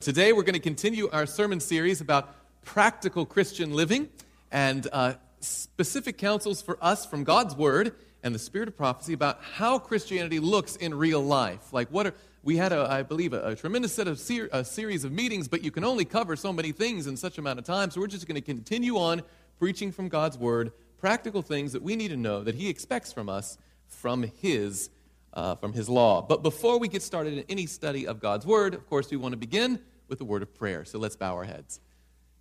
Today, 0.00 0.32
we're 0.32 0.44
going 0.44 0.54
to 0.54 0.60
continue 0.60 1.10
our 1.10 1.26
sermon 1.26 1.60
series 1.60 2.00
about 2.00 2.34
practical 2.64 3.26
Christian 3.26 3.74
living 3.74 4.08
and 4.50 4.88
uh, 4.90 5.12
specific 5.40 6.16
counsels 6.16 6.62
for 6.62 6.78
us 6.80 7.04
from 7.04 7.22
God's 7.22 7.54
Word 7.54 7.94
and 8.22 8.34
the 8.34 8.38
Spirit 8.38 8.68
of 8.68 8.78
prophecy 8.78 9.12
about 9.12 9.42
how 9.42 9.78
Christianity 9.78 10.40
looks 10.40 10.74
in 10.76 10.94
real 10.94 11.20
life. 11.20 11.70
Like, 11.74 11.90
what 11.90 12.06
are 12.06 12.14
we 12.42 12.56
had, 12.56 12.72
a, 12.72 12.90
I 12.90 13.02
believe, 13.02 13.34
a, 13.34 13.48
a 13.48 13.54
tremendous 13.54 13.92
set 13.92 14.08
of 14.08 14.18
ser- 14.18 14.48
a 14.54 14.64
series 14.64 15.04
of 15.04 15.12
meetings, 15.12 15.48
but 15.48 15.62
you 15.62 15.70
can 15.70 15.84
only 15.84 16.06
cover 16.06 16.34
so 16.34 16.50
many 16.50 16.72
things 16.72 17.06
in 17.06 17.14
such 17.18 17.36
amount 17.36 17.58
of 17.58 17.66
time. 17.66 17.90
So 17.90 18.00
we're 18.00 18.06
just 18.06 18.26
going 18.26 18.36
to 18.36 18.40
continue 18.40 18.96
on 18.96 19.20
preaching 19.58 19.92
from 19.92 20.08
God's 20.08 20.38
Word, 20.38 20.72
practical 20.96 21.42
things 21.42 21.74
that 21.74 21.82
we 21.82 21.94
need 21.94 22.08
to 22.08 22.16
know 22.16 22.42
that 22.42 22.54
He 22.54 22.70
expects 22.70 23.12
from 23.12 23.28
us 23.28 23.58
from 23.86 24.22
His 24.22 24.88
uh, 25.34 25.56
from 25.56 25.74
His 25.74 25.90
law. 25.90 26.22
But 26.22 26.42
before 26.42 26.78
we 26.78 26.88
get 26.88 27.02
started 27.02 27.34
in 27.34 27.44
any 27.50 27.66
study 27.66 28.06
of 28.06 28.18
God's 28.18 28.46
Word, 28.46 28.72
of 28.72 28.88
course, 28.88 29.10
we 29.10 29.18
want 29.18 29.32
to 29.32 29.36
begin 29.36 29.78
with 30.10 30.20
a 30.20 30.24
word 30.24 30.42
of 30.42 30.54
prayer. 30.54 30.84
So 30.84 30.98
let's 30.98 31.16
bow 31.16 31.34
our 31.34 31.44
heads. 31.44 31.80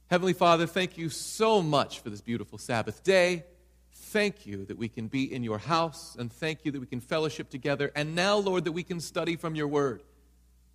Heavenly 0.09 0.33
Father, 0.33 0.65
thank 0.65 0.97
you 0.97 1.09
so 1.09 1.61
much 1.61 1.99
for 1.99 2.09
this 2.09 2.19
beautiful 2.19 2.57
Sabbath 2.57 3.03
day. 3.03 3.45
Thank 3.93 4.47
you 4.47 4.65
that 4.65 4.77
we 4.77 4.89
can 4.89 5.07
be 5.07 5.31
in 5.31 5.43
your 5.43 5.59
house, 5.59 6.15
and 6.17 6.33
thank 6.33 6.65
you 6.65 6.71
that 6.71 6.79
we 6.79 6.87
can 6.87 6.99
fellowship 6.99 7.49
together. 7.49 7.91
And 7.95 8.15
now, 8.15 8.37
Lord, 8.37 8.65
that 8.65 8.71
we 8.71 8.81
can 8.81 8.99
study 8.99 9.35
from 9.35 9.55
your 9.55 9.67
word. 9.67 10.01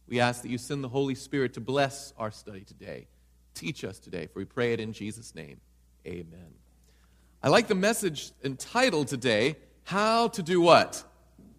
We 0.07 0.21
ask 0.21 0.43
that 0.43 0.51
you 0.51 0.59
send 0.59 0.85
the 0.85 0.89
Holy 0.89 1.17
Spirit 1.17 1.55
to 1.55 1.61
bless 1.61 2.13
our 2.17 2.31
study 2.31 2.61
today. 2.61 3.09
Teach 3.55 3.83
us 3.85 3.99
today, 3.99 4.27
for 4.27 4.39
we 4.39 4.45
pray 4.45 4.73
it 4.73 4.81
in 4.81 4.93
Jesus' 4.93 5.35
name. 5.35 5.61
Amen. 6.07 6.55
I 7.43 7.49
like 7.49 7.67
the 7.67 7.75
message 7.75 8.31
entitled 8.45 9.09
today, 9.09 9.57
How 9.85 10.29
to 10.29 10.43
Do 10.43 10.61
What? 10.61 11.03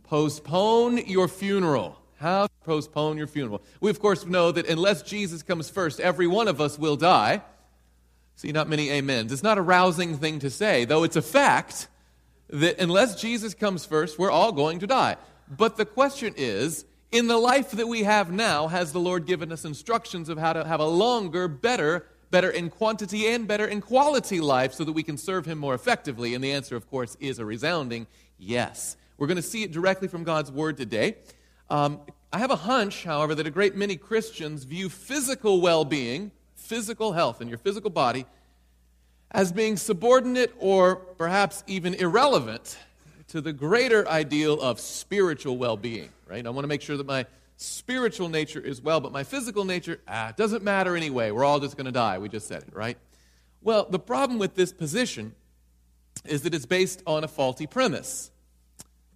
Postpone 0.04 0.98
Your 1.08 1.28
Funeral. 1.28 2.00
How 2.18 2.48
to 2.48 2.54
postpone 2.64 3.18
your 3.18 3.28
funeral. 3.28 3.62
We, 3.82 3.90
of 3.90 4.00
course, 4.00 4.26
know 4.26 4.52
that 4.52 4.68
unless 4.68 5.02
Jesus 5.02 5.44
comes 5.44 5.70
first, 5.70 6.00
every 6.00 6.28
one 6.28 6.48
of 6.48 6.62
us 6.62 6.80
will 6.80 6.96
die. 6.96 7.42
See, 8.36 8.52
not 8.52 8.70
many 8.70 8.92
amens. 8.92 9.32
It's 9.32 9.44
not 9.44 9.58
a 9.58 9.62
rousing 9.62 10.18
thing 10.18 10.40
to 10.40 10.50
say, 10.50 10.86
though 10.86 11.04
it's 11.04 11.16
a 11.16 11.22
fact 11.22 11.88
that 12.50 12.80
unless 12.80 13.20
Jesus 13.20 13.54
comes 13.54 13.86
first, 13.86 14.20
we're 14.20 14.32
all 14.32 14.52
going 14.52 14.80
to 14.80 14.88
die. 14.88 15.18
But 15.50 15.78
the 15.78 15.86
question 15.86 16.34
is 16.38 16.86
in 17.12 17.28
the 17.28 17.38
life 17.38 17.72
that 17.72 17.88
we 17.88 18.04
have 18.04 18.32
now, 18.32 18.68
has 18.68 18.92
the 18.92 19.00
Lord 19.00 19.26
given 19.26 19.52
us 19.52 19.64
instructions 19.64 20.28
of 20.28 20.38
how 20.38 20.54
to 20.54 20.66
have 20.66 20.80
a 20.80 20.86
longer, 20.86 21.48
better, 21.48 22.06
better 22.30 22.50
in 22.50 22.70
quantity 22.70 23.28
and 23.28 23.48
better 23.48 23.66
in 23.66 23.80
quality 23.80 24.42
life 24.42 24.74
so 24.74 24.84
that 24.84 24.92
we 24.92 25.04
can 25.04 25.18
serve 25.18 25.46
Him 25.46 25.58
more 25.58 25.74
effectively? 25.74 26.34
And 26.34 26.44
the 26.44 26.52
answer, 26.52 26.76
of 26.76 26.90
course, 26.90 27.16
is 27.20 27.40
a 27.40 27.46
resounding 27.46 28.08
yes. 28.38 28.98
We're 29.18 29.28
going 29.28 29.38
to 29.38 29.42
see 29.42 29.64
it 29.64 29.72
directly 29.72 30.10
from 30.10 30.26
God's 30.26 30.52
Word 30.52 30.76
today. 30.76 31.16
Um, 31.70 32.00
I 32.32 32.40
have 32.40 32.52
a 32.52 32.56
hunch, 32.56 33.04
however, 33.04 33.34
that 33.36 33.48
a 33.48 33.52
great 33.52 33.76
many 33.76 33.96
Christians 33.96 34.64
view 34.66 34.90
physical 34.90 35.62
well 35.62 35.86
being, 35.86 36.32
physical 36.56 37.14
health 37.14 37.42
in 37.42 37.48
your 37.48 37.58
physical 37.58 37.90
body, 37.90 38.26
as 39.32 39.52
being 39.52 39.78
subordinate 39.78 40.54
or 40.60 40.96
perhaps 40.96 41.64
even 41.68 41.94
irrelevant 41.96 42.78
to 43.28 43.42
the 43.42 43.54
greater 43.54 44.08
ideal 44.08 44.62
of 44.62 44.80
spiritual 44.80 45.58
well 45.58 45.78
being, 45.78 46.10
right? 46.28 46.46
I 46.46 46.50
want 46.50 46.64
to 46.64 46.68
make 46.68 46.82
sure 46.82 46.98
that 46.98 47.08
my 47.08 47.26
spiritual 47.58 48.30
nature 48.30 48.60
is 48.60 48.82
well, 48.82 49.00
but 49.00 49.12
my 49.12 49.24
physical 49.24 49.66
nature, 49.66 50.00
ah, 50.08 50.34
doesn't 50.36 50.64
matter 50.64 50.96
anyway. 50.96 51.32
We're 51.32 51.46
all 51.46 51.60
just 51.60 51.78
going 51.78 51.86
to 51.86 51.92
die. 51.92 52.18
We 52.18 52.30
just 52.30 52.48
said 52.48 52.64
it, 52.64 52.76
right? 52.76 52.98
Well, 53.62 53.88
the 53.90 54.00
problem 54.00 54.40
with 54.40 54.56
this 54.56 54.72
position 54.72 55.34
is 56.26 56.44
that 56.44 56.54
it's 56.54 56.66
based 56.66 57.02
on 57.08 57.24
a 57.24 57.28
faulty 57.28 57.68
premise 57.68 58.32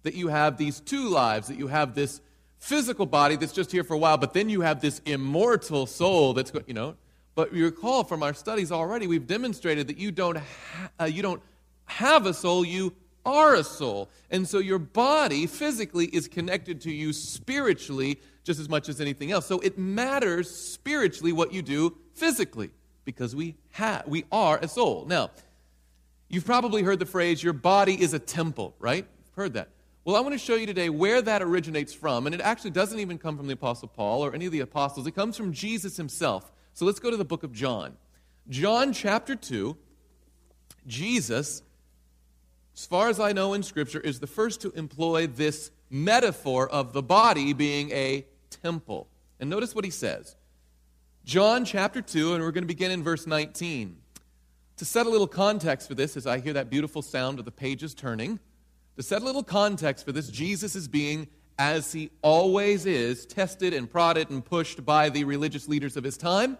that 0.02 0.14
you 0.14 0.28
have 0.28 0.56
these 0.56 0.80
two 0.80 1.08
lives, 1.08 1.48
that 1.48 1.58
you 1.58 1.68
have 1.68 1.94
this 1.94 2.20
physical 2.60 3.06
body 3.06 3.36
that's 3.36 3.52
just 3.52 3.72
here 3.72 3.82
for 3.82 3.94
a 3.94 3.98
while, 3.98 4.18
but 4.18 4.34
then 4.34 4.48
you 4.48 4.60
have 4.60 4.80
this 4.80 5.00
immortal 5.06 5.86
soul 5.86 6.34
that's, 6.34 6.52
you 6.66 6.74
know. 6.74 6.94
But 7.34 7.54
you 7.54 7.64
recall 7.64 8.04
from 8.04 8.22
our 8.22 8.34
studies 8.34 8.70
already, 8.70 9.06
we've 9.06 9.26
demonstrated 9.26 9.88
that 9.88 9.98
you 9.98 10.12
don't, 10.12 10.36
ha- 10.36 10.90
uh, 11.00 11.04
you 11.04 11.22
don't 11.22 11.42
have 11.86 12.26
a 12.26 12.34
soul, 12.34 12.64
you 12.64 12.92
are 13.24 13.54
a 13.54 13.64
soul. 13.64 14.10
And 14.30 14.46
so 14.46 14.58
your 14.58 14.78
body 14.78 15.46
physically 15.46 16.06
is 16.06 16.28
connected 16.28 16.82
to 16.82 16.92
you 16.92 17.12
spiritually 17.12 18.18
just 18.44 18.60
as 18.60 18.68
much 18.68 18.88
as 18.88 19.00
anything 19.00 19.32
else. 19.32 19.46
So 19.46 19.60
it 19.60 19.78
matters 19.78 20.50
spiritually 20.50 21.32
what 21.32 21.52
you 21.52 21.62
do 21.62 21.96
physically 22.14 22.70
because 23.04 23.34
we, 23.34 23.56
have 23.72 24.06
we 24.06 24.24
are 24.30 24.58
a 24.58 24.68
soul. 24.68 25.06
Now, 25.06 25.30
you've 26.28 26.44
probably 26.44 26.82
heard 26.82 26.98
the 26.98 27.06
phrase, 27.06 27.42
your 27.42 27.52
body 27.52 28.00
is 28.00 28.12
a 28.12 28.18
temple, 28.18 28.74
right? 28.78 29.06
You've 29.26 29.34
heard 29.34 29.54
that. 29.54 29.68
Well, 30.02 30.16
I 30.16 30.20
want 30.20 30.32
to 30.32 30.38
show 30.38 30.54
you 30.54 30.64
today 30.64 30.88
where 30.88 31.20
that 31.20 31.42
originates 31.42 31.92
from, 31.92 32.24
and 32.24 32.34
it 32.34 32.40
actually 32.40 32.70
doesn't 32.70 32.98
even 32.98 33.18
come 33.18 33.36
from 33.36 33.46
the 33.46 33.52
Apostle 33.52 33.88
Paul 33.88 34.24
or 34.24 34.34
any 34.34 34.46
of 34.46 34.52
the 34.52 34.60
apostles. 34.60 35.06
It 35.06 35.14
comes 35.14 35.36
from 35.36 35.52
Jesus 35.52 35.98
himself. 35.98 36.50
So 36.72 36.86
let's 36.86 37.00
go 37.00 37.10
to 37.10 37.18
the 37.18 37.24
book 37.24 37.42
of 37.42 37.52
John. 37.52 37.98
John 38.48 38.94
chapter 38.94 39.36
2, 39.36 39.76
Jesus, 40.86 41.62
as 42.74 42.86
far 42.86 43.10
as 43.10 43.20
I 43.20 43.32
know 43.32 43.52
in 43.52 43.62
Scripture, 43.62 44.00
is 44.00 44.20
the 44.20 44.26
first 44.26 44.62
to 44.62 44.70
employ 44.70 45.26
this 45.26 45.70
metaphor 45.90 46.66
of 46.66 46.94
the 46.94 47.02
body 47.02 47.52
being 47.52 47.90
a 47.90 48.24
temple. 48.48 49.06
And 49.38 49.50
notice 49.50 49.74
what 49.74 49.84
he 49.84 49.90
says. 49.90 50.34
John 51.26 51.66
chapter 51.66 52.00
2, 52.00 52.34
and 52.34 52.42
we're 52.42 52.52
going 52.52 52.64
to 52.64 52.68
begin 52.68 52.90
in 52.90 53.02
verse 53.02 53.26
19. 53.26 53.98
To 54.78 54.84
set 54.86 55.04
a 55.04 55.10
little 55.10 55.26
context 55.26 55.88
for 55.88 55.94
this, 55.94 56.16
as 56.16 56.26
I 56.26 56.38
hear 56.38 56.54
that 56.54 56.70
beautiful 56.70 57.02
sound 57.02 57.38
of 57.38 57.44
the 57.44 57.50
pages 57.50 57.92
turning, 57.92 58.40
to 59.00 59.06
set 59.06 59.22
a 59.22 59.24
little 59.24 59.42
context 59.42 60.04
for 60.04 60.12
this, 60.12 60.28
Jesus 60.28 60.76
is 60.76 60.86
being, 60.86 61.26
as 61.58 61.90
he 61.90 62.10
always 62.20 62.84
is, 62.84 63.24
tested 63.24 63.72
and 63.72 63.90
prodded 63.90 64.28
and 64.28 64.44
pushed 64.44 64.84
by 64.84 65.08
the 65.08 65.24
religious 65.24 65.68
leaders 65.68 65.96
of 65.96 66.04
his 66.04 66.18
time. 66.18 66.58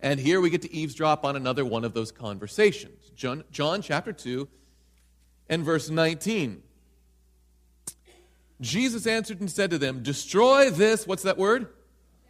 And 0.00 0.20
here 0.20 0.42
we 0.42 0.50
get 0.50 0.60
to 0.62 0.72
eavesdrop 0.72 1.24
on 1.24 1.36
another 1.36 1.64
one 1.64 1.84
of 1.84 1.94
those 1.94 2.12
conversations. 2.12 3.10
John, 3.16 3.44
John 3.50 3.80
chapter 3.80 4.12
2 4.12 4.46
and 5.48 5.64
verse 5.64 5.88
19. 5.88 6.62
Jesus 8.60 9.06
answered 9.06 9.40
and 9.40 9.50
said 9.50 9.70
to 9.70 9.78
them, 9.78 10.02
Destroy 10.02 10.68
this, 10.68 11.06
what's 11.06 11.22
that 11.22 11.38
word? 11.38 11.66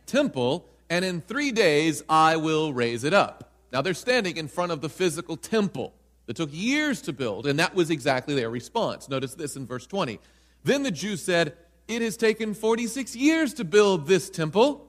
Temple, 0.06 0.68
and 0.88 1.04
in 1.04 1.20
three 1.20 1.50
days 1.50 2.04
I 2.08 2.36
will 2.36 2.72
raise 2.72 3.02
it 3.02 3.12
up. 3.12 3.50
Now 3.72 3.82
they're 3.82 3.94
standing 3.94 4.36
in 4.36 4.46
front 4.46 4.70
of 4.70 4.80
the 4.80 4.88
physical 4.88 5.36
temple 5.36 5.92
that 6.30 6.36
took 6.36 6.52
years 6.52 7.02
to 7.02 7.12
build, 7.12 7.44
and 7.44 7.58
that 7.58 7.74
was 7.74 7.90
exactly 7.90 8.36
their 8.36 8.50
response. 8.50 9.08
Notice 9.08 9.34
this 9.34 9.56
in 9.56 9.66
verse 9.66 9.84
20. 9.84 10.20
Then 10.62 10.84
the 10.84 10.92
Jews 10.92 11.20
said, 11.20 11.56
It 11.88 12.02
has 12.02 12.16
taken 12.16 12.54
46 12.54 13.16
years 13.16 13.52
to 13.54 13.64
build 13.64 14.06
this 14.06 14.30
temple, 14.30 14.88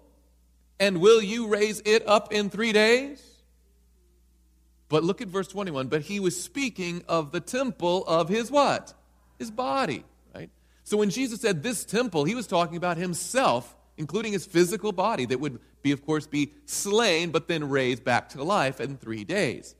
and 0.79 1.01
will 1.01 1.19
you 1.19 1.47
raise 1.47 1.81
it 1.83 2.07
up 2.07 2.31
in 2.31 2.51
three 2.51 2.71
days? 2.71 3.25
But 4.87 5.03
look 5.03 5.19
at 5.19 5.29
verse 5.29 5.47
21. 5.47 5.87
But 5.87 6.01
he 6.01 6.19
was 6.19 6.39
speaking 6.39 7.03
of 7.07 7.31
the 7.31 7.39
temple 7.39 8.05
of 8.05 8.29
his 8.29 8.51
what? 8.51 8.93
His 9.39 9.49
body, 9.49 10.03
right? 10.35 10.51
So 10.83 10.95
when 10.95 11.09
Jesus 11.09 11.41
said 11.41 11.63
this 11.63 11.85
temple, 11.85 12.23
he 12.23 12.35
was 12.35 12.45
talking 12.45 12.77
about 12.77 12.97
himself, 12.97 13.75
including 13.97 14.33
his 14.33 14.45
physical 14.45 14.91
body 14.91 15.25
that 15.25 15.39
would 15.39 15.59
be, 15.81 15.91
of 15.91 16.05
course, 16.05 16.27
be 16.27 16.51
slain, 16.67 17.31
but 17.31 17.47
then 17.47 17.67
raised 17.67 18.03
back 18.03 18.29
to 18.29 18.43
life 18.43 18.79
in 18.79 18.95
three 18.95 19.23
days. 19.23 19.73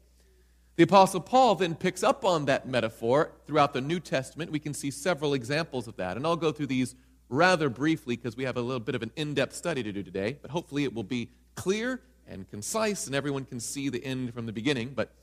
The 0.77 0.83
Apostle 0.83 1.19
Paul 1.19 1.55
then 1.55 1.75
picks 1.75 2.01
up 2.01 2.23
on 2.23 2.45
that 2.45 2.67
metaphor 2.67 3.31
throughout 3.45 3.73
the 3.73 3.81
New 3.81 3.99
Testament. 3.99 4.51
We 4.51 4.59
can 4.59 4.73
see 4.73 4.89
several 4.89 5.33
examples 5.33 5.87
of 5.87 5.97
that. 5.97 6.15
And 6.15 6.25
I'll 6.25 6.37
go 6.37 6.51
through 6.51 6.67
these 6.67 6.95
rather 7.29 7.69
briefly 7.69 8.15
because 8.15 8.37
we 8.37 8.45
have 8.45 8.57
a 8.57 8.61
little 8.61 8.79
bit 8.79 8.95
of 8.95 9.03
an 9.03 9.11
in 9.15 9.33
depth 9.33 9.53
study 9.53 9.83
to 9.83 9.91
do 9.91 10.01
today. 10.01 10.37
But 10.41 10.51
hopefully 10.51 10.83
it 10.83 10.93
will 10.93 11.03
be 11.03 11.29
clear 11.55 12.01
and 12.27 12.49
concise 12.49 13.07
and 13.07 13.15
everyone 13.15 13.45
can 13.45 13.59
see 13.59 13.89
the 13.89 14.03
end 14.03 14.33
from 14.33 14.45
the 14.45 14.53
beginning. 14.53 14.93
But 14.95 15.13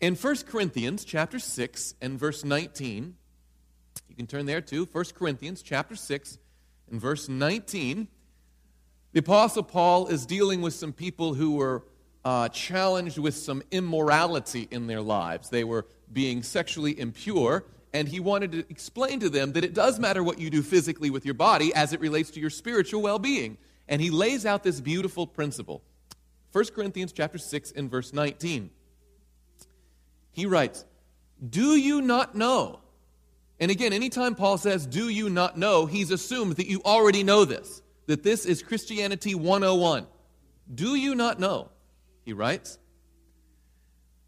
in 0.00 0.16
1 0.16 0.36
Corinthians 0.48 1.04
chapter 1.04 1.38
6 1.38 1.94
and 2.00 2.18
verse 2.18 2.44
19, 2.44 3.14
you 4.08 4.16
can 4.16 4.26
turn 4.26 4.46
there 4.46 4.60
too. 4.60 4.88
1 4.90 5.04
Corinthians 5.16 5.62
chapter 5.62 5.94
6 5.94 6.38
and 6.90 7.00
verse 7.00 7.28
19. 7.28 8.08
The 9.12 9.20
Apostle 9.20 9.62
Paul 9.62 10.08
is 10.08 10.26
dealing 10.26 10.60
with 10.60 10.74
some 10.74 10.92
people 10.92 11.34
who 11.34 11.52
were 11.54 11.84
uh, 12.24 12.48
challenged 12.48 13.18
with 13.18 13.34
some 13.34 13.62
immorality 13.70 14.68
in 14.70 14.86
their 14.86 15.00
lives. 15.00 15.50
They 15.50 15.64
were 15.64 15.86
being 16.12 16.42
sexually 16.42 16.98
impure, 16.98 17.64
and 17.92 18.08
he 18.08 18.20
wanted 18.20 18.52
to 18.52 18.58
explain 18.70 19.20
to 19.20 19.28
them 19.28 19.52
that 19.52 19.64
it 19.64 19.74
does 19.74 19.98
matter 19.98 20.22
what 20.22 20.38
you 20.38 20.50
do 20.50 20.62
physically 20.62 21.10
with 21.10 21.24
your 21.24 21.34
body 21.34 21.74
as 21.74 21.92
it 21.92 22.00
relates 22.00 22.30
to 22.32 22.40
your 22.40 22.50
spiritual 22.50 23.02
well-being. 23.02 23.58
And 23.88 24.00
he 24.00 24.10
lays 24.10 24.46
out 24.46 24.62
this 24.62 24.80
beautiful 24.80 25.26
principle. 25.26 25.82
1 26.52 26.66
Corinthians 26.74 27.12
chapter 27.12 27.38
6 27.38 27.72
and 27.72 27.90
verse 27.90 28.12
19. 28.12 28.70
He 30.30 30.46
writes, 30.46 30.84
"Do 31.46 31.76
you 31.76 32.00
not 32.00 32.34
know?" 32.34 32.80
And 33.58 33.70
again, 33.70 33.92
anytime 33.92 34.34
Paul 34.34 34.58
says, 34.58 34.86
"Do 34.86 35.08
you 35.08 35.28
not 35.28 35.58
know?" 35.58 35.86
he's 35.86 36.10
assumed 36.10 36.56
that 36.56 36.68
you 36.68 36.80
already 36.84 37.22
know 37.22 37.44
this, 37.44 37.82
that 38.06 38.22
this 38.22 38.46
is 38.46 38.62
Christianity 38.62 39.34
101. 39.34 40.06
Do 40.74 40.94
you 40.94 41.14
not 41.14 41.40
know 41.40 41.71
he 42.24 42.32
writes, 42.32 42.78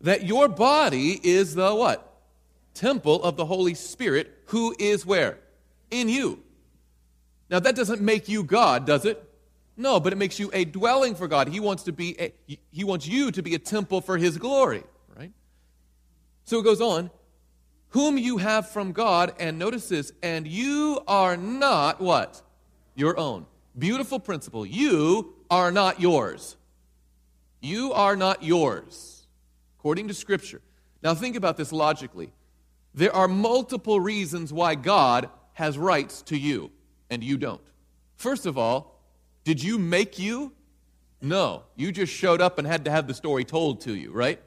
that 0.01 0.25
your 0.25 0.49
body 0.49 1.19
is 1.23 1.55
the 1.55 1.75
what? 1.75 2.11
Temple 2.75 3.23
of 3.23 3.37
the 3.37 3.47
Holy 3.47 3.75
Spirit, 3.75 4.31
who 4.47 4.75
is 4.79 5.07
where? 5.07 5.39
In 5.91 6.09
you. 6.09 6.43
Now, 7.49 7.61
that 7.61 7.77
doesn't 7.77 8.01
make 8.01 8.29
you 8.29 8.43
God, 8.43 8.85
does 8.85 9.05
it? 9.05 9.23
No, 9.77 10.01
but 10.01 10.13
it 10.13 10.17
makes 10.17 10.39
you 10.39 10.51
a 10.53 10.65
dwelling 10.65 11.15
for 11.15 11.29
God. 11.29 11.49
He 11.49 11.61
wants 11.61 11.85
to 11.85 11.93
be 11.93 12.17
a, 12.21 12.59
he 12.71 12.85
wants 12.85 13.07
you 13.07 13.31
to 13.33 13.43
be 13.43 13.55
a 13.55 13.59
temple 13.59 14.01
for 14.01 14.17
his 14.19 14.39
glory, 14.39 14.85
right? 15.17 15.33
So 16.45 16.59
it 16.59 16.65
goes 16.65 16.81
on, 16.81 17.11
whom 17.91 18.19
you 18.19 18.39
have 18.39 18.71
from 18.71 18.93
God, 18.93 19.35
and 19.39 19.59
notice 19.59 19.89
this, 19.89 20.13
and 20.23 20.47
you 20.47 21.01
are 21.07 21.37
not 21.37 22.01
what? 22.01 22.43
Your 22.95 23.19
own. 23.19 23.47
Beautiful 23.77 24.21
principle. 24.21 24.65
You 24.65 25.35
are 25.51 25.71
not 25.71 26.01
yours. 26.01 26.57
You 27.65 27.95
are 27.95 28.15
not 28.15 28.43
yours, 28.43 29.27
according 29.79 30.09
to 30.09 30.15
Scripture. 30.15 30.61
Now 31.03 31.15
think 31.15 31.35
about 31.35 31.57
this 31.57 31.73
logically. 31.73 32.31
There 32.93 33.15
are 33.17 33.27
multiple 33.27 33.99
reasons 33.99 34.53
why 34.53 34.75
God 34.75 35.31
has 35.55 35.79
rights 35.79 36.21
to 36.25 36.37
you, 36.37 36.71
and 37.09 37.25
you 37.25 37.39
don't. 37.39 37.63
First 38.17 38.45
of 38.45 38.59
all, 38.59 39.01
did 39.45 39.63
you 39.63 39.79
make 39.79 40.19
you? 40.19 40.53
No. 41.23 41.63
You 41.75 41.91
just 41.91 42.13
showed 42.13 42.43
up 42.43 42.59
and 42.59 42.67
had 42.67 42.85
to 42.85 42.91
have 42.91 43.07
the 43.07 43.15
story 43.15 43.47
told 43.47 43.81
to 43.83 43.95
you, 43.95 44.13
right? 44.13 44.43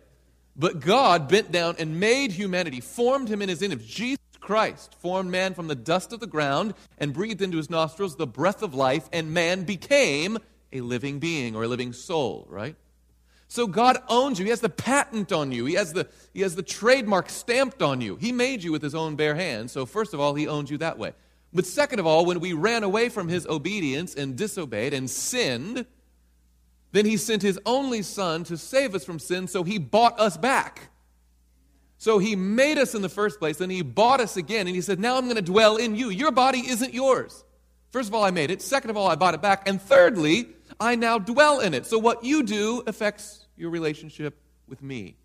But 0.56 0.80
God 0.80 1.28
bent 1.28 1.52
down 1.52 1.76
and 1.80 2.00
made 2.00 2.32
humanity, 2.32 2.82
formed 2.82 3.30
him 3.30 3.42
in 3.42 3.50
his 3.50 3.64
image. 3.64 3.88
Jesus 3.88 4.20
Christ 4.40 4.94
formed 4.94 5.32
man 5.32 5.56
from 5.56 5.68
the 5.68 5.76
dust 5.76 6.14
of 6.14 6.20
the 6.20 6.28
ground 6.28 6.76
and 7.00 7.16
breathed 7.16 7.42
into 7.42 7.58
his 7.58 7.72
nostrils 7.72 8.16
the 8.16 8.28
breath 8.28 8.62
of 8.62 8.76
life, 8.76 9.10
and 9.12 9.34
man 9.34 9.64
became 9.64 10.38
a 10.72 10.82
living 10.82 11.18
being 11.18 11.56
or 11.56 11.64
a 11.64 11.68
living 11.68 11.94
soul, 11.94 12.46
right? 12.48 12.76
So 13.48 13.66
God 13.66 13.98
owns 14.10 14.40
you. 14.40 14.46
He 14.46 14.50
has 14.50 14.60
the 14.60 14.70
patent 14.70 15.32
on 15.32 15.52
you. 15.52 15.66
He 15.66 15.76
has 15.76 15.94
the, 15.94 16.08
he 16.34 16.42
has 16.42 16.56
the 16.56 16.64
trademark 16.64 17.30
stamped 17.30 17.82
on 17.82 18.02
you. 18.02 18.18
He 18.18 18.32
made 18.32 18.64
you 18.64 18.72
with 18.72 18.82
his 18.82 18.94
own 18.94 19.16
bare 19.16 19.36
hands. 19.36 19.72
So, 19.72 19.86
first 19.86 20.14
of 20.14 20.20
all, 20.20 20.36
he 20.36 20.48
owns 20.48 20.70
you 20.70 20.78
that 20.80 20.98
way. 20.98 21.14
But 21.54 21.66
second 21.66 22.00
of 22.00 22.06
all, 22.06 22.26
when 22.26 22.40
we 22.42 22.54
ran 22.54 22.84
away 22.84 23.10
from 23.10 23.30
his 23.30 23.48
obedience 23.48 24.16
and 24.16 24.36
disobeyed 24.36 24.94
and 24.94 25.10
sinned, 25.10 25.86
then 26.92 27.06
he 27.06 27.16
sent 27.16 27.42
his 27.42 27.60
only 27.66 28.02
son 28.02 28.44
to 28.46 28.58
save 28.58 28.94
us 28.94 29.06
from 29.06 29.20
sin, 29.20 29.48
so 29.48 29.64
he 29.64 29.78
bought 29.78 30.20
us 30.20 30.36
back. 30.36 30.90
So 31.98 32.20
he 32.20 32.36
made 32.36 32.78
us 32.78 32.94
in 32.96 33.02
the 33.02 33.10
first 33.10 33.40
place, 33.40 33.58
then 33.58 33.70
he 33.70 33.82
bought 33.82 34.20
us 34.20 34.38
again, 34.38 34.68
and 34.68 34.76
he 34.76 34.82
said, 34.82 35.00
Now 35.00 35.18
I'm 35.18 35.26
going 35.26 35.36
to 35.38 35.42
dwell 35.42 35.78
in 35.78 35.96
you. 35.96 36.10
Your 36.10 36.32
body 36.32 36.60
isn't 36.60 36.94
yours. 36.94 37.44
First 37.92 38.10
of 38.10 38.16
all, 38.16 38.24
I 38.24 38.32
made 38.32 38.52
it. 38.52 38.62
Second 38.62 38.90
of 38.90 38.98
all, 38.98 39.08
I 39.08 39.16
bought 39.16 39.34
it 39.34 39.42
back. 39.42 39.68
And 39.68 39.82
thirdly, 39.82 40.50
I 40.80 40.96
now 40.96 41.18
dwell 41.20 41.60
in 41.60 41.74
it. 41.74 41.86
So 41.86 41.98
what 41.98 42.24
you 42.24 42.44
do 42.44 42.84
affects 42.86 43.48
your 43.56 43.70
relationship 43.70 44.40
with 44.68 44.82
me. 44.82 45.16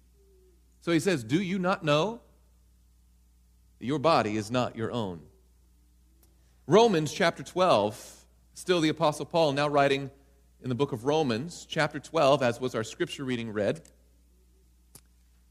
So 0.80 0.92
he 0.92 1.00
says, 1.00 1.24
Do 1.24 1.40
you 1.40 1.58
not 1.58 1.84
know 1.84 2.20
that 3.78 3.86
your 3.86 3.98
body 3.98 4.36
is 4.36 4.50
not 4.50 4.76
your 4.76 4.90
own? 4.92 5.20
Romans 6.66 7.12
chapter 7.12 7.42
12, 7.42 8.24
still 8.54 8.80
the 8.80 8.88
Apostle 8.88 9.26
Paul 9.26 9.52
now 9.52 9.68
writing 9.68 10.10
in 10.62 10.68
the 10.68 10.74
book 10.74 10.92
of 10.92 11.04
Romans, 11.04 11.66
chapter 11.68 11.98
12, 11.98 12.42
as 12.42 12.60
was 12.60 12.74
our 12.74 12.84
scripture 12.84 13.24
reading 13.24 13.52
read. 13.52 13.82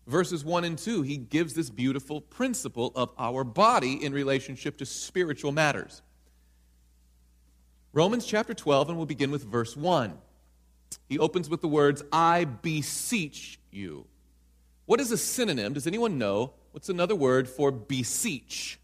Verses 0.08 0.44
1 0.44 0.64
and 0.64 0.78
2, 0.78 1.04
he 1.04 1.18
gives 1.18 1.54
this 1.54 1.70
beautiful 1.70 2.22
principle 2.22 2.92
of 2.96 3.12
our 3.20 3.44
body 3.44 4.04
in 4.04 4.14
relationship 4.14 4.78
to 4.78 4.86
spiritual 4.86 5.52
matters. 5.52 6.02
Romans 7.94 8.26
chapter 8.26 8.54
12, 8.54 8.90
and 8.90 8.98
we'll 8.98 9.06
begin 9.06 9.32
with 9.32 9.44
verse 9.44 9.76
1. 9.76 10.18
He 11.10 11.20
opens 11.20 11.50
with 11.50 11.62
the 11.62 11.68
words, 11.68 12.04
I 12.12 12.46
beseech 12.46 13.60
you. 13.72 14.06
What 14.86 15.00
is 15.00 15.12
a 15.12 15.18
synonym? 15.18 15.74
Does 15.74 15.88
anyone 15.88 16.18
know? 16.18 16.54
What's 16.72 16.90
another 16.90 17.16
word 17.16 17.50
for 17.50 17.72
beseech? 17.72 18.80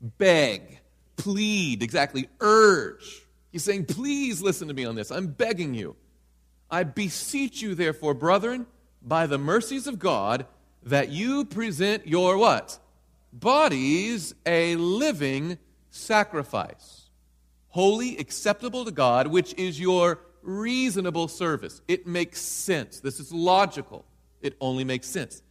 Beg 0.00 0.80
plead, 1.22 1.82
exactly, 1.82 2.28
urge. 2.40 3.22
He's 3.52 3.62
saying, 3.62 3.86
please 3.86 4.42
listen 4.42 4.68
to 4.68 4.74
me 4.74 4.84
on 4.84 4.96
this. 4.96 5.10
I'm 5.10 5.28
begging 5.28 5.72
you. 5.74 5.94
I 6.70 6.82
beseech 6.84 7.62
you, 7.62 7.74
therefore, 7.74 8.14
brethren, 8.14 8.66
by 9.02 9.26
the 9.26 9.38
mercies 9.38 9.86
of 9.86 9.98
God, 9.98 10.46
that 10.82 11.10
you 11.10 11.44
present 11.44 12.08
your 12.08 12.38
what? 12.38 12.78
Bodies 13.32 14.34
a 14.44 14.74
living 14.76 15.58
sacrifice, 15.90 17.01
holy, 17.72 18.18
acceptable 18.18 18.84
to 18.84 18.90
God, 18.90 19.26
which 19.26 19.54
is 19.54 19.80
your 19.80 20.20
reasonable 20.42 21.26
service. 21.26 21.80
It 21.88 22.06
makes 22.06 22.40
sense. 22.40 23.00
This 23.00 23.18
is 23.18 23.32
logical. 23.32 24.04
It 24.42 24.56
only 24.60 24.84
makes 24.84 25.06
sense. 25.06 25.42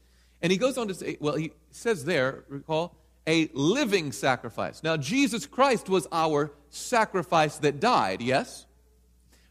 And 0.41 0.51
he 0.51 0.57
goes 0.57 0.77
on 0.77 0.88
to 0.88 0.94
say, 0.94 1.18
well, 1.19 1.35
he 1.35 1.51
says 1.71 2.06
there, 2.06 2.44
recall, 2.47 2.95
a 3.27 3.50
living 3.53 4.12
sacrifice. 4.12 4.83
Now, 4.83 4.97
Jesus 4.97 5.45
Christ 5.45 5.89
was 5.89 6.07
our 6.12 6.51
sacrifice 6.69 7.57
that 7.57 7.79
died, 7.79 8.21
yes? 8.21 8.65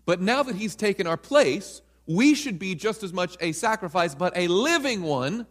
But 0.05 0.20
now 0.20 0.43
that 0.43 0.56
he's 0.56 0.76
taken 0.76 1.06
our 1.06 1.17
place, 1.17 1.82
we 2.06 2.34
should 2.34 2.58
be 2.58 2.75
just 2.75 3.02
as 3.02 3.12
much 3.12 3.37
a 3.40 3.52
sacrifice, 3.52 4.14
but 4.14 4.37
a 4.37 4.49
living 4.49 5.02
one. 5.02 5.46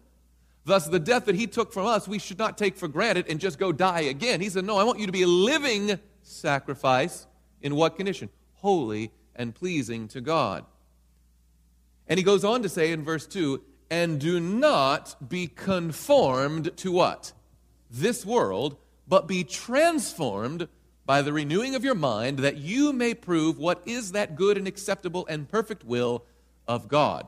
Thus, 0.66 0.88
the 0.88 1.00
death 1.00 1.26
that 1.26 1.36
he 1.36 1.48
took 1.48 1.74
from 1.74 1.86
us, 1.86 2.08
we 2.08 2.20
should 2.20 2.38
not 2.38 2.58
take 2.58 2.78
for 2.78 2.88
granted 2.88 3.26
and 3.30 3.40
just 3.40 3.58
go 3.58 3.72
die 3.72 4.02
again. 4.02 4.40
He 4.40 4.50
said, 4.50 4.66
No, 4.66 4.78
I 4.78 4.84
want 4.84 5.00
you 5.00 5.06
to 5.06 5.12
be 5.12 5.24
a 5.24 5.28
living 5.28 6.00
sacrifice. 6.30 7.28
In 7.62 7.76
what 7.76 7.98
condition? 7.98 8.30
Holy 8.56 9.12
and 9.36 9.54
pleasing 9.54 10.08
to 10.10 10.22
God. 10.22 10.66
And 12.08 12.18
he 12.18 12.24
goes 12.24 12.44
on 12.44 12.64
to 12.64 12.70
say 12.70 12.92
in 12.92 13.04
verse 13.04 13.28
2 13.28 13.62
and 13.92 14.20
do 14.20 14.40
not 14.40 15.30
be 15.30 15.48
conformed 15.48 16.76
to 16.78 16.92
what? 16.92 17.34
this 17.90 18.26
world, 18.26 18.78
but 19.08 19.28
be 19.28 19.44
transformed 19.44 20.68
by 21.06 21.22
the 21.22 21.34
renewing 21.34 21.76
of 21.76 21.84
your 21.84 21.96
mind, 21.96 22.40
that 22.40 22.58
you 22.58 22.94
may 22.94 23.14
prove 23.14 23.58
what 23.58 23.82
is 23.86 24.12
that 24.12 24.36
good 24.36 24.58
and 24.58 24.68
acceptable 24.68 25.26
and 25.28 25.50
perfect 25.50 25.84
will 25.84 26.24
of 26.68 26.88
God. 26.88 27.28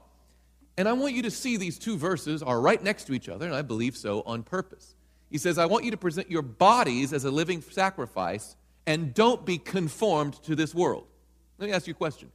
And 0.77 0.87
I 0.87 0.93
want 0.93 1.15
you 1.15 1.23
to 1.23 1.31
see 1.31 1.57
these 1.57 1.79
two 1.79 1.97
verses 1.97 2.43
are 2.43 2.61
right 2.61 2.81
next 2.81 3.05
to 3.05 3.13
each 3.13 3.27
other, 3.27 3.45
and 3.45 3.55
I 3.55 3.63
believe 3.63 3.97
so 3.97 4.21
on 4.25 4.43
purpose. 4.43 4.95
He 5.29 5.37
says, 5.37 5.57
I 5.57 5.65
want 5.65 5.85
you 5.85 5.91
to 5.91 5.97
present 5.97 6.29
your 6.29 6.41
bodies 6.41 7.13
as 7.13 7.25
a 7.25 7.31
living 7.31 7.61
sacrifice 7.61 8.55
and 8.85 9.13
don't 9.13 9.45
be 9.45 9.57
conformed 9.57 10.33
to 10.43 10.55
this 10.55 10.73
world. 10.73 11.05
Let 11.57 11.67
me 11.67 11.73
ask 11.73 11.87
you 11.87 11.91
a 11.91 11.95
question. 11.95 12.31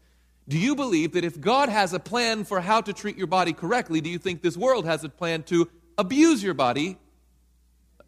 Do 0.49 0.59
you 0.59 0.77
believe 0.77 1.13
that 1.13 1.25
if 1.25 1.41
God 1.41 1.69
has 1.69 1.93
a 1.93 1.99
plan 1.99 2.45
for 2.45 2.61
how 2.61 2.81
to 2.81 2.93
treat 2.93 3.17
your 3.17 3.27
body 3.27 3.53
correctly, 3.53 4.01
do 4.01 4.09
you 4.09 4.19
think 4.19 4.43
this 4.43 4.57
world 4.57 4.85
has 4.87 5.03
a 5.03 5.09
plan 5.09 5.43
to 5.45 5.69
abuse 5.99 6.43
your 6.43 6.55
body 6.55 6.99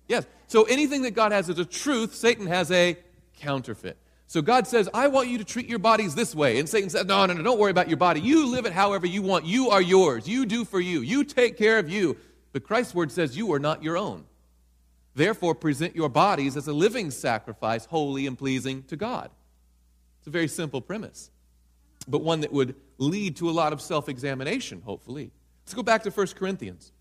Yes. 0.08 0.26
So 0.46 0.64
anything 0.64 1.02
that 1.02 1.12
God 1.12 1.32
has 1.32 1.48
as 1.50 1.58
a 1.58 1.64
truth, 1.64 2.14
Satan 2.14 2.46
has 2.46 2.70
a 2.72 2.96
counterfeit. 3.38 3.98
So 4.26 4.42
God 4.42 4.66
says, 4.66 4.88
I 4.92 5.08
want 5.08 5.28
you 5.28 5.38
to 5.38 5.44
treat 5.44 5.68
your 5.68 5.78
bodies 5.78 6.14
this 6.14 6.34
way. 6.34 6.58
And 6.58 6.68
Satan 6.68 6.90
says, 6.90 7.06
No, 7.06 7.24
no, 7.26 7.34
no, 7.34 7.42
don't 7.42 7.58
worry 7.58 7.70
about 7.70 7.88
your 7.88 7.96
body. 7.98 8.20
You 8.20 8.50
live 8.50 8.66
it 8.66 8.72
however 8.72 9.06
you 9.06 9.22
want. 9.22 9.44
You 9.44 9.70
are 9.70 9.80
yours. 9.80 10.26
You 10.26 10.44
do 10.44 10.64
for 10.64 10.80
you. 10.80 11.00
You 11.00 11.24
take 11.24 11.56
care 11.56 11.78
of 11.78 11.88
you. 11.88 12.16
But 12.52 12.64
Christ's 12.64 12.94
word 12.94 13.12
says, 13.12 13.36
You 13.36 13.52
are 13.52 13.58
not 13.58 13.82
your 13.82 13.96
own. 13.96 14.24
Therefore, 15.18 15.56
present 15.56 15.96
your 15.96 16.08
bodies 16.08 16.56
as 16.56 16.68
a 16.68 16.72
living 16.72 17.10
sacrifice, 17.10 17.86
holy 17.86 18.28
and 18.28 18.38
pleasing 18.38 18.84
to 18.84 18.94
God. 18.94 19.32
It's 20.20 20.28
a 20.28 20.30
very 20.30 20.46
simple 20.46 20.80
premise, 20.80 21.32
but 22.06 22.22
one 22.22 22.42
that 22.42 22.52
would 22.52 22.76
lead 22.98 23.34
to 23.38 23.50
a 23.50 23.52
lot 23.52 23.72
of 23.72 23.80
self 23.80 24.08
examination, 24.08 24.80
hopefully. 24.80 25.32
Let's 25.64 25.74
go 25.74 25.82
back 25.82 26.04
to 26.04 26.10
1 26.10 26.26
Corinthians. 26.36 26.92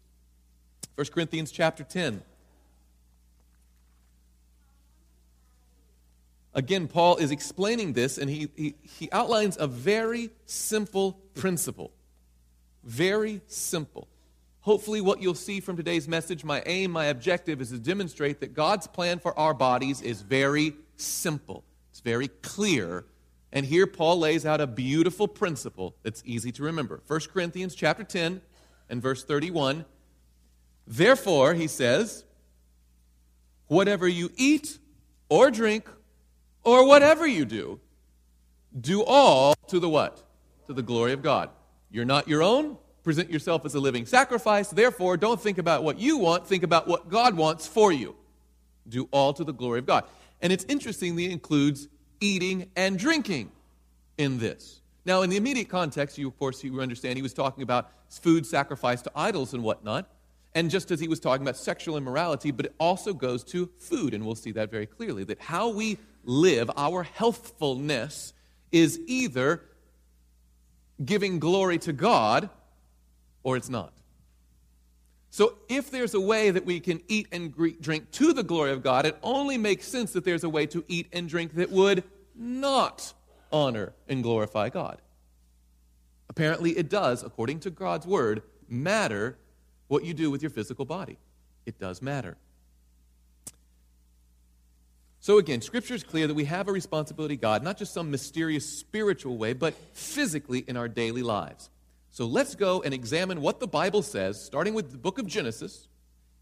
1 0.95 1.05
Corinthians 1.13 1.51
chapter 1.51 1.83
10. 1.83 2.23
Again, 6.55 6.87
Paul 6.87 7.17
is 7.17 7.29
explaining 7.29 7.93
this, 7.93 8.17
and 8.17 8.31
he, 8.31 8.49
he, 8.55 8.73
he 8.81 9.09
outlines 9.11 9.57
a 9.59 9.67
very 9.67 10.31
simple 10.47 11.19
principle. 11.35 11.91
Very 12.83 13.41
simple. 13.45 14.07
Hopefully, 14.67 14.99
what 14.99 15.21
you'll 15.21 15.33
see 15.33 15.61
from 15.61 15.77
today's 15.77 16.09
message, 16.09 16.43
my 16.43 16.61
aim, 16.65 16.91
my 16.91 17.05
objective 17.05 17.61
is 17.61 17.69
to 17.69 17.77
demonstrate 17.79 18.41
that 18.41 18.53
God's 18.53 18.85
plan 18.85 19.17
for 19.17 19.33
our 19.39 19.53
bodies 19.53 20.01
is 20.01 20.21
very 20.21 20.73
simple, 20.97 21.63
it's 21.89 22.01
very 22.01 22.27
clear. 22.27 23.05
And 23.53 23.65
here 23.65 23.87
Paul 23.87 24.19
lays 24.19 24.45
out 24.45 24.59
a 24.59 24.67
beautiful 24.67 25.25
principle 25.25 25.95
that's 26.03 26.21
easy 26.25 26.51
to 26.51 26.63
remember. 26.63 27.01
1 27.07 27.19
Corinthians 27.31 27.75
chapter 27.75 28.03
10 28.03 28.41
and 28.89 29.01
verse 29.01 29.23
31. 29.23 29.85
Therefore, 30.85 31.53
he 31.53 31.67
says, 31.67 32.25
whatever 33.67 34.05
you 34.05 34.31
eat 34.35 34.79
or 35.29 35.49
drink 35.49 35.89
or 36.65 36.85
whatever 36.85 37.25
you 37.25 37.45
do, 37.45 37.79
do 38.77 39.01
all 39.01 39.55
to 39.67 39.79
the 39.79 39.87
what? 39.87 40.21
To 40.65 40.73
the 40.73 40.83
glory 40.83 41.13
of 41.13 41.21
God. 41.21 41.51
You're 41.89 42.03
not 42.03 42.27
your 42.27 42.43
own. 42.43 42.77
Present 43.07 43.31
yourself 43.31 43.65
as 43.65 43.73
a 43.73 43.79
living 43.79 44.05
sacrifice. 44.05 44.67
Therefore, 44.67 45.15
don't 45.15 45.39
think 45.39 45.59
about 45.59 45.81
what 45.81 45.97
you 45.97 46.17
want, 46.17 46.45
think 46.45 46.63
about 46.63 46.89
what 46.89 47.07
God 47.07 47.37
wants 47.37 47.65
for 47.65 47.89
you. 47.89 48.17
Do 48.85 49.07
all 49.11 49.31
to 49.31 49.45
the 49.45 49.53
glory 49.53 49.79
of 49.79 49.85
God. 49.85 50.03
And 50.41 50.51
it's 50.51 50.65
interestingly 50.65 51.31
includes 51.31 51.87
eating 52.19 52.69
and 52.75 52.99
drinking 52.99 53.49
in 54.17 54.39
this. 54.39 54.81
Now, 55.05 55.21
in 55.21 55.29
the 55.29 55.37
immediate 55.37 55.69
context, 55.69 56.17
you 56.17 56.27
of 56.27 56.37
course 56.37 56.61
you 56.65 56.81
understand 56.81 57.15
he 57.15 57.21
was 57.21 57.33
talking 57.33 57.63
about 57.63 57.89
food 58.09 58.45
sacrificed 58.45 59.05
to 59.05 59.11
idols 59.15 59.53
and 59.53 59.63
whatnot. 59.63 60.11
And 60.53 60.69
just 60.69 60.91
as 60.91 60.99
he 60.99 61.07
was 61.07 61.21
talking 61.21 61.43
about 61.43 61.55
sexual 61.55 61.95
immorality, 61.95 62.51
but 62.51 62.65
it 62.65 62.75
also 62.77 63.13
goes 63.13 63.41
to 63.45 63.69
food, 63.79 64.13
and 64.15 64.25
we'll 64.25 64.35
see 64.35 64.51
that 64.51 64.69
very 64.69 64.85
clearly. 64.85 65.23
That 65.23 65.39
how 65.39 65.69
we 65.69 65.97
live, 66.25 66.69
our 66.75 67.03
healthfulness, 67.03 68.33
is 68.73 68.99
either 69.07 69.61
giving 71.05 71.39
glory 71.39 71.77
to 71.77 71.93
God 71.93 72.49
or 73.47 73.55
it's 73.55 73.69
not. 73.69 73.93
So, 75.29 75.53
if 75.69 75.89
there's 75.89 76.13
a 76.13 76.19
way 76.19 76.51
that 76.51 76.65
we 76.65 76.81
can 76.81 77.01
eat 77.07 77.29
and 77.31 77.55
drink 77.79 78.11
to 78.11 78.33
the 78.33 78.43
glory 78.43 78.71
of 78.71 78.83
God, 78.83 79.05
it 79.05 79.17
only 79.23 79.57
makes 79.57 79.87
sense 79.87 80.11
that 80.13 80.25
there's 80.25 80.43
a 80.43 80.49
way 80.49 80.65
to 80.65 80.83
eat 80.89 81.07
and 81.13 81.29
drink 81.29 81.55
that 81.55 81.71
would 81.71 82.03
not 82.35 83.13
honor 83.49 83.93
and 84.09 84.21
glorify 84.21 84.67
God. 84.67 85.01
Apparently, 86.27 86.71
it 86.71 86.89
does, 86.89 87.23
according 87.23 87.61
to 87.61 87.69
God's 87.69 88.05
word, 88.05 88.41
matter 88.67 89.37
what 89.87 90.03
you 90.03 90.13
do 90.13 90.29
with 90.29 90.41
your 90.43 90.51
physical 90.51 90.83
body. 90.83 91.17
It 91.65 91.79
does 91.79 92.01
matter. 92.01 92.35
So, 95.21 95.37
again, 95.37 95.61
Scripture 95.61 95.93
is 95.93 96.03
clear 96.03 96.27
that 96.27 96.33
we 96.33 96.45
have 96.45 96.67
a 96.67 96.73
responsibility, 96.73 97.37
God, 97.37 97.63
not 97.63 97.77
just 97.77 97.93
some 97.93 98.11
mysterious 98.11 98.67
spiritual 98.67 99.37
way, 99.37 99.53
but 99.53 99.73
physically 99.93 100.65
in 100.67 100.75
our 100.75 100.89
daily 100.89 101.23
lives. 101.23 101.69
So, 102.17 102.25
let's 102.25 102.55
go 102.55 102.81
and 102.81 102.95
examine 102.95 103.41
what 103.41 103.59
the 103.59 103.67
Bible 103.67 104.01
says, 104.01 104.43
starting 104.43 104.73
with 104.73 104.89
the 104.89 104.97
book 104.97 105.19
of 105.19 105.27
Genesis, 105.27 105.87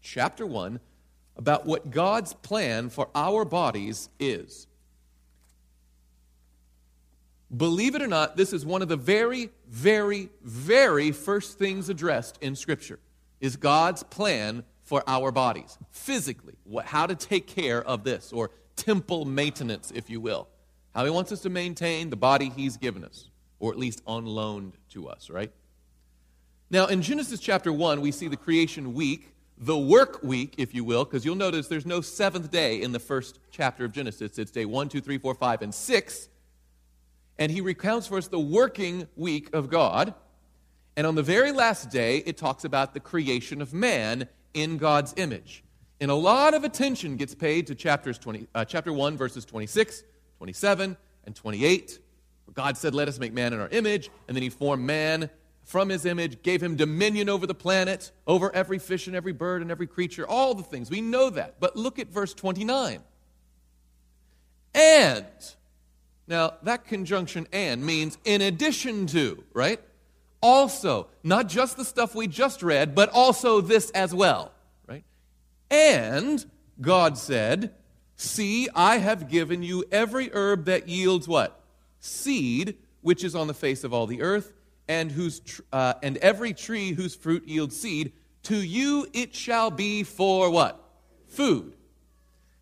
chapter 0.00 0.46
1, 0.46 0.80
about 1.36 1.66
what 1.66 1.90
God's 1.90 2.32
plan 2.32 2.88
for 2.88 3.10
our 3.14 3.44
bodies 3.44 4.08
is. 4.18 4.68
Believe 7.54 7.94
it 7.94 8.00
or 8.00 8.06
not, 8.06 8.38
this 8.38 8.54
is 8.54 8.64
one 8.64 8.80
of 8.80 8.88
the 8.88 8.96
very, 8.96 9.50
very, 9.68 10.30
very 10.42 11.12
first 11.12 11.58
things 11.58 11.90
addressed 11.90 12.38
in 12.40 12.56
Scripture 12.56 12.98
is 13.42 13.56
God's 13.56 14.02
plan 14.02 14.64
for 14.82 15.04
our 15.06 15.30
bodies, 15.30 15.76
physically, 15.90 16.54
what, 16.64 16.86
how 16.86 17.06
to 17.06 17.14
take 17.14 17.46
care 17.46 17.84
of 17.84 18.02
this, 18.02 18.32
or 18.32 18.50
temple 18.76 19.26
maintenance, 19.26 19.92
if 19.94 20.08
you 20.08 20.22
will. 20.22 20.48
How 20.94 21.04
he 21.04 21.10
wants 21.10 21.32
us 21.32 21.42
to 21.42 21.50
maintain 21.50 22.08
the 22.08 22.16
body 22.16 22.48
he's 22.48 22.78
given 22.78 23.04
us, 23.04 23.28
or 23.58 23.72
at 23.72 23.78
least 23.78 24.00
on 24.06 24.24
loaned 24.24 24.78
to 24.88 25.10
us, 25.10 25.28
right? 25.28 25.52
Now, 26.68 26.86
in 26.86 27.00
Genesis 27.00 27.38
chapter 27.38 27.72
1, 27.72 28.00
we 28.00 28.10
see 28.10 28.26
the 28.26 28.36
creation 28.36 28.92
week, 28.92 29.32
the 29.56 29.78
work 29.78 30.20
week, 30.24 30.54
if 30.58 30.74
you 30.74 30.82
will, 30.82 31.04
because 31.04 31.24
you'll 31.24 31.36
notice 31.36 31.68
there's 31.68 31.86
no 31.86 32.00
seventh 32.00 32.50
day 32.50 32.82
in 32.82 32.90
the 32.90 32.98
first 32.98 33.38
chapter 33.52 33.84
of 33.84 33.92
Genesis. 33.92 34.36
It's 34.36 34.50
day 34.50 34.64
1, 34.64 34.88
2, 34.88 35.00
3, 35.00 35.18
4, 35.18 35.34
5, 35.34 35.62
and 35.62 35.72
6. 35.72 36.28
And 37.38 37.52
he 37.52 37.60
recounts 37.60 38.08
for 38.08 38.18
us 38.18 38.26
the 38.26 38.40
working 38.40 39.06
week 39.14 39.54
of 39.54 39.70
God. 39.70 40.14
And 40.96 41.06
on 41.06 41.14
the 41.14 41.22
very 41.22 41.52
last 41.52 41.88
day, 41.88 42.18
it 42.18 42.36
talks 42.36 42.64
about 42.64 42.94
the 42.94 43.00
creation 43.00 43.62
of 43.62 43.72
man 43.72 44.28
in 44.52 44.76
God's 44.76 45.14
image. 45.16 45.62
And 46.00 46.10
a 46.10 46.14
lot 46.14 46.52
of 46.52 46.64
attention 46.64 47.16
gets 47.16 47.34
paid 47.34 47.68
to 47.68 47.76
chapters 47.76 48.18
20, 48.18 48.48
uh, 48.56 48.64
chapter 48.64 48.92
1, 48.92 49.16
verses 49.16 49.44
26, 49.44 50.02
27, 50.38 50.96
and 51.26 51.34
28, 51.36 51.98
where 52.46 52.54
God 52.54 52.76
said, 52.76 52.92
Let 52.92 53.06
us 53.06 53.20
make 53.20 53.32
man 53.32 53.52
in 53.52 53.60
our 53.60 53.68
image. 53.68 54.10
And 54.26 54.36
then 54.36 54.42
he 54.42 54.50
formed 54.50 54.84
man 54.84 55.30
from 55.66 55.90
his 55.90 56.06
image, 56.06 56.42
gave 56.42 56.62
him 56.62 56.76
dominion 56.76 57.28
over 57.28 57.46
the 57.46 57.54
planet, 57.54 58.10
over 58.26 58.50
every 58.54 58.78
fish 58.78 59.06
and 59.06 59.14
every 59.14 59.32
bird 59.32 59.60
and 59.60 59.70
every 59.70 59.86
creature, 59.86 60.26
all 60.26 60.54
the 60.54 60.62
things. 60.62 60.90
We 60.90 61.02
know 61.02 61.28
that. 61.28 61.60
But 61.60 61.76
look 61.76 61.98
at 61.98 62.08
verse 62.08 62.32
29. 62.32 63.02
And, 64.74 65.26
now 66.26 66.54
that 66.62 66.86
conjunction 66.86 67.46
and 67.52 67.84
means 67.84 68.16
in 68.24 68.40
addition 68.40 69.06
to, 69.08 69.44
right? 69.52 69.80
also, 70.46 71.08
not 71.22 71.48
just 71.48 71.76
the 71.76 71.84
stuff 71.84 72.14
we 72.14 72.26
just 72.26 72.62
read, 72.62 72.94
but 72.94 73.08
also 73.10 73.60
this 73.60 73.90
as 73.90 74.14
well, 74.14 74.52
right? 74.86 75.04
And 75.70 76.44
God 76.80 77.18
said, 77.18 77.74
See, 78.18 78.68
I 78.74 78.98
have 78.98 79.28
given 79.28 79.62
you 79.62 79.84
every 79.92 80.30
herb 80.32 80.64
that 80.66 80.88
yields 80.88 81.28
what? 81.28 81.60
Seed, 82.00 82.76
which 83.02 83.24
is 83.24 83.34
on 83.34 83.46
the 83.46 83.54
face 83.54 83.84
of 83.84 83.92
all 83.92 84.06
the 84.06 84.22
earth, 84.22 84.52
and, 84.88 85.10
whose 85.10 85.40
tr- 85.40 85.62
uh, 85.72 85.94
and 86.02 86.16
every 86.18 86.52
tree 86.52 86.92
whose 86.92 87.14
fruit 87.14 87.46
yields 87.46 87.76
seed. 87.76 88.12
To 88.44 88.56
you 88.56 89.06
it 89.12 89.34
shall 89.34 89.70
be 89.70 90.04
for 90.04 90.50
what? 90.50 90.80
Food. 91.26 91.74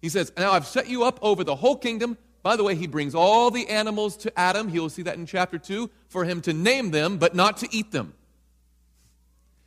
He 0.01 0.09
says, 0.09 0.33
Now 0.37 0.53
I've 0.53 0.67
set 0.67 0.89
you 0.89 1.05
up 1.05 1.19
over 1.23 1.45
the 1.45 1.57
whole 1.57 1.77
kingdom. 1.77 2.17
By 2.43 2.57
the 2.57 2.65
way, 2.65 2.75
he 2.75 2.87
brings 2.87 3.15
all 3.15 3.51
the 3.51 3.69
animals 3.69 4.17
to 4.19 4.39
Adam. 4.39 4.69
He 4.69 4.79
will 4.79 4.91
see 4.91 5.03
that 5.03 5.17
in 5.17 5.25
chapter 5.25 5.59
2 5.59 5.89
for 6.09 6.25
him 6.25 6.43
to 6.43 6.53
name 6.53 6.91
them, 6.91 7.17
but 7.17 7.35
not 7.35 7.57
to 7.59 7.69
eat 7.71 7.91
them. 7.91 8.15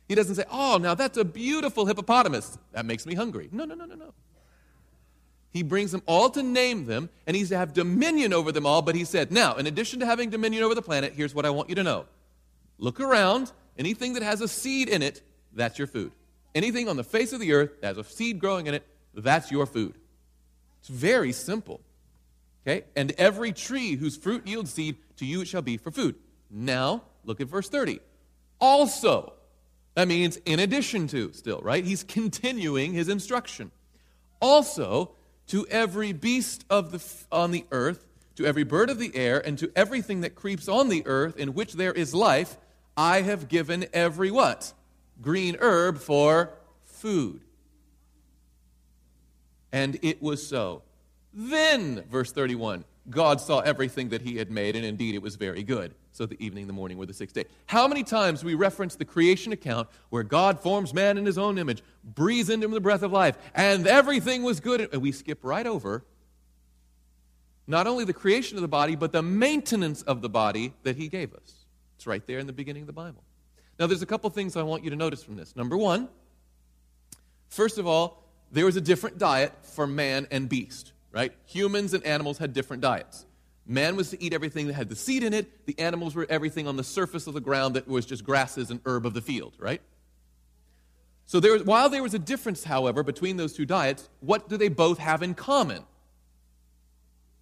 He 0.08 0.14
doesn't 0.14 0.36
say, 0.36 0.44
Oh, 0.50 0.78
now 0.78 0.94
that's 0.94 1.18
a 1.18 1.24
beautiful 1.24 1.86
hippopotamus. 1.86 2.56
That 2.72 2.86
makes 2.86 3.04
me 3.04 3.14
hungry. 3.14 3.48
No, 3.52 3.64
no, 3.64 3.74
no, 3.74 3.84
no, 3.84 3.94
no. 3.94 4.14
He 5.50 5.62
brings 5.62 5.92
them 5.92 6.02
all 6.06 6.30
to 6.30 6.42
name 6.42 6.86
them, 6.86 7.08
and 7.26 7.36
he's 7.36 7.48
to 7.48 7.56
have 7.56 7.72
dominion 7.72 8.32
over 8.32 8.52
them 8.52 8.66
all. 8.66 8.82
But 8.82 8.94
he 8.94 9.04
said, 9.04 9.32
Now, 9.32 9.54
in 9.54 9.66
addition 9.66 10.00
to 10.00 10.06
having 10.06 10.30
dominion 10.30 10.62
over 10.62 10.74
the 10.74 10.82
planet, 10.82 11.14
here's 11.14 11.34
what 11.34 11.46
I 11.46 11.50
want 11.50 11.68
you 11.68 11.74
to 11.76 11.82
know 11.82 12.06
look 12.78 13.00
around. 13.00 13.52
Anything 13.76 14.14
that 14.14 14.22
has 14.22 14.40
a 14.40 14.48
seed 14.48 14.88
in 14.88 15.02
it, 15.02 15.22
that's 15.52 15.78
your 15.78 15.86
food. 15.86 16.12
Anything 16.54 16.88
on 16.88 16.96
the 16.96 17.04
face 17.04 17.32
of 17.32 17.40
the 17.40 17.52
earth 17.52 17.80
that 17.80 17.88
has 17.88 17.98
a 17.98 18.04
seed 18.04 18.40
growing 18.40 18.66
in 18.66 18.74
it, 18.74 18.86
that's 19.14 19.50
your 19.50 19.66
food. 19.66 19.94
It's 20.80 20.88
very 20.88 21.32
simple. 21.32 21.80
Okay? 22.66 22.84
And 22.96 23.12
every 23.12 23.52
tree 23.52 23.96
whose 23.96 24.16
fruit 24.16 24.46
yields 24.46 24.72
seed, 24.72 24.96
to 25.16 25.24
you 25.24 25.42
it 25.42 25.48
shall 25.48 25.62
be 25.62 25.76
for 25.76 25.90
food. 25.90 26.16
Now, 26.50 27.02
look 27.24 27.40
at 27.40 27.48
verse 27.48 27.68
30. 27.68 28.00
Also, 28.60 29.32
that 29.94 30.08
means 30.08 30.36
in 30.44 30.60
addition 30.60 31.06
to, 31.08 31.32
still, 31.32 31.60
right? 31.60 31.84
He's 31.84 32.04
continuing 32.04 32.92
his 32.92 33.08
instruction. 33.08 33.70
Also, 34.40 35.12
to 35.48 35.66
every 35.68 36.12
beast 36.12 36.64
of 36.70 36.92
the, 36.92 37.02
on 37.32 37.50
the 37.50 37.64
earth, 37.70 38.04
to 38.36 38.46
every 38.46 38.64
bird 38.64 38.90
of 38.90 38.98
the 38.98 39.14
air, 39.16 39.44
and 39.44 39.58
to 39.58 39.70
everything 39.74 40.20
that 40.20 40.34
creeps 40.34 40.68
on 40.68 40.88
the 40.88 41.02
earth 41.06 41.36
in 41.36 41.54
which 41.54 41.72
there 41.72 41.92
is 41.92 42.14
life, 42.14 42.56
I 42.98 43.22
have 43.22 43.48
given 43.48 43.86
every 43.92 44.32
what? 44.32 44.72
Green 45.22 45.56
herb 45.60 45.98
for 45.98 46.50
food. 46.84 47.42
And 49.70 50.00
it 50.02 50.20
was 50.20 50.44
so. 50.44 50.82
Then, 51.32 52.02
verse 52.10 52.32
31, 52.32 52.84
God 53.08 53.40
saw 53.40 53.60
everything 53.60 54.08
that 54.08 54.22
he 54.22 54.38
had 54.38 54.50
made, 54.50 54.74
and 54.74 54.84
indeed 54.84 55.14
it 55.14 55.22
was 55.22 55.36
very 55.36 55.62
good. 55.62 55.94
So 56.10 56.26
the 56.26 56.42
evening, 56.44 56.62
and 56.62 56.68
the 56.68 56.74
morning 56.74 56.98
were 56.98 57.06
the 57.06 57.14
sixth 57.14 57.36
day. 57.36 57.44
How 57.66 57.86
many 57.86 58.02
times 58.02 58.42
we 58.42 58.56
reference 58.56 58.96
the 58.96 59.04
creation 59.04 59.52
account 59.52 59.88
where 60.10 60.24
God 60.24 60.58
forms 60.58 60.92
man 60.92 61.18
in 61.18 61.24
his 61.24 61.38
own 61.38 61.56
image, 61.56 61.84
breathes 62.02 62.50
into 62.50 62.66
him 62.66 62.72
the 62.72 62.80
breath 62.80 63.04
of 63.04 63.12
life, 63.12 63.38
and 63.54 63.86
everything 63.86 64.42
was 64.42 64.58
good, 64.58 64.88
and 64.92 65.00
we 65.00 65.12
skip 65.12 65.38
right 65.44 65.68
over 65.68 66.04
not 67.68 67.86
only 67.86 68.04
the 68.04 68.12
creation 68.12 68.58
of 68.58 68.62
the 68.62 68.68
body, 68.68 68.96
but 68.96 69.12
the 69.12 69.22
maintenance 69.22 70.02
of 70.02 70.20
the 70.20 70.28
body 70.28 70.72
that 70.82 70.96
he 70.96 71.06
gave 71.06 71.32
us. 71.32 71.57
It's 71.98 72.06
right 72.06 72.26
there 72.26 72.38
in 72.38 72.46
the 72.46 72.52
beginning 72.52 72.82
of 72.82 72.86
the 72.86 72.92
Bible. 72.92 73.22
Now, 73.78 73.86
there's 73.86 74.02
a 74.02 74.06
couple 74.06 74.30
things 74.30 74.56
I 74.56 74.62
want 74.62 74.82
you 74.82 74.90
to 74.90 74.96
notice 74.96 75.22
from 75.22 75.36
this. 75.36 75.54
Number 75.54 75.76
one, 75.76 76.08
first 77.48 77.78
of 77.78 77.86
all, 77.86 78.24
there 78.50 78.64
was 78.64 78.76
a 78.76 78.80
different 78.80 79.18
diet 79.18 79.52
for 79.62 79.86
man 79.86 80.26
and 80.30 80.48
beast 80.48 80.92
right? 81.12 81.32
Humans 81.46 81.94
and 81.94 82.04
animals 82.04 82.38
had 82.38 82.52
different 82.52 82.82
diets. 82.82 83.26
Man 83.66 83.96
was 83.96 84.10
to 84.10 84.22
eat 84.22 84.32
everything 84.32 84.66
that 84.68 84.74
had 84.74 84.88
the 84.88 84.96
seed 84.96 85.22
in 85.22 85.34
it. 85.34 85.66
The 85.66 85.78
animals 85.78 86.14
were 86.14 86.26
everything 86.28 86.66
on 86.66 86.76
the 86.76 86.84
surface 86.84 87.26
of 87.26 87.34
the 87.34 87.40
ground 87.40 87.76
that 87.76 87.86
was 87.86 88.06
just 88.06 88.24
grasses 88.24 88.70
and 88.70 88.80
herb 88.86 89.04
of 89.04 89.14
the 89.14 89.20
field, 89.20 89.54
right? 89.58 89.82
So 91.26 91.40
there 91.40 91.52
was, 91.52 91.64
while 91.64 91.90
there 91.90 92.02
was 92.02 92.14
a 92.14 92.18
difference, 92.18 92.64
however, 92.64 93.02
between 93.02 93.36
those 93.36 93.52
two 93.52 93.66
diets, 93.66 94.08
what 94.20 94.48
do 94.48 94.56
they 94.56 94.68
both 94.68 94.98
have 94.98 95.22
in 95.22 95.34
common? 95.34 95.84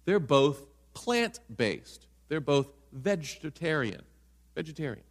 They're 0.03 0.19
both 0.19 0.65
plant 0.93 1.39
based. 1.55 2.07
They're 2.27 2.41
both 2.41 2.67
vegetarian. 2.91 4.01
Vegetarian. 4.57 5.03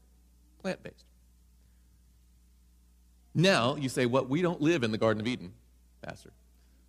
Plant 0.61 0.83
based. 0.83 1.05
Now, 3.33 3.77
you 3.77 3.89
say, 3.89 4.05
well, 4.05 4.25
we 4.25 4.43
don't 4.43 4.61
live 4.61 4.83
in 4.83 4.91
the 4.91 4.99
Garden 4.99 5.21
of 5.21 5.27
Eden, 5.29 5.53
Pastor. 6.03 6.33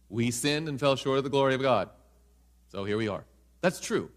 We 0.09 0.31
sinned 0.31 0.67
and 0.67 0.79
fell 0.79 0.95
short 0.95 1.19
of 1.19 1.23
the 1.23 1.29
glory 1.29 1.53
of 1.53 1.61
God. 1.61 1.89
So 2.71 2.83
here 2.83 2.97
we 2.97 3.07
are. 3.07 3.25
That's 3.61 3.79
true. 3.79 4.09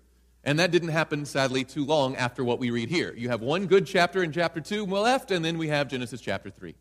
And 0.43 0.59
that 0.59 0.71
didn't 0.71 0.89
happen, 0.89 1.27
sadly, 1.27 1.65
too 1.65 1.85
long 1.85 2.17
after 2.17 2.43
what 2.43 2.59
we 2.59 2.71
read 2.71 2.89
here. 2.89 3.13
You 3.15 3.29
have 3.29 3.43
one 3.43 3.67
good 3.67 3.87
chapter 3.87 4.23
in 4.23 4.33
chapter 4.33 4.63
2 4.63 4.87
left, 4.87 5.31
and 5.31 5.45
then 5.45 5.59
we 5.59 5.69
have 5.69 5.89
Genesis 5.89 6.23
chapter 6.23 6.49
3. 6.49 6.75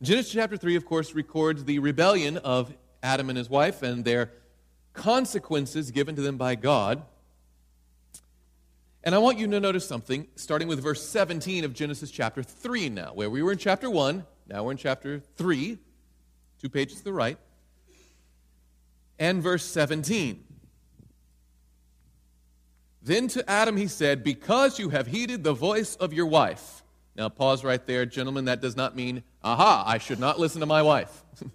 Genesis 0.00 0.32
chapter 0.32 0.56
3, 0.56 0.76
of 0.76 0.84
course, 0.84 1.12
records 1.12 1.64
the 1.64 1.80
rebellion 1.80 2.36
of 2.36 2.72
Adam 3.02 3.30
and 3.30 3.36
his 3.36 3.50
wife 3.50 3.82
and 3.82 4.04
their 4.04 4.30
consequences 4.92 5.90
given 5.90 6.14
to 6.14 6.22
them 6.22 6.36
by 6.36 6.54
God. 6.54 7.02
And 9.08 9.14
I 9.14 9.18
want 9.20 9.38
you 9.38 9.46
to 9.46 9.58
notice 9.58 9.88
something, 9.88 10.28
starting 10.34 10.68
with 10.68 10.82
verse 10.82 11.02
17 11.02 11.64
of 11.64 11.72
Genesis 11.72 12.10
chapter 12.10 12.42
3 12.42 12.90
now, 12.90 13.14
where 13.14 13.30
we 13.30 13.42
were 13.42 13.52
in 13.52 13.56
chapter 13.56 13.88
1, 13.88 14.22
now 14.48 14.64
we're 14.64 14.72
in 14.72 14.76
chapter 14.76 15.22
3, 15.36 15.78
two 16.60 16.68
pages 16.68 16.98
to 16.98 17.04
the 17.04 17.12
right 17.14 17.38
and 19.18 19.42
verse 19.42 19.64
17. 19.64 20.44
Then 23.00 23.28
to 23.28 23.50
Adam 23.50 23.78
he 23.78 23.86
said, 23.86 24.22
Because 24.22 24.78
you 24.78 24.90
have 24.90 25.06
heeded 25.06 25.42
the 25.42 25.54
voice 25.54 25.96
of 25.96 26.12
your 26.12 26.26
wife. 26.26 26.82
Now, 27.16 27.30
pause 27.30 27.64
right 27.64 27.86
there, 27.86 28.04
gentlemen. 28.04 28.44
That 28.44 28.60
does 28.60 28.76
not 28.76 28.94
mean, 28.94 29.22
aha, 29.42 29.84
I 29.86 29.96
should 29.96 30.20
not 30.20 30.38
listen 30.38 30.60
to 30.60 30.66
my 30.66 30.82
wife. 30.82 31.24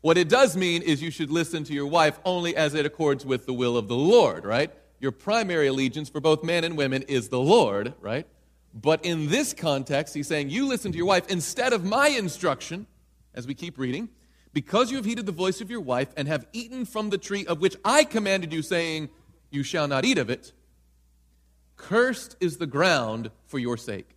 what 0.00 0.16
it 0.16 0.30
does 0.30 0.56
mean 0.56 0.80
is 0.80 1.02
you 1.02 1.10
should 1.10 1.30
listen 1.30 1.64
to 1.64 1.74
your 1.74 1.88
wife 1.88 2.18
only 2.24 2.56
as 2.56 2.72
it 2.72 2.86
accords 2.86 3.26
with 3.26 3.44
the 3.44 3.52
will 3.52 3.76
of 3.76 3.88
the 3.88 3.94
Lord, 3.94 4.46
right? 4.46 4.72
Your 5.02 5.12
primary 5.12 5.66
allegiance 5.66 6.08
for 6.08 6.20
both 6.20 6.44
men 6.44 6.62
and 6.62 6.76
women 6.76 7.02
is 7.02 7.28
the 7.28 7.40
Lord, 7.40 7.92
right? 8.00 8.24
But 8.72 9.04
in 9.04 9.28
this 9.28 9.52
context, 9.52 10.14
he's 10.14 10.28
saying, 10.28 10.48
You 10.48 10.68
listen 10.68 10.92
to 10.92 10.96
your 10.96 11.08
wife 11.08 11.28
instead 11.28 11.72
of 11.72 11.84
my 11.84 12.08
instruction, 12.08 12.86
as 13.34 13.46
we 13.46 13.54
keep 13.54 13.78
reading, 13.78 14.08
because 14.52 14.90
you 14.90 14.96
have 14.96 15.04
heeded 15.04 15.26
the 15.26 15.32
voice 15.32 15.60
of 15.60 15.70
your 15.70 15.80
wife 15.80 16.08
and 16.16 16.28
have 16.28 16.46
eaten 16.52 16.84
from 16.84 17.10
the 17.10 17.18
tree 17.18 17.44
of 17.46 17.60
which 17.60 17.76
I 17.84 18.04
commanded 18.04 18.52
you, 18.52 18.62
saying, 18.62 19.10
You 19.50 19.64
shall 19.64 19.88
not 19.88 20.04
eat 20.04 20.18
of 20.18 20.30
it, 20.30 20.52
cursed 21.76 22.36
is 22.38 22.58
the 22.58 22.66
ground 22.66 23.32
for 23.46 23.58
your 23.58 23.76
sake. 23.76 24.08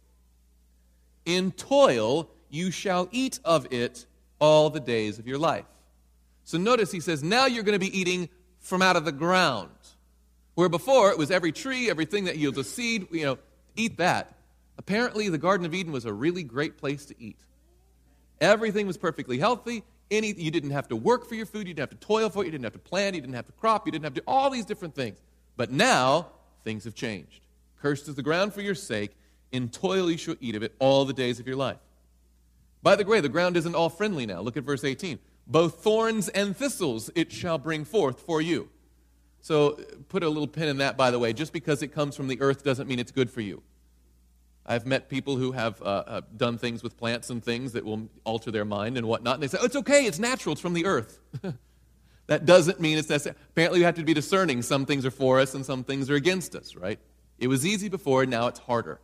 In 1.26 1.52
toil 1.52 2.30
you 2.48 2.70
shall 2.70 3.10
eat 3.12 3.40
of 3.44 3.66
it 3.74 4.06
all 4.40 4.70
the 4.70 4.80
days 4.80 5.18
of 5.18 5.28
your 5.28 5.40
life. 5.40 5.66
So 6.44 6.60
notice 6.60 6.92
he 6.92 7.00
says, 7.00 7.24
Now 7.24 7.48
you're 7.48 7.64
going 7.64 7.74
to 7.74 7.80
be 7.80 8.00
eating 8.00 8.30
from 8.60 8.84
out 8.84 8.96
of 8.96 9.04
the 9.04 9.12
ground. 9.12 9.70
Where 10.56 10.70
before 10.70 11.12
it 11.12 11.18
was 11.18 11.32
every 11.32 11.52
tree, 11.52 11.90
everything 11.90 12.26
that 12.26 12.38
yields 12.38 12.58
a 12.58 12.64
seed, 12.64 13.08
you 13.12 13.26
know, 13.26 13.38
eat 13.76 13.98
that. 13.98 14.34
Apparently, 14.78 15.30
the 15.30 15.38
Garden 15.38 15.66
of 15.66 15.74
Eden 15.74 15.92
was 15.92 16.06
a 16.06 16.14
really 16.14 16.44
great 16.44 16.78
place 16.78 17.06
to 17.06 17.16
eat. 17.22 17.38
Everything 18.42 18.88
was 18.88 18.98
perfectly 18.98 19.38
healthy. 19.38 19.84
Any, 20.12 20.34
you 20.34 20.52
didn't 20.52 20.72
have 20.72 20.88
to 20.90 20.96
work 20.96 21.28
for 21.28 21.36
your 21.36 21.46
food. 21.46 21.68
You 21.68 21.74
didn't 21.74 21.92
have 21.92 22.00
to 22.00 22.06
toil 22.06 22.30
for 22.30 22.44
it. 22.44 22.48
You 22.48 22.52
didn't 22.52 22.66
have 22.66 22.74
to 22.74 22.80
plant. 22.80 23.16
You 23.16 23.22
didn't 23.22 23.36
have 23.36 23.48
to 23.48 23.52
crop. 23.54 23.86
You 23.86 23.92
didn't 23.92 24.04
have 24.04 24.14
to 24.14 24.22
do 24.22 24.26
all 24.28 24.50
these 24.50 24.66
different 24.66 24.96
things. 24.96 25.18
But 25.58 25.72
now, 25.72 26.28
things 26.64 26.84
have 26.84 26.96
changed. 26.96 27.42
Cursed 27.82 28.08
is 28.08 28.16
the 28.16 28.24
ground 28.24 28.54
for 28.54 28.62
your 28.62 28.76
sake. 28.76 29.12
In 29.52 29.70
toil 29.70 30.12
you 30.12 30.18
shall 30.18 30.36
eat 30.42 30.56
of 30.56 30.64
it 30.64 30.76
all 30.80 31.06
the 31.06 31.14
days 31.14 31.40
of 31.40 31.48
your 31.48 31.56
life. 31.56 31.78
By 32.84 32.96
the 32.96 33.06
way, 33.06 33.22
the 33.22 33.30
ground 33.30 33.58
isn't 33.58 33.76
all 33.76 33.90
friendly 33.90 34.26
now. 34.26 34.42
Look 34.42 34.58
at 34.58 34.64
verse 34.64 34.84
18. 34.84 35.20
Both 35.48 35.82
thorns 35.82 36.30
and 36.30 36.56
thistles 36.56 37.10
it 37.16 37.32
shall 37.32 37.58
bring 37.58 37.86
forth 37.86 38.20
for 38.22 38.42
you. 38.42 38.70
So 39.46 39.74
put 40.10 40.24
a 40.24 40.28
little 40.28 40.48
pin 40.48 40.70
in 40.70 40.78
that, 40.78 40.98
by 40.98 41.12
the 41.12 41.20
way. 41.20 41.32
Just 41.32 41.54
because 41.54 41.84
it 41.84 41.90
comes 41.90 42.16
from 42.16 42.28
the 42.28 42.42
earth 42.42 42.64
doesn't 42.64 42.90
mean 42.90 42.98
it's 42.98 43.12
good 43.12 43.30
for 43.30 43.42
you. 43.42 43.62
I've 44.66 44.88
met 44.88 45.08
people 45.08 45.36
who 45.36 45.52
have 45.52 45.80
uh, 45.84 45.86
uh, 45.86 46.22
done 46.36 46.58
things 46.58 46.82
with 46.82 46.98
plants 46.98 47.30
and 47.30 47.44
things 47.44 47.74
that 47.74 47.86
will 47.86 48.10
alter 48.24 48.50
their 48.50 48.66
mind 48.66 48.98
and 48.98 49.08
whatnot, 49.08 49.36
and 49.36 49.44
they 49.44 49.48
say, 49.48 49.60
oh, 49.62 49.66
it's 49.66 49.76
okay, 49.76 50.08
it's 50.08 50.18
natural, 50.18 50.54
it's 50.54 50.62
from 50.62 50.74
the 50.74 50.88
earth. 50.88 51.20
that 52.26 52.48
doesn't 52.48 52.80
mean 52.80 52.98
it's 52.98 53.08
necessary. 53.08 53.36
Apparently, 53.52 53.82
we 53.82 53.86
have 53.86 53.94
to 53.94 54.04
be 54.04 54.16
discerning. 54.16 54.64
Some 54.64 54.84
things 54.84 55.06
are 55.06 55.12
for 55.12 55.40
us 55.40 55.54
and 55.54 55.64
some 55.64 55.84
things 55.84 56.10
are 56.10 56.16
against 56.16 56.56
us, 56.56 56.76
right? 56.76 56.98
It 57.38 57.48
was 57.48 57.68
easy 57.68 57.88
before, 57.88 58.26
now 58.26 58.48
it's 58.48 58.58
harder. 58.58 59.00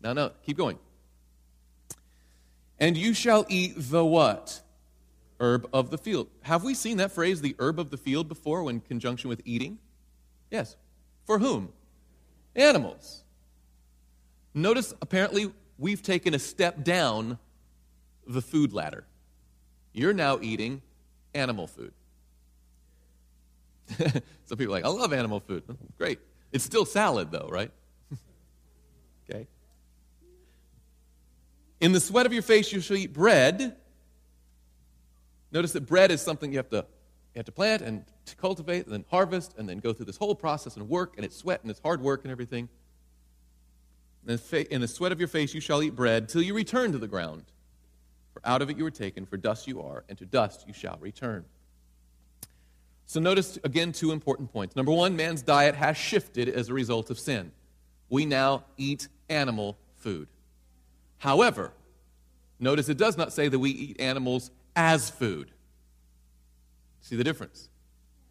Now, 0.00 0.14
no, 0.14 0.30
keep 0.46 0.56
going. 0.56 0.78
And 2.78 2.96
you 2.96 3.12
shall 3.12 3.44
eat 3.50 3.74
the 3.76 4.02
what? 4.02 4.62
Herb 5.40 5.68
of 5.72 5.90
the 5.90 5.98
field. 5.98 6.28
Have 6.42 6.64
we 6.64 6.74
seen 6.74 6.98
that 6.98 7.12
phrase, 7.12 7.40
the 7.40 7.56
herb 7.58 7.78
of 7.78 7.90
the 7.90 7.96
field, 7.96 8.28
before 8.28 8.62
when 8.62 8.80
conjunction 8.80 9.28
with 9.28 9.42
eating? 9.44 9.78
Yes. 10.50 10.76
For 11.24 11.38
whom? 11.38 11.72
Animals. 12.54 13.24
Notice, 14.54 14.94
apparently, 15.02 15.52
we've 15.78 16.02
taken 16.02 16.34
a 16.34 16.38
step 16.38 16.84
down 16.84 17.38
the 18.26 18.40
food 18.40 18.72
ladder. 18.72 19.04
You're 19.92 20.12
now 20.12 20.38
eating 20.40 20.82
animal 21.34 21.66
food. 21.66 21.92
Some 24.44 24.58
people 24.58 24.66
are 24.66 24.78
like, 24.78 24.84
I 24.84 24.88
love 24.88 25.12
animal 25.12 25.40
food. 25.40 25.62
Great. 25.98 26.18
It's 26.52 26.64
still 26.64 26.84
salad, 26.84 27.30
though, 27.30 27.48
right? 27.50 27.70
okay. 29.30 29.46
In 31.80 31.92
the 31.92 32.00
sweat 32.00 32.26
of 32.26 32.32
your 32.32 32.42
face, 32.42 32.72
you 32.72 32.80
shall 32.80 32.96
eat 32.96 33.12
bread. 33.12 33.76
Notice 35.54 35.72
that 35.72 35.86
bread 35.86 36.10
is 36.10 36.20
something 36.20 36.50
you 36.50 36.58
have 36.58 36.68
to, 36.70 36.78
you 36.78 37.38
have 37.38 37.46
to 37.46 37.52
plant 37.52 37.80
and 37.80 38.04
to 38.26 38.34
cultivate 38.34 38.86
and 38.86 38.92
then 38.92 39.04
harvest 39.08 39.54
and 39.56 39.68
then 39.68 39.78
go 39.78 39.92
through 39.92 40.06
this 40.06 40.16
whole 40.16 40.34
process 40.34 40.76
and 40.76 40.88
work, 40.88 41.14
and 41.16 41.24
it's 41.24 41.36
sweat 41.36 41.62
and 41.62 41.70
it's 41.70 41.80
hard 41.80 42.02
work 42.02 42.24
and 42.24 42.32
everything. 42.32 42.68
In 44.26 44.80
the 44.80 44.88
sweat 44.88 45.12
of 45.12 45.20
your 45.20 45.28
face 45.28 45.54
you 45.54 45.60
shall 45.60 45.80
eat 45.82 45.94
bread 45.94 46.28
till 46.28 46.42
you 46.42 46.54
return 46.54 46.90
to 46.90 46.98
the 46.98 47.06
ground. 47.06 47.44
For 48.32 48.42
out 48.44 48.62
of 48.62 48.70
it 48.70 48.76
you 48.76 48.82
were 48.82 48.90
taken, 48.90 49.26
for 49.26 49.36
dust 49.36 49.68
you 49.68 49.80
are, 49.80 50.02
and 50.08 50.18
to 50.18 50.26
dust 50.26 50.64
you 50.66 50.72
shall 50.74 50.98
return. 51.00 51.44
So 53.06 53.20
notice 53.20 53.56
again 53.62 53.92
two 53.92 54.10
important 54.10 54.52
points. 54.52 54.74
Number 54.74 54.90
one, 54.90 55.14
man's 55.14 55.42
diet 55.42 55.76
has 55.76 55.96
shifted 55.96 56.48
as 56.48 56.68
a 56.68 56.74
result 56.74 57.10
of 57.10 57.18
sin. 57.18 57.52
We 58.08 58.26
now 58.26 58.64
eat 58.76 59.06
animal 59.28 59.78
food. 59.98 60.26
However, 61.18 61.72
notice 62.58 62.88
it 62.88 62.98
does 62.98 63.16
not 63.16 63.32
say 63.32 63.46
that 63.46 63.58
we 63.58 63.70
eat 63.70 64.00
animals 64.00 64.50
as 64.74 65.10
food. 65.10 65.52
See 67.04 67.16
the 67.16 67.24
difference? 67.24 67.68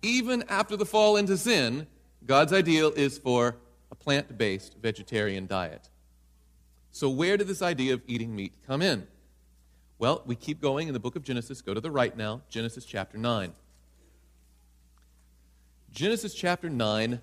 Even 0.02 0.44
after 0.50 0.76
the 0.76 0.86
fall 0.86 1.16
into 1.16 1.38
sin, 1.38 1.86
God's 2.26 2.52
ideal 2.52 2.92
is 2.96 3.20
for 3.20 3.58
a 3.92 3.96
plant 3.96 4.36
based 4.36 4.78
vegetarian 4.82 5.46
diet. 5.46 5.92
So, 6.90 7.08
where 7.08 7.38
did 7.38 7.46
this 7.46 7.62
idea 7.62 7.94
of 7.94 8.02
eating 8.08 8.36
meat 8.36 8.52
come 8.66 8.82
in? 8.82 9.06
Well, 10.00 10.24
we 10.26 10.36
keep 10.36 10.60
going 10.60 10.88
in 10.88 10.96
the 10.96 11.00
book 11.00 11.16
of 11.16 11.22
Genesis. 11.22 11.62
Go 11.62 11.76
to 11.76 11.82
the 11.82 11.92
right 11.92 12.18
now, 12.18 12.42
Genesis 12.50 12.84
chapter 12.84 13.16
9. 13.16 13.54
Genesis 15.92 16.34
chapter 16.34 16.68
9. 16.68 17.22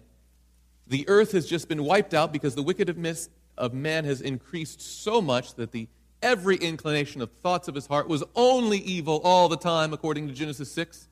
The 0.86 1.08
earth 1.08 1.32
has 1.32 1.48
just 1.48 1.68
been 1.68 1.82
wiped 1.82 2.14
out 2.14 2.32
because 2.32 2.54
the 2.54 2.62
wickedness 2.62 3.28
of 3.58 3.74
man 3.74 4.04
has 4.04 4.20
increased 4.20 4.80
so 4.80 5.20
much 5.20 5.56
that 5.56 5.72
the 5.72 5.88
every 6.22 6.58
inclination 6.58 7.20
of 7.20 7.32
thoughts 7.42 7.66
of 7.66 7.74
his 7.74 7.88
heart 7.88 8.06
was 8.06 8.22
only 8.36 8.78
evil 8.78 9.20
all 9.24 9.48
the 9.48 9.56
time, 9.56 9.92
according 9.92 10.28
to 10.28 10.32
Genesis 10.32 10.70
6. 10.70 11.08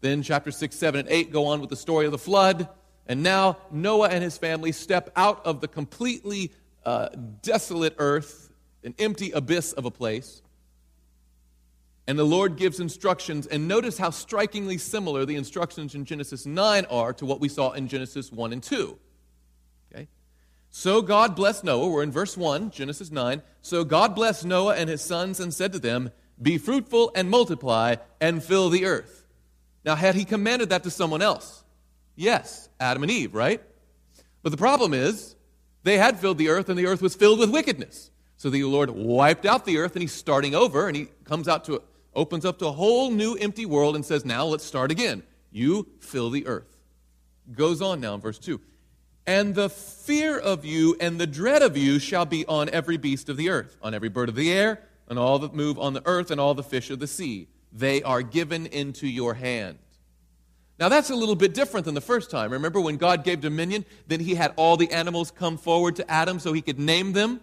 Then 0.00 0.22
chapter 0.22 0.50
6, 0.50 0.74
7, 0.74 1.00
and 1.00 1.08
8 1.08 1.32
go 1.32 1.46
on 1.46 1.60
with 1.60 1.70
the 1.70 1.76
story 1.76 2.06
of 2.06 2.12
the 2.12 2.18
flood. 2.18 2.68
And 3.06 3.22
now 3.22 3.58
Noah 3.70 4.08
and 4.08 4.22
his 4.22 4.38
family 4.38 4.72
step 4.72 5.10
out 5.16 5.44
of 5.44 5.60
the 5.60 5.68
completely 5.68 6.52
uh, 6.84 7.08
desolate 7.42 7.94
earth, 7.98 8.50
an 8.84 8.94
empty 8.98 9.30
abyss 9.32 9.72
of 9.72 9.84
a 9.84 9.90
place. 9.90 10.42
And 12.06 12.18
the 12.18 12.24
Lord 12.24 12.56
gives 12.56 12.80
instructions. 12.80 13.46
And 13.46 13.68
notice 13.68 13.98
how 13.98 14.10
strikingly 14.10 14.78
similar 14.78 15.24
the 15.24 15.36
instructions 15.36 15.94
in 15.94 16.04
Genesis 16.04 16.46
9 16.46 16.86
are 16.86 17.12
to 17.14 17.26
what 17.26 17.40
we 17.40 17.48
saw 17.48 17.72
in 17.72 17.88
Genesis 17.88 18.32
1 18.32 18.52
and 18.52 18.62
2. 18.62 18.98
Okay? 19.92 20.08
So 20.70 21.02
God 21.02 21.36
blessed 21.36 21.62
Noah. 21.62 21.88
We're 21.88 22.02
in 22.02 22.10
verse 22.10 22.36
1, 22.36 22.70
Genesis 22.70 23.10
9. 23.10 23.42
So 23.62 23.84
God 23.84 24.14
blessed 24.14 24.44
Noah 24.44 24.74
and 24.74 24.88
his 24.88 25.02
sons 25.02 25.40
and 25.40 25.52
said 25.52 25.72
to 25.72 25.78
them, 25.78 26.10
Be 26.40 26.58
fruitful 26.58 27.12
and 27.14 27.30
multiply 27.30 27.96
and 28.20 28.42
fill 28.42 28.70
the 28.70 28.86
earth. 28.86 29.19
Now, 29.84 29.94
had 29.94 30.14
he 30.14 30.24
commanded 30.24 30.70
that 30.70 30.82
to 30.84 30.90
someone 30.90 31.22
else? 31.22 31.64
Yes, 32.16 32.68
Adam 32.78 33.02
and 33.02 33.10
Eve, 33.10 33.34
right? 33.34 33.62
But 34.42 34.50
the 34.50 34.58
problem 34.58 34.92
is, 34.94 35.34
they 35.82 35.96
had 35.96 36.18
filled 36.18 36.38
the 36.38 36.48
earth, 36.48 36.68
and 36.68 36.78
the 36.78 36.86
earth 36.86 37.00
was 37.00 37.14
filled 37.14 37.38
with 37.38 37.50
wickedness. 37.50 38.10
So 38.36 38.50
the 38.50 38.64
Lord 38.64 38.90
wiped 38.90 39.46
out 39.46 39.64
the 39.64 39.78
earth, 39.78 39.92
and 39.94 40.02
He's 40.02 40.12
starting 40.12 40.54
over, 40.54 40.86
and 40.86 40.96
He 40.96 41.08
comes 41.24 41.48
out 41.48 41.64
to, 41.66 41.82
opens 42.14 42.44
up 42.44 42.58
to 42.58 42.66
a 42.66 42.72
whole 42.72 43.10
new 43.10 43.34
empty 43.34 43.66
world 43.66 43.96
and 43.96 44.04
says, 44.04 44.24
Now 44.24 44.44
let's 44.44 44.64
start 44.64 44.90
again. 44.90 45.22
You 45.50 45.88
fill 46.00 46.30
the 46.30 46.46
earth. 46.46 46.76
Goes 47.52 47.82
on 47.82 48.00
now 48.00 48.14
in 48.14 48.20
verse 48.20 48.38
2. 48.38 48.60
And 49.26 49.54
the 49.54 49.68
fear 49.68 50.38
of 50.38 50.64
you 50.64 50.96
and 51.00 51.20
the 51.20 51.26
dread 51.26 51.62
of 51.62 51.76
you 51.76 51.98
shall 51.98 52.24
be 52.24 52.46
on 52.46 52.68
every 52.70 52.96
beast 52.96 53.28
of 53.28 53.36
the 53.36 53.50
earth, 53.50 53.76
on 53.82 53.94
every 53.94 54.08
bird 54.08 54.28
of 54.28 54.34
the 54.34 54.52
air, 54.52 54.80
and 55.08 55.18
all 55.18 55.38
that 55.40 55.54
move 55.54 55.78
on 55.78 55.92
the 55.92 56.02
earth, 56.06 56.30
and 56.30 56.40
all 56.40 56.54
the 56.54 56.62
fish 56.62 56.90
of 56.90 56.98
the 56.98 57.06
sea. 57.06 57.48
They 57.72 58.02
are 58.02 58.22
given 58.22 58.66
into 58.66 59.06
your 59.06 59.34
hand. 59.34 59.78
Now, 60.78 60.88
that's 60.88 61.10
a 61.10 61.14
little 61.14 61.36
bit 61.36 61.52
different 61.52 61.84
than 61.84 61.94
the 61.94 62.00
first 62.00 62.30
time. 62.30 62.52
Remember 62.52 62.80
when 62.80 62.96
God 62.96 63.22
gave 63.22 63.42
dominion, 63.42 63.84
then 64.06 64.20
he 64.20 64.34
had 64.34 64.54
all 64.56 64.78
the 64.78 64.90
animals 64.92 65.30
come 65.30 65.58
forward 65.58 65.96
to 65.96 66.10
Adam 66.10 66.38
so 66.38 66.54
he 66.54 66.62
could 66.62 66.78
name 66.78 67.12
them? 67.12 67.40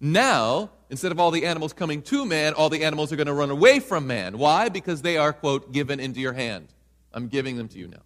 Now, 0.00 0.70
instead 0.90 1.12
of 1.12 1.20
all 1.20 1.30
the 1.30 1.46
animals 1.46 1.72
coming 1.72 2.02
to 2.02 2.26
man, 2.26 2.54
all 2.54 2.68
the 2.68 2.82
animals 2.82 3.12
are 3.12 3.16
going 3.16 3.28
to 3.28 3.32
run 3.32 3.50
away 3.50 3.78
from 3.78 4.08
man. 4.08 4.36
Why? 4.36 4.68
Because 4.68 5.02
they 5.02 5.16
are, 5.16 5.32
quote, 5.32 5.72
given 5.72 6.00
into 6.00 6.18
your 6.18 6.32
hand. 6.32 6.66
I'm 7.12 7.28
giving 7.28 7.56
them 7.56 7.68
to 7.68 7.78
you 7.78 7.86
now. 7.86 8.02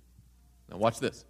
Now, 0.70 0.76
watch 0.76 1.00
this. 1.00 1.24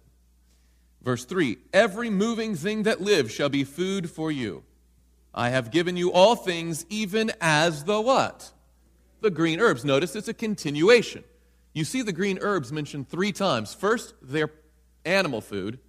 Verse 1.01 1.23
3 1.23 1.57
Every 1.71 2.09
moving 2.09 2.55
thing 2.55 2.83
that 2.83 2.99
lives 2.99 3.33
shall 3.33 3.47
be 3.47 3.63
food 3.63 4.09
for 4.09 4.29
you. 4.29 4.63
I 5.33 5.49
have 5.49 5.71
given 5.71 5.95
you 5.95 6.11
all 6.11 6.35
things, 6.35 6.85
even 6.89 7.31
as 7.39 7.85
the 7.85 8.01
what? 8.01 8.51
The 9.21 9.31
green 9.31 9.59
herbs. 9.59 9.83
Notice 9.83 10.15
it's 10.15 10.27
a 10.27 10.33
continuation. 10.33 11.23
You 11.73 11.83
see 11.83 12.01
the 12.01 12.13
green 12.13 12.39
herbs 12.41 12.71
mentioned 12.71 13.09
three 13.09 13.31
times. 13.31 13.73
First, 13.73 14.13
they're 14.21 14.51
animal 15.05 15.41
food, 15.41 15.79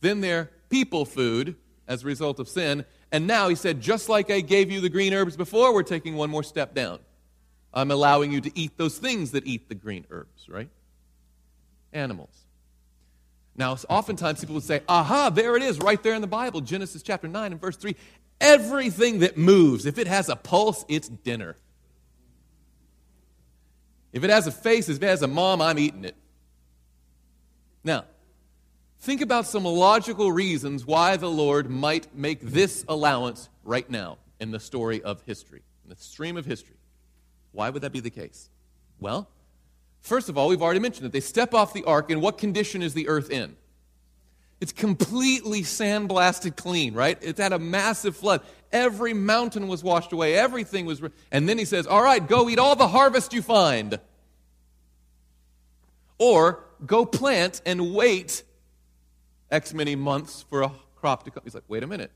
then 0.00 0.20
they're 0.20 0.50
people 0.68 1.04
food 1.04 1.56
as 1.86 2.02
a 2.02 2.06
result 2.06 2.38
of 2.38 2.48
sin, 2.48 2.84
and 3.12 3.26
now 3.26 3.48
he 3.48 3.54
said, 3.54 3.80
just 3.80 4.08
like 4.08 4.30
I 4.30 4.40
gave 4.40 4.70
you 4.70 4.80
the 4.80 4.88
green 4.88 5.14
herbs 5.14 5.36
before, 5.36 5.72
we're 5.72 5.82
taking 5.82 6.16
one 6.16 6.28
more 6.28 6.42
step 6.42 6.74
down. 6.74 6.98
I'm 7.72 7.90
allowing 7.90 8.32
you 8.32 8.40
to 8.42 8.58
eat 8.58 8.76
those 8.76 8.98
things 8.98 9.30
that 9.32 9.46
eat 9.46 9.68
the 9.68 9.74
green 9.74 10.04
herbs, 10.10 10.48
right? 10.48 10.68
Animals. 11.92 12.34
Now, 13.56 13.76
oftentimes 13.88 14.40
people 14.40 14.54
would 14.54 14.64
say, 14.64 14.82
aha, 14.88 15.30
there 15.30 15.56
it 15.56 15.62
is, 15.62 15.78
right 15.78 16.02
there 16.02 16.14
in 16.14 16.20
the 16.20 16.26
Bible, 16.26 16.60
Genesis 16.60 17.02
chapter 17.02 17.28
9 17.28 17.52
and 17.52 17.60
verse 17.60 17.76
3. 17.76 17.96
Everything 18.40 19.20
that 19.20 19.36
moves, 19.36 19.84
if 19.84 19.98
it 19.98 20.06
has 20.06 20.28
a 20.28 20.36
pulse, 20.36 20.84
it's 20.88 21.08
dinner. 21.08 21.56
If 24.12 24.24
it 24.24 24.30
has 24.30 24.46
a 24.46 24.52
face, 24.52 24.88
if 24.88 25.02
it 25.02 25.06
has 25.06 25.22
a 25.22 25.26
mom, 25.26 25.60
I'm 25.60 25.78
eating 25.78 26.04
it. 26.04 26.16
Now, 27.84 28.04
Think 29.00 29.20
about 29.20 29.46
some 29.46 29.64
logical 29.64 30.32
reasons 30.32 30.84
why 30.84 31.16
the 31.16 31.30
Lord 31.30 31.70
might 31.70 32.14
make 32.16 32.40
this 32.40 32.84
allowance 32.88 33.48
right 33.62 33.88
now 33.88 34.18
in 34.40 34.50
the 34.50 34.58
story 34.58 35.02
of 35.02 35.22
history, 35.22 35.62
in 35.84 35.90
the 35.90 35.96
stream 35.96 36.36
of 36.36 36.44
history. 36.44 36.76
Why 37.52 37.70
would 37.70 37.82
that 37.82 37.92
be 37.92 38.00
the 38.00 38.10
case? 38.10 38.50
Well, 38.98 39.28
first 40.00 40.28
of 40.28 40.36
all, 40.36 40.48
we've 40.48 40.62
already 40.62 40.80
mentioned 40.80 41.04
that 41.06 41.12
they 41.12 41.20
step 41.20 41.54
off 41.54 41.72
the 41.72 41.84
ark, 41.84 42.10
and 42.10 42.20
what 42.20 42.38
condition 42.38 42.82
is 42.82 42.92
the 42.92 43.08
earth 43.08 43.30
in? 43.30 43.56
It's 44.60 44.72
completely 44.72 45.62
sandblasted 45.62 46.56
clean, 46.56 46.94
right? 46.94 47.16
It's 47.20 47.38
had 47.38 47.52
a 47.52 47.58
massive 47.58 48.16
flood. 48.16 48.42
Every 48.72 49.14
mountain 49.14 49.68
was 49.68 49.84
washed 49.84 50.12
away. 50.12 50.34
Everything 50.34 50.84
was. 50.84 51.00
And 51.30 51.48
then 51.48 51.58
he 51.58 51.64
says, 51.64 51.86
All 51.86 52.02
right, 52.02 52.26
go 52.26 52.48
eat 52.48 52.58
all 52.58 52.74
the 52.74 52.88
harvest 52.88 53.32
you 53.32 53.40
find. 53.40 54.00
Or 56.18 56.64
go 56.84 57.06
plant 57.06 57.62
and 57.64 57.94
wait 57.94 58.42
X 59.50 59.72
many 59.72 59.94
months 59.94 60.44
for 60.50 60.62
a 60.62 60.72
crop 60.96 61.24
to 61.24 61.30
come. 61.30 61.42
He's 61.44 61.54
like, 61.54 61.64
Wait 61.68 61.84
a 61.84 61.86
minute. 61.86 62.10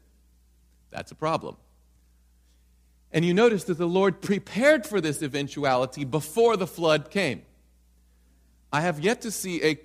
That's 0.90 1.12
a 1.12 1.14
problem. 1.14 1.56
And 3.12 3.24
you 3.24 3.34
notice 3.34 3.64
that 3.64 3.78
the 3.78 3.86
Lord 3.86 4.20
prepared 4.20 4.86
for 4.86 5.00
this 5.00 5.22
eventuality 5.22 6.04
before 6.04 6.56
the 6.56 6.66
flood 6.66 7.10
came. 7.10 7.42
I 8.72 8.80
have 8.80 9.00
yet 9.00 9.20
to 9.22 9.30
see 9.30 9.62
a 9.62 9.78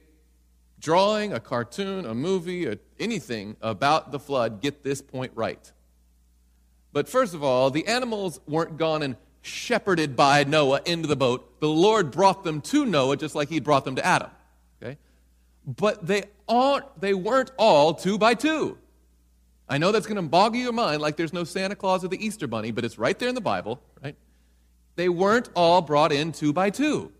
drawing, 0.79 1.33
a 1.33 1.39
cartoon, 1.39 2.05
a 2.05 2.13
movie, 2.13 2.65
a, 2.67 2.77
anything 2.99 3.55
about 3.61 4.11
the 4.11 4.19
flood 4.19 4.61
get 4.61 4.83
this 4.83 5.01
point 5.01 5.31
right. 5.35 5.71
But 6.93 7.07
first 7.07 7.33
of 7.33 7.43
all, 7.43 7.69
the 7.69 7.87
animals 7.87 8.39
weren't 8.47 8.77
gone 8.77 9.03
and 9.03 9.17
shepherded 9.41 10.15
by 10.15 10.43
Noah 10.43 10.81
into 10.85 11.07
the 11.07 11.15
boat. 11.15 11.59
The 11.59 11.69
Lord 11.69 12.11
brought 12.11 12.43
them 12.43 12.61
to 12.61 12.85
Noah 12.85 13.17
just 13.17 13.35
like 13.35 13.49
he 13.49 13.59
brought 13.59 13.85
them 13.85 13.95
to 13.95 14.05
Adam. 14.05 14.31
Okay? 14.81 14.97
But 15.65 16.05
they 16.05 16.23
aren't 16.47 16.99
they 16.99 17.13
weren't 17.13 17.51
all 17.57 17.93
two 17.93 18.17
by 18.17 18.33
two. 18.33 18.77
I 19.69 19.77
know 19.77 19.91
that's 19.91 20.07
going 20.07 20.15
to 20.15 20.21
boggle 20.21 20.59
your 20.59 20.71
mind 20.71 21.01
like 21.01 21.17
there's 21.17 21.33
no 21.33 21.43
Santa 21.43 21.75
Claus 21.75 22.03
or 22.03 22.07
the 22.07 22.25
Easter 22.25 22.47
Bunny, 22.47 22.71
but 22.71 22.85
it's 22.85 22.97
right 22.97 23.17
there 23.19 23.27
in 23.27 23.35
the 23.35 23.41
Bible, 23.41 23.81
right? 24.01 24.15
They 24.95 25.09
weren't 25.09 25.49
all 25.55 25.81
brought 25.81 26.13
in 26.13 26.31
two 26.31 26.53
by 26.53 26.69
two. 26.69 27.11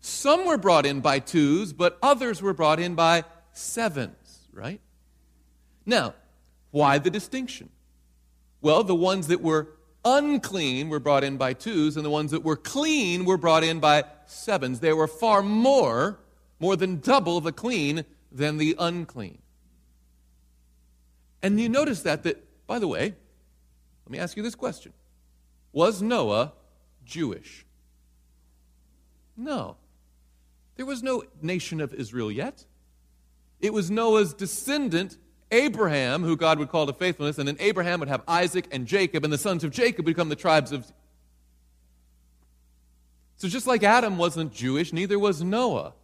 Some 0.00 0.46
were 0.46 0.58
brought 0.58 0.86
in 0.86 1.00
by 1.00 1.18
twos, 1.18 1.72
but 1.72 1.98
others 2.02 2.40
were 2.40 2.54
brought 2.54 2.78
in 2.78 2.94
by 2.94 3.24
sevens, 3.52 4.48
right? 4.52 4.80
Now, 5.84 6.14
why 6.70 6.98
the 6.98 7.10
distinction? 7.10 7.70
Well, 8.60 8.84
the 8.84 8.94
ones 8.94 9.28
that 9.28 9.40
were 9.40 9.68
unclean 10.04 10.88
were 10.88 11.00
brought 11.00 11.24
in 11.24 11.36
by 11.36 11.52
twos, 11.52 11.96
and 11.96 12.04
the 12.04 12.10
ones 12.10 12.30
that 12.30 12.44
were 12.44 12.56
clean 12.56 13.24
were 13.24 13.36
brought 13.36 13.64
in 13.64 13.80
by 13.80 14.04
sevens. 14.26 14.80
There 14.80 14.96
were 14.96 15.08
far 15.08 15.42
more, 15.42 16.18
more 16.60 16.76
than 16.76 17.00
double 17.00 17.40
the 17.40 17.52
clean 17.52 18.04
than 18.30 18.56
the 18.58 18.76
unclean. 18.78 19.38
And 21.42 21.60
you 21.60 21.68
notice 21.68 22.02
that, 22.02 22.22
that, 22.24 22.42
by 22.66 22.78
the 22.78 22.88
way, 22.88 23.14
let 24.04 24.10
me 24.10 24.18
ask 24.18 24.36
you 24.36 24.42
this 24.42 24.54
question 24.54 24.92
Was 25.72 26.00
Noah 26.02 26.52
Jewish? 27.04 27.66
No. 29.36 29.76
There 30.76 30.86
was 30.86 31.02
no 31.02 31.24
nation 31.42 31.80
of 31.80 31.94
Israel 31.94 32.30
yet. 32.30 32.64
It 33.60 33.72
was 33.72 33.90
Noah's 33.90 34.34
descendant, 34.34 35.16
Abraham, 35.50 36.22
who 36.22 36.36
God 36.36 36.58
would 36.58 36.68
call 36.68 36.86
to 36.86 36.92
faithfulness, 36.92 37.38
and 37.38 37.48
then 37.48 37.56
Abraham 37.60 38.00
would 38.00 38.08
have 38.08 38.22
Isaac 38.28 38.68
and 38.70 38.86
Jacob, 38.86 39.24
and 39.24 39.32
the 39.32 39.38
sons 39.38 39.64
of 39.64 39.70
Jacob 39.70 40.04
would 40.04 40.14
become 40.14 40.28
the 40.28 40.36
tribes 40.36 40.72
of. 40.72 40.90
So 43.36 43.48
just 43.48 43.66
like 43.66 43.82
Adam 43.82 44.18
wasn't 44.18 44.52
Jewish, 44.52 44.92
neither 44.92 45.18
was 45.18 45.42
Noah. 45.42 45.94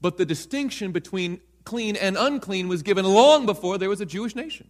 But 0.00 0.16
the 0.16 0.26
distinction 0.26 0.92
between 0.92 1.40
clean 1.64 1.96
and 1.96 2.16
unclean 2.16 2.68
was 2.68 2.82
given 2.82 3.04
long 3.04 3.46
before 3.46 3.78
there 3.78 3.88
was 3.88 4.00
a 4.00 4.06
Jewish 4.06 4.34
nation. 4.34 4.68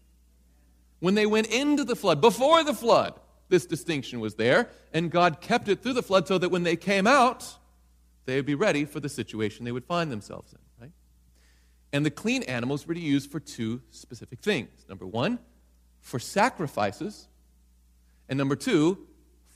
When 1.01 1.15
they 1.15 1.27
went 1.27 1.49
into 1.49 1.85
the 1.85 1.97
flood, 1.97 2.21
before 2.21 2.63
the 2.65 2.75
flood, 2.75 3.15
this 3.49 3.67
distinction 3.67 4.21
was 4.21 4.35
there, 4.35 4.69
and 4.93 5.11
God 5.11 5.41
kept 5.41 5.69
it 5.69 5.83
through 5.83 5.95
the 5.95 6.03
flood 6.03 6.29
so 6.29 6.39
that 6.39 6.51
when 6.51 6.63
they 6.63 6.77
came 6.77 7.07
out, 7.07 7.57
they 8.25 8.37
would 8.37 8.47
be 8.47 8.55
ready 8.55 8.85
for 8.85 9.01
the 9.01 9.09
situation 9.09 9.65
they 9.65 9.73
would 9.73 9.85
find 9.85 10.11
themselves 10.11 10.53
in, 10.53 10.59
right? 10.81 10.93
And 11.93 12.07
the 12.07 12.11
clean 12.11 12.43
animals 12.45 12.87
were 12.87 12.95
to 12.95 13.01
use 13.01 13.27
for 13.27 13.41
two 13.41 13.83
specific 13.91 14.41
things. 14.41 14.85
Number 14.89 15.07
one, 15.07 15.39
for 16.01 16.19
sacrifices, 16.19 17.29
and 18.29 18.39
number 18.39 18.57
two, 18.57 19.07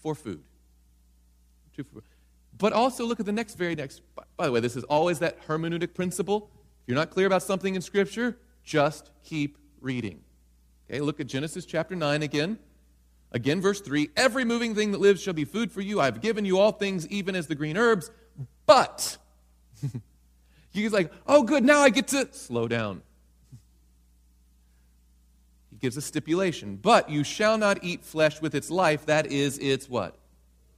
for 0.02 0.14
food. 0.14 0.42
Two 1.74 1.84
for, 1.84 2.02
but 2.58 2.72
also 2.72 3.04
look 3.04 3.20
at 3.20 3.26
the 3.26 3.32
next, 3.32 3.54
very 3.54 3.74
next. 3.74 4.02
By 4.36 4.46
the 4.46 4.52
way, 4.52 4.60
this 4.60 4.76
is 4.76 4.84
always 4.84 5.18
that 5.18 5.46
hermeneutic 5.46 5.94
principle. 5.94 6.50
If 6.82 6.88
you're 6.88 6.96
not 6.96 7.10
clear 7.10 7.26
about 7.26 7.42
something 7.42 7.74
in 7.74 7.82
Scripture, 7.82 8.38
just 8.64 9.10
keep 9.24 9.58
reading. 9.80 10.20
Okay, 10.88 11.00
look 11.00 11.20
at 11.20 11.26
Genesis 11.26 11.66
chapter 11.66 11.94
9 11.94 12.22
again. 12.22 12.58
Again, 13.32 13.60
verse 13.60 13.80
3 13.80 14.10
Every 14.16 14.44
moving 14.44 14.74
thing 14.74 14.92
that 14.92 15.00
lives 15.00 15.20
shall 15.20 15.34
be 15.34 15.44
food 15.44 15.72
for 15.72 15.80
you. 15.80 16.00
I've 16.00 16.20
given 16.20 16.44
you 16.44 16.58
all 16.58 16.72
things, 16.72 17.06
even 17.08 17.34
as 17.34 17.46
the 17.46 17.54
green 17.54 17.76
herbs. 17.76 18.10
But, 18.66 19.16
he's 20.72 20.92
like, 20.92 21.12
oh, 21.26 21.42
good, 21.42 21.64
now 21.64 21.80
I 21.80 21.90
get 21.90 22.08
to 22.08 22.28
slow 22.32 22.68
down. 22.68 23.02
He 25.70 25.76
gives 25.76 25.96
a 25.96 26.02
stipulation. 26.02 26.76
But 26.76 27.08
you 27.08 27.22
shall 27.24 27.58
not 27.58 27.82
eat 27.82 28.04
flesh 28.04 28.40
with 28.40 28.54
its 28.54 28.70
life, 28.70 29.06
that 29.06 29.26
is 29.26 29.58
its 29.58 29.88
what? 29.88 30.16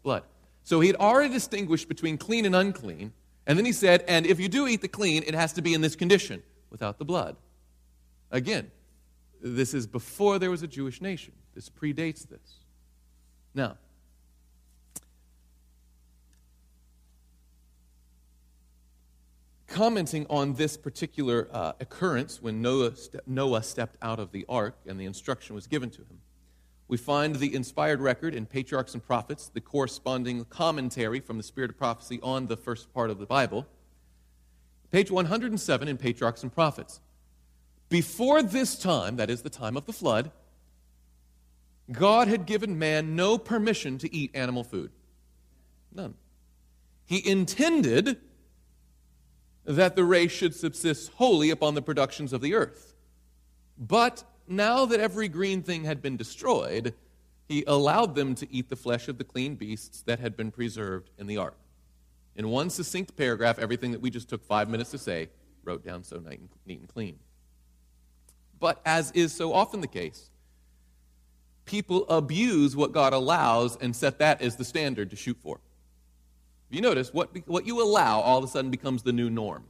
Blood. 0.02 0.22
So 0.64 0.80
he 0.80 0.88
had 0.88 0.96
already 0.96 1.32
distinguished 1.32 1.88
between 1.88 2.18
clean 2.18 2.44
and 2.44 2.54
unclean. 2.54 3.12
And 3.46 3.56
then 3.56 3.64
he 3.64 3.72
said, 3.72 4.04
and 4.06 4.26
if 4.26 4.38
you 4.38 4.48
do 4.48 4.68
eat 4.68 4.82
the 4.82 4.88
clean, 4.88 5.24
it 5.26 5.34
has 5.34 5.54
to 5.54 5.62
be 5.62 5.72
in 5.72 5.80
this 5.80 5.96
condition, 5.96 6.42
without 6.68 6.98
the 6.98 7.04
blood. 7.06 7.36
Again, 8.30 8.70
this 9.40 9.72
is 9.72 9.86
before 9.86 10.38
there 10.38 10.50
was 10.50 10.62
a 10.62 10.66
Jewish 10.66 11.00
nation. 11.00 11.32
This 11.54 11.70
predates 11.70 12.28
this. 12.28 12.60
Now, 13.54 13.78
commenting 19.68 20.26
on 20.28 20.54
this 20.54 20.76
particular 20.76 21.48
uh, 21.52 21.72
occurrence 21.78 22.42
when 22.42 22.60
Noah, 22.60 22.96
ste- 22.96 23.26
Noah 23.26 23.62
stepped 23.62 23.96
out 24.02 24.18
of 24.18 24.32
the 24.32 24.44
ark 24.48 24.76
and 24.86 24.98
the 24.98 25.04
instruction 25.04 25.54
was 25.54 25.66
given 25.66 25.90
to 25.90 25.98
him, 25.98 26.20
we 26.88 26.96
find 26.96 27.36
the 27.36 27.54
inspired 27.54 28.00
record 28.00 28.34
in 28.34 28.46
Patriarchs 28.46 28.94
and 28.94 29.04
Prophets, 29.04 29.50
the 29.52 29.60
corresponding 29.60 30.46
commentary 30.46 31.20
from 31.20 31.36
the 31.36 31.42
Spirit 31.42 31.70
of 31.70 31.76
Prophecy 31.76 32.18
on 32.22 32.46
the 32.46 32.56
first 32.56 32.92
part 32.94 33.10
of 33.10 33.18
the 33.18 33.26
Bible. 33.26 33.66
Page 34.90 35.10
107 35.10 35.86
in 35.86 35.98
Patriarchs 35.98 36.42
and 36.42 36.52
Prophets. 36.52 37.00
Before 37.90 38.42
this 38.42 38.78
time, 38.78 39.16
that 39.16 39.28
is 39.28 39.42
the 39.42 39.50
time 39.50 39.76
of 39.76 39.84
the 39.84 39.92
flood, 39.92 40.30
God 41.92 42.28
had 42.28 42.46
given 42.46 42.78
man 42.78 43.16
no 43.16 43.36
permission 43.36 43.98
to 43.98 44.14
eat 44.14 44.30
animal 44.34 44.64
food. 44.64 44.90
None. 45.94 46.14
He 47.04 47.26
intended 47.26 48.18
that 49.68 49.96
the 49.96 50.04
race 50.04 50.32
should 50.32 50.54
subsist 50.54 51.12
wholly 51.12 51.50
upon 51.50 51.74
the 51.74 51.82
productions 51.82 52.32
of 52.32 52.40
the 52.40 52.54
earth. 52.54 52.94
But 53.76 54.24
now 54.48 54.86
that 54.86 54.98
every 54.98 55.28
green 55.28 55.62
thing 55.62 55.84
had 55.84 56.00
been 56.00 56.16
destroyed, 56.16 56.94
he 57.48 57.64
allowed 57.66 58.14
them 58.14 58.34
to 58.36 58.50
eat 58.50 58.70
the 58.70 58.76
flesh 58.76 59.08
of 59.08 59.18
the 59.18 59.24
clean 59.24 59.56
beasts 59.56 60.00
that 60.02 60.20
had 60.20 60.38
been 60.38 60.50
preserved 60.50 61.10
in 61.18 61.26
the 61.26 61.36
ark. 61.36 61.58
In 62.34 62.48
one 62.48 62.70
succinct 62.70 63.14
paragraph, 63.14 63.58
everything 63.58 63.92
that 63.92 64.00
we 64.00 64.08
just 64.08 64.30
took 64.30 64.42
five 64.42 64.70
minutes 64.70 64.90
to 64.92 64.98
say, 64.98 65.28
wrote 65.64 65.84
down 65.84 66.02
so 66.02 66.18
neat 66.64 66.80
and 66.80 66.88
clean. 66.88 67.18
But 68.58 68.80
as 68.86 69.10
is 69.10 69.34
so 69.34 69.52
often 69.52 69.82
the 69.82 69.86
case, 69.86 70.30
people 71.66 72.08
abuse 72.08 72.74
what 72.74 72.92
God 72.92 73.12
allows 73.12 73.76
and 73.76 73.94
set 73.94 74.18
that 74.20 74.40
as 74.40 74.56
the 74.56 74.64
standard 74.64 75.10
to 75.10 75.16
shoot 75.16 75.36
for. 75.42 75.60
If 76.68 76.76
you 76.76 76.82
notice, 76.82 77.12
what, 77.14 77.30
what 77.46 77.66
you 77.66 77.82
allow 77.82 78.20
all 78.20 78.38
of 78.38 78.44
a 78.44 78.48
sudden 78.48 78.70
becomes 78.70 79.02
the 79.02 79.12
new 79.12 79.30
norm. 79.30 79.64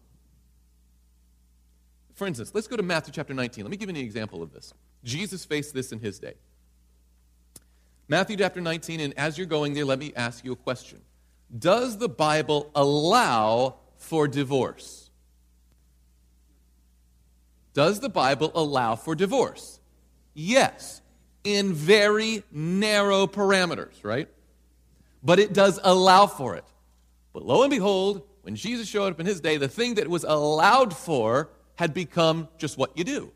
For 2.14 2.26
instance, 2.26 2.50
let's 2.52 2.66
go 2.66 2.76
to 2.76 2.82
Matthew 2.82 3.12
chapter 3.12 3.32
19. 3.32 3.64
Let 3.64 3.70
me 3.70 3.76
give 3.76 3.88
you 3.88 3.94
an 3.94 4.02
example 4.02 4.42
of 4.42 4.52
this. 4.52 4.74
Jesus 5.04 5.44
faced 5.44 5.74
this 5.74 5.92
in 5.92 6.00
his 6.00 6.18
day. 6.18 6.34
Matthew 8.08 8.36
chapter 8.36 8.60
19, 8.60 9.00
and 9.00 9.16
as 9.16 9.38
you're 9.38 9.46
going 9.46 9.74
there, 9.74 9.84
let 9.84 10.00
me 10.00 10.12
ask 10.16 10.44
you 10.44 10.52
a 10.52 10.56
question. 10.56 11.00
Does 11.56 11.98
the 11.98 12.08
Bible 12.08 12.70
allow 12.74 13.76
for 13.96 14.26
divorce? 14.26 15.10
Does 17.74 18.00
the 18.00 18.08
Bible 18.08 18.50
allow 18.54 18.96
for 18.96 19.14
divorce? 19.14 19.78
Yes, 20.34 21.00
in 21.44 21.72
very 21.72 22.42
narrow 22.50 23.28
parameters, 23.28 24.02
right? 24.02 24.28
But 25.22 25.38
it 25.38 25.52
does 25.52 25.78
allow 25.84 26.26
for 26.26 26.56
it. 26.56 26.64
But 27.38 27.46
lo 27.46 27.62
and 27.62 27.70
behold, 27.70 28.22
when 28.42 28.56
Jesus 28.56 28.88
showed 28.88 29.12
up 29.12 29.20
in 29.20 29.26
his 29.26 29.40
day, 29.40 29.58
the 29.58 29.68
thing 29.68 29.94
that 29.94 30.08
was 30.08 30.24
allowed 30.24 30.92
for 30.92 31.50
had 31.76 31.94
become 31.94 32.48
just 32.58 32.76
what 32.76 32.98
you 32.98 33.04
do. 33.04 33.30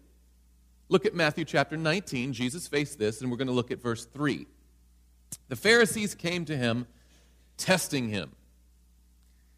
Look 0.88 1.06
at 1.06 1.14
Matthew 1.14 1.44
chapter 1.44 1.76
19. 1.76 2.32
Jesus 2.32 2.66
faced 2.66 2.98
this, 2.98 3.20
and 3.20 3.30
we're 3.30 3.36
going 3.36 3.46
to 3.46 3.52
look 3.52 3.70
at 3.70 3.80
verse 3.80 4.04
3. 4.06 4.48
The 5.48 5.54
Pharisees 5.54 6.16
came 6.16 6.44
to 6.46 6.56
him, 6.56 6.88
testing 7.56 8.08
him, 8.08 8.32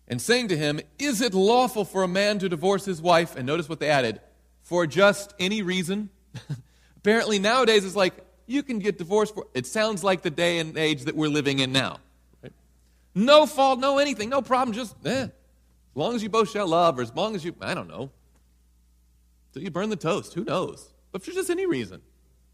and 0.08 0.20
saying 0.20 0.48
to 0.48 0.58
him, 0.58 0.78
Is 0.98 1.22
it 1.22 1.32
lawful 1.32 1.86
for 1.86 2.02
a 2.02 2.08
man 2.08 2.38
to 2.40 2.48
divorce 2.50 2.84
his 2.84 3.00
wife? 3.00 3.36
And 3.36 3.46
notice 3.46 3.66
what 3.66 3.80
they 3.80 3.88
added 3.88 4.20
for 4.60 4.86
just 4.86 5.32
any 5.38 5.62
reason. 5.62 6.10
Apparently, 6.98 7.38
nowadays 7.38 7.82
it's 7.82 7.96
like 7.96 8.12
you 8.44 8.62
can 8.62 8.78
get 8.78 8.98
divorced 8.98 9.34
for. 9.34 9.46
It 9.54 9.66
sounds 9.66 10.04
like 10.04 10.20
the 10.20 10.28
day 10.28 10.58
and 10.58 10.76
age 10.76 11.04
that 11.04 11.16
we're 11.16 11.28
living 11.28 11.60
in 11.60 11.72
now. 11.72 12.00
No 13.14 13.46
fault, 13.46 13.78
no 13.78 13.98
anything, 13.98 14.28
no 14.28 14.42
problem. 14.42 14.74
Just 14.74 14.94
eh, 15.04 15.24
as 15.24 15.30
long 15.94 16.14
as 16.14 16.22
you 16.22 16.28
both 16.28 16.50
shall 16.50 16.66
love, 16.66 16.98
or 16.98 17.02
as 17.02 17.14
long 17.14 17.34
as 17.34 17.44
you, 17.44 17.54
I 17.60 17.74
don't 17.74 17.88
know, 17.88 18.10
till 19.52 19.62
you 19.62 19.70
burn 19.70 19.90
the 19.90 19.96
toast. 19.96 20.34
Who 20.34 20.44
knows? 20.44 20.92
But 21.12 21.22
for 21.22 21.30
just 21.30 21.50
any 21.50 21.66
reason, 21.66 22.02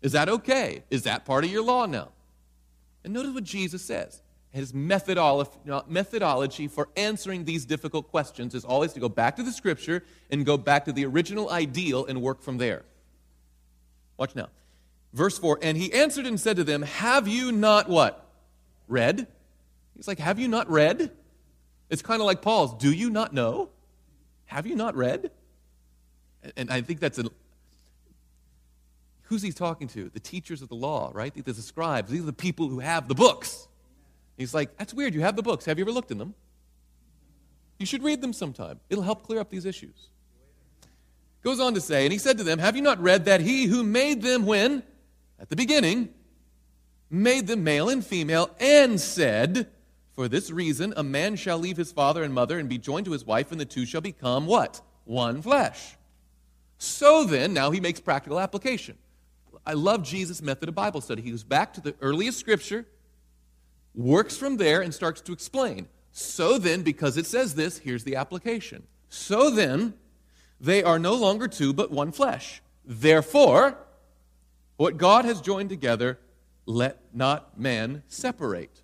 is 0.02 0.12
that 0.12 0.28
okay? 0.28 0.84
Is 0.90 1.04
that 1.04 1.24
part 1.24 1.44
of 1.44 1.50
your 1.50 1.62
law 1.62 1.86
now? 1.86 2.10
And 3.04 3.14
notice 3.14 3.32
what 3.32 3.44
Jesus 3.44 3.82
says. 3.82 4.22
His 4.52 4.74
methodology 4.74 6.66
for 6.66 6.88
answering 6.96 7.44
these 7.44 7.64
difficult 7.64 8.10
questions 8.10 8.54
is 8.54 8.64
always 8.64 8.92
to 8.94 9.00
go 9.00 9.08
back 9.08 9.36
to 9.36 9.44
the 9.44 9.52
scripture 9.52 10.02
and 10.30 10.44
go 10.44 10.56
back 10.56 10.84
to 10.86 10.92
the 10.92 11.06
original 11.06 11.50
ideal 11.50 12.04
and 12.04 12.20
work 12.20 12.42
from 12.42 12.58
there. 12.58 12.82
Watch 14.16 14.34
now. 14.34 14.48
Verse 15.12 15.38
4 15.38 15.60
And 15.62 15.78
he 15.78 15.92
answered 15.92 16.26
and 16.26 16.38
said 16.38 16.56
to 16.56 16.64
them, 16.64 16.82
Have 16.82 17.28
you 17.28 17.52
not 17.52 17.88
what? 17.88 18.26
Read? 18.88 19.28
He's 20.00 20.08
like, 20.08 20.18
Have 20.18 20.38
you 20.38 20.48
not 20.48 20.70
read? 20.70 21.10
It's 21.90 22.00
kind 22.00 22.22
of 22.22 22.26
like 22.26 22.40
Paul's, 22.40 22.72
Do 22.82 22.90
you 22.90 23.10
not 23.10 23.34
know? 23.34 23.68
Have 24.46 24.66
you 24.66 24.74
not 24.74 24.96
read? 24.96 25.30
And 26.56 26.70
I 26.70 26.80
think 26.80 27.00
that's 27.00 27.18
a. 27.18 27.24
Who's 29.24 29.42
he 29.42 29.52
talking 29.52 29.88
to? 29.88 30.08
The 30.08 30.18
teachers 30.18 30.62
of 30.62 30.70
the 30.70 30.74
law, 30.74 31.10
right? 31.12 31.34
These 31.34 31.46
are 31.48 31.52
The 31.52 31.60
scribes. 31.60 32.10
These 32.10 32.22
are 32.22 32.24
the 32.24 32.32
people 32.32 32.68
who 32.68 32.78
have 32.78 33.08
the 33.08 33.14
books. 33.14 33.68
He's 34.38 34.54
like, 34.54 34.74
That's 34.78 34.94
weird. 34.94 35.12
You 35.12 35.20
have 35.20 35.36
the 35.36 35.42
books. 35.42 35.66
Have 35.66 35.78
you 35.78 35.84
ever 35.84 35.92
looked 35.92 36.10
in 36.10 36.16
them? 36.16 36.34
You 37.78 37.84
should 37.84 38.02
read 38.02 38.22
them 38.22 38.32
sometime. 38.32 38.80
It'll 38.88 39.04
help 39.04 39.22
clear 39.22 39.38
up 39.38 39.50
these 39.50 39.66
issues. 39.66 40.08
Goes 41.42 41.60
on 41.60 41.74
to 41.74 41.80
say, 41.82 42.04
And 42.06 42.12
he 42.12 42.18
said 42.18 42.38
to 42.38 42.44
them, 42.44 42.58
Have 42.58 42.74
you 42.74 42.80
not 42.80 42.98
read 43.02 43.26
that 43.26 43.42
he 43.42 43.66
who 43.66 43.82
made 43.82 44.22
them 44.22 44.46
when? 44.46 44.82
At 45.38 45.50
the 45.50 45.56
beginning, 45.56 46.08
made 47.10 47.48
them 47.48 47.64
male 47.64 47.90
and 47.90 48.02
female, 48.02 48.48
and 48.58 48.98
said, 48.98 49.68
For 50.12 50.28
this 50.28 50.50
reason, 50.50 50.92
a 50.96 51.02
man 51.02 51.36
shall 51.36 51.58
leave 51.58 51.76
his 51.76 51.92
father 51.92 52.22
and 52.22 52.34
mother 52.34 52.58
and 52.58 52.68
be 52.68 52.78
joined 52.78 53.06
to 53.06 53.12
his 53.12 53.24
wife, 53.24 53.52
and 53.52 53.60
the 53.60 53.64
two 53.64 53.86
shall 53.86 54.00
become 54.00 54.46
what? 54.46 54.80
One 55.04 55.40
flesh. 55.42 55.96
So 56.78 57.24
then, 57.24 57.52
now 57.52 57.70
he 57.70 57.80
makes 57.80 58.00
practical 58.00 58.40
application. 58.40 58.98
I 59.66 59.74
love 59.74 60.02
Jesus' 60.02 60.42
method 60.42 60.68
of 60.68 60.74
Bible 60.74 61.00
study. 61.00 61.22
He 61.22 61.30
goes 61.30 61.44
back 61.44 61.74
to 61.74 61.80
the 61.80 61.94
earliest 62.00 62.38
scripture 62.38 62.86
works 63.94 64.36
from 64.36 64.56
there 64.56 64.80
and 64.80 64.94
starts 64.94 65.20
to 65.22 65.32
explain. 65.32 65.88
So 66.12 66.58
then, 66.58 66.82
because 66.82 67.16
it 67.16 67.26
says 67.26 67.54
this, 67.54 67.78
here's 67.78 68.04
the 68.04 68.16
application. 68.16 68.84
So 69.08 69.50
then, 69.50 69.94
they 70.60 70.82
are 70.82 70.98
no 70.98 71.14
longer 71.14 71.48
two, 71.48 71.72
but 71.72 71.90
one 71.90 72.12
flesh. 72.12 72.62
Therefore, 72.84 73.78
what 74.76 74.96
God 74.96 75.24
has 75.24 75.40
joined 75.40 75.70
together, 75.70 76.18
let 76.66 76.98
not 77.14 77.58
man 77.58 78.02
separate. 78.08 78.79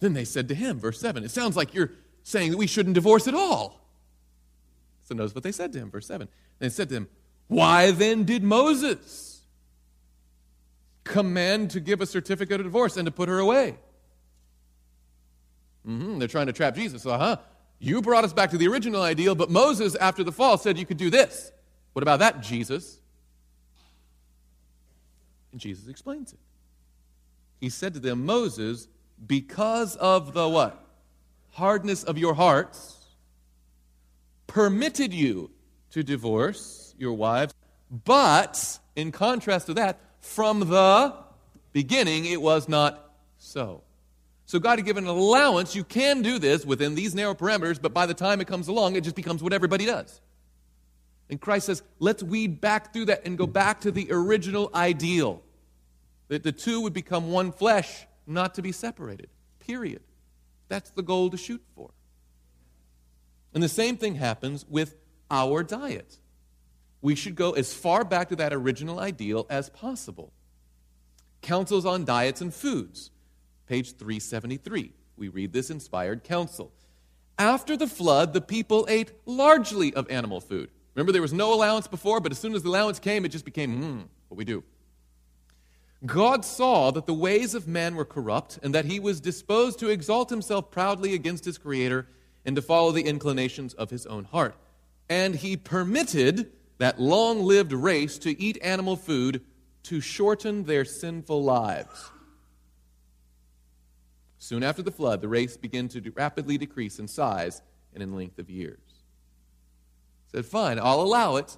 Then 0.00 0.12
they 0.12 0.24
said 0.24 0.48
to 0.48 0.54
him, 0.54 0.78
verse 0.78 1.00
7, 1.00 1.24
it 1.24 1.30
sounds 1.30 1.56
like 1.56 1.74
you're 1.74 1.92
saying 2.22 2.50
that 2.50 2.58
we 2.58 2.66
shouldn't 2.66 2.94
divorce 2.94 3.26
at 3.26 3.34
all. 3.34 3.80
So 5.04 5.14
notice 5.14 5.34
what 5.34 5.44
they 5.44 5.52
said 5.52 5.72
to 5.72 5.78
him, 5.78 5.90
verse 5.90 6.06
7. 6.06 6.28
They 6.58 6.68
said 6.68 6.88
to 6.90 6.96
him, 6.96 7.08
Why 7.48 7.90
then 7.92 8.24
did 8.24 8.42
Moses? 8.42 9.36
command 11.06 11.70
to 11.70 11.80
give 11.80 12.00
a 12.00 12.06
certificate 12.06 12.60
of 12.60 12.66
divorce 12.66 12.96
and 12.96 13.06
to 13.06 13.12
put 13.12 13.28
her 13.28 13.38
away. 13.38 13.76
Mm-hmm, 15.86 16.18
they're 16.18 16.28
trying 16.28 16.46
to 16.46 16.52
trap 16.52 16.74
Jesus. 16.74 17.06
Uh 17.06 17.16
huh. 17.16 17.36
You 17.78 18.02
brought 18.02 18.24
us 18.24 18.32
back 18.32 18.50
to 18.50 18.58
the 18.58 18.68
original 18.68 19.02
ideal, 19.02 19.34
but 19.34 19.50
Moses, 19.50 19.94
after 19.96 20.24
the 20.24 20.32
fall, 20.32 20.58
said 20.58 20.78
you 20.78 20.86
could 20.86 20.96
do 20.96 21.10
this. 21.10 21.52
What 21.92 22.02
about 22.02 22.18
that, 22.18 22.42
Jesus? 22.42 22.98
And 25.52 25.60
Jesus 25.60 25.88
explains 25.88 26.32
it. 26.32 26.38
He 27.60 27.70
said 27.70 27.94
to 27.94 28.00
them, 28.00 28.26
Moses, 28.26 28.88
because 29.24 29.96
of 29.96 30.32
the 30.32 30.48
what? 30.48 30.82
Hardness 31.52 32.04
of 32.04 32.18
your 32.18 32.34
hearts, 32.34 32.96
permitted 34.46 35.12
you 35.12 35.50
to 35.90 36.02
divorce 36.02 36.94
your 36.98 37.14
wives, 37.14 37.54
but 38.04 38.78
in 38.94 39.12
contrast 39.12 39.66
to 39.66 39.74
that, 39.74 40.00
from 40.20 40.60
the 40.60 41.14
beginning, 41.72 42.24
it 42.26 42.40
was 42.40 42.68
not 42.68 43.12
so. 43.38 43.82
So 44.46 44.58
God 44.58 44.78
had 44.78 44.86
given 44.86 45.04
an 45.04 45.10
allowance. 45.10 45.74
You 45.74 45.84
can 45.84 46.22
do 46.22 46.38
this 46.38 46.64
within 46.64 46.94
these 46.94 47.14
narrow 47.14 47.34
parameters, 47.34 47.80
but 47.80 47.92
by 47.92 48.06
the 48.06 48.14
time 48.14 48.40
it 48.40 48.46
comes 48.46 48.68
along, 48.68 48.96
it 48.96 49.02
just 49.02 49.16
becomes 49.16 49.42
what 49.42 49.52
everybody 49.52 49.86
does. 49.86 50.20
And 51.28 51.40
Christ 51.40 51.66
says, 51.66 51.82
let's 51.98 52.22
weed 52.22 52.60
back 52.60 52.92
through 52.92 53.06
that 53.06 53.26
and 53.26 53.36
go 53.36 53.46
back 53.46 53.80
to 53.80 53.90
the 53.90 54.08
original 54.10 54.70
ideal 54.74 55.42
that 56.28 56.42
the 56.44 56.52
two 56.52 56.80
would 56.80 56.92
become 56.92 57.30
one 57.30 57.50
flesh, 57.50 58.06
not 58.26 58.54
to 58.54 58.62
be 58.62 58.72
separated. 58.72 59.28
Period. 59.60 60.02
That's 60.68 60.90
the 60.90 61.02
goal 61.02 61.30
to 61.30 61.36
shoot 61.36 61.62
for. 61.74 61.90
And 63.54 63.62
the 63.62 63.68
same 63.68 63.96
thing 63.96 64.16
happens 64.16 64.64
with 64.68 64.96
our 65.30 65.62
diet 65.62 66.18
we 67.06 67.14
should 67.14 67.36
go 67.36 67.52
as 67.52 67.72
far 67.72 68.04
back 68.04 68.30
to 68.30 68.36
that 68.36 68.52
original 68.52 68.98
ideal 68.98 69.46
as 69.48 69.70
possible. 69.70 70.32
Counsels 71.40 71.86
on 71.86 72.04
diets 72.04 72.40
and 72.40 72.52
foods, 72.52 73.12
page 73.66 73.92
373. 73.92 74.92
We 75.16 75.28
read 75.28 75.52
this 75.52 75.70
inspired 75.70 76.24
counsel. 76.24 76.72
After 77.38 77.76
the 77.76 77.86
flood, 77.86 78.32
the 78.32 78.40
people 78.40 78.86
ate 78.88 79.12
largely 79.24 79.94
of 79.94 80.10
animal 80.10 80.40
food. 80.40 80.70
Remember, 80.96 81.12
there 81.12 81.22
was 81.22 81.32
no 81.32 81.54
allowance 81.54 81.86
before, 81.86 82.18
but 82.18 82.32
as 82.32 82.40
soon 82.40 82.54
as 82.54 82.64
the 82.64 82.70
allowance 82.70 82.98
came, 82.98 83.24
it 83.24 83.28
just 83.28 83.44
became, 83.44 83.80
hmm, 83.80 84.00
what 84.26 84.36
we 84.36 84.44
do. 84.44 84.64
God 86.04 86.44
saw 86.44 86.90
that 86.90 87.06
the 87.06 87.14
ways 87.14 87.54
of 87.54 87.66
man 87.66 87.94
were 87.94 88.04
corrupt 88.04 88.58
and 88.62 88.74
that 88.74 88.84
he 88.84 89.00
was 89.00 89.20
disposed 89.20 89.78
to 89.78 89.88
exalt 89.88 90.28
himself 90.28 90.70
proudly 90.70 91.14
against 91.14 91.44
his 91.44 91.56
Creator 91.56 92.06
and 92.44 92.54
to 92.54 92.62
follow 92.62 92.92
the 92.92 93.06
inclinations 93.06 93.72
of 93.74 93.90
his 93.90 94.06
own 94.06 94.24
heart. 94.24 94.54
And 95.08 95.34
he 95.34 95.56
permitted 95.56 96.52
that 96.78 97.00
long 97.00 97.42
lived 97.42 97.72
race 97.72 98.18
to 98.18 98.40
eat 98.40 98.58
animal 98.62 98.96
food 98.96 99.40
to 99.84 100.00
shorten 100.00 100.64
their 100.64 100.84
sinful 100.84 101.42
lives. 101.42 102.10
Soon 104.38 104.62
after 104.62 104.82
the 104.82 104.92
flood, 104.92 105.22
the 105.22 105.28
race 105.28 105.56
began 105.56 105.88
to 105.88 106.12
rapidly 106.14 106.58
decrease 106.58 106.98
in 106.98 107.08
size 107.08 107.62
and 107.94 108.02
in 108.02 108.14
length 108.14 108.38
of 108.38 108.50
years. 108.50 108.78
Said, 110.30 110.44
fine, 110.44 110.78
I'll 110.78 111.00
allow 111.00 111.36
it, 111.36 111.56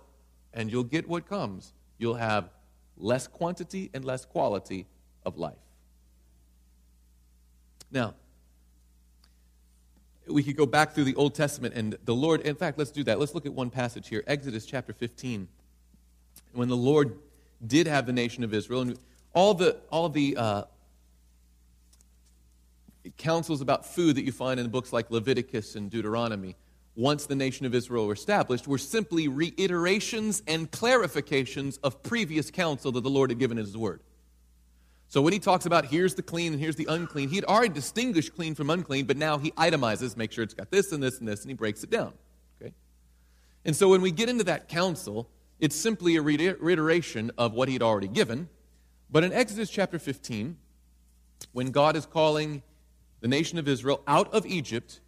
and 0.54 0.70
you'll 0.70 0.84
get 0.84 1.08
what 1.08 1.28
comes. 1.28 1.72
You'll 1.98 2.14
have 2.14 2.50
less 2.98 3.26
quantity 3.26 3.90
and 3.94 4.04
less 4.04 4.24
quality 4.24 4.86
of 5.24 5.38
life. 5.38 5.56
Now, 7.90 8.14
we 10.26 10.42
could 10.42 10.56
go 10.56 10.66
back 10.66 10.92
through 10.92 11.04
the 11.04 11.14
Old 11.14 11.34
Testament 11.34 11.74
and 11.74 11.96
the 12.04 12.14
Lord, 12.14 12.42
in 12.42 12.54
fact, 12.54 12.78
let's 12.78 12.90
do 12.90 13.02
that. 13.04 13.18
Let's 13.18 13.34
look 13.34 13.46
at 13.46 13.52
one 13.52 13.70
passage 13.70 14.08
here 14.08 14.22
Exodus 14.26 14.66
chapter 14.66 14.92
15. 14.92 15.48
When 16.52 16.68
the 16.68 16.76
Lord 16.76 17.18
did 17.66 17.86
have 17.86 18.06
the 18.06 18.12
nation 18.12 18.44
of 18.44 18.52
Israel, 18.52 18.82
and 18.82 18.98
all 19.32 19.54
the, 19.54 19.76
all 19.90 20.08
the 20.08 20.36
uh, 20.36 20.62
counsels 23.16 23.60
about 23.60 23.86
food 23.86 24.16
that 24.16 24.24
you 24.24 24.32
find 24.32 24.60
in 24.60 24.68
books 24.68 24.92
like 24.92 25.10
Leviticus 25.10 25.76
and 25.76 25.90
Deuteronomy, 25.90 26.56
once 26.98 27.26
the 27.26 27.34
nation 27.36 27.64
of 27.64 27.76
Israel 27.76 28.08
were 28.08 28.12
established, 28.12 28.66
were 28.66 28.76
simply 28.76 29.28
reiterations 29.28 30.42
and 30.48 30.68
clarifications 30.68 31.78
of 31.84 32.02
previous 32.02 32.50
counsel 32.50 32.90
that 32.90 33.02
the 33.02 33.08
Lord 33.08 33.30
had 33.30 33.38
given 33.38 33.56
in 33.56 33.64
His 33.64 33.76
Word. 33.76 34.00
So 35.06 35.22
when 35.22 35.32
he 35.32 35.38
talks 35.38 35.64
about 35.64 35.86
here's 35.86 36.16
the 36.16 36.22
clean 36.22 36.52
and 36.52 36.60
here's 36.60 36.74
the 36.74 36.86
unclean, 36.86 37.28
he 37.28 37.36
had 37.36 37.44
already 37.44 37.72
distinguished 37.72 38.34
clean 38.34 38.56
from 38.56 38.68
unclean, 38.68 39.06
but 39.06 39.16
now 39.16 39.38
he 39.38 39.52
itemizes, 39.52 40.16
make 40.16 40.32
sure 40.32 40.42
it's 40.42 40.54
got 40.54 40.72
this 40.72 40.90
and 40.90 41.00
this 41.00 41.20
and 41.20 41.28
this, 41.28 41.42
and 41.42 41.50
he 41.50 41.54
breaks 41.54 41.84
it 41.84 41.88
down. 41.88 42.12
Okay? 42.60 42.74
And 43.64 43.76
so 43.76 43.88
when 43.88 44.02
we 44.02 44.10
get 44.10 44.28
into 44.28 44.44
that 44.44 44.68
counsel, 44.68 45.30
it's 45.60 45.76
simply 45.76 46.16
a 46.16 46.20
reiteration 46.20 47.30
of 47.38 47.52
what 47.54 47.68
he 47.68 47.74
had 47.74 47.82
already 47.82 48.08
given. 48.08 48.48
But 49.08 49.22
in 49.22 49.32
Exodus 49.32 49.70
chapter 49.70 50.00
15, 50.00 50.56
when 51.52 51.70
God 51.70 51.94
is 51.94 52.06
calling 52.06 52.62
the 53.20 53.28
nation 53.28 53.56
of 53.56 53.68
Israel 53.68 54.02
out 54.08 54.34
of 54.34 54.44
Egypt, 54.46 55.00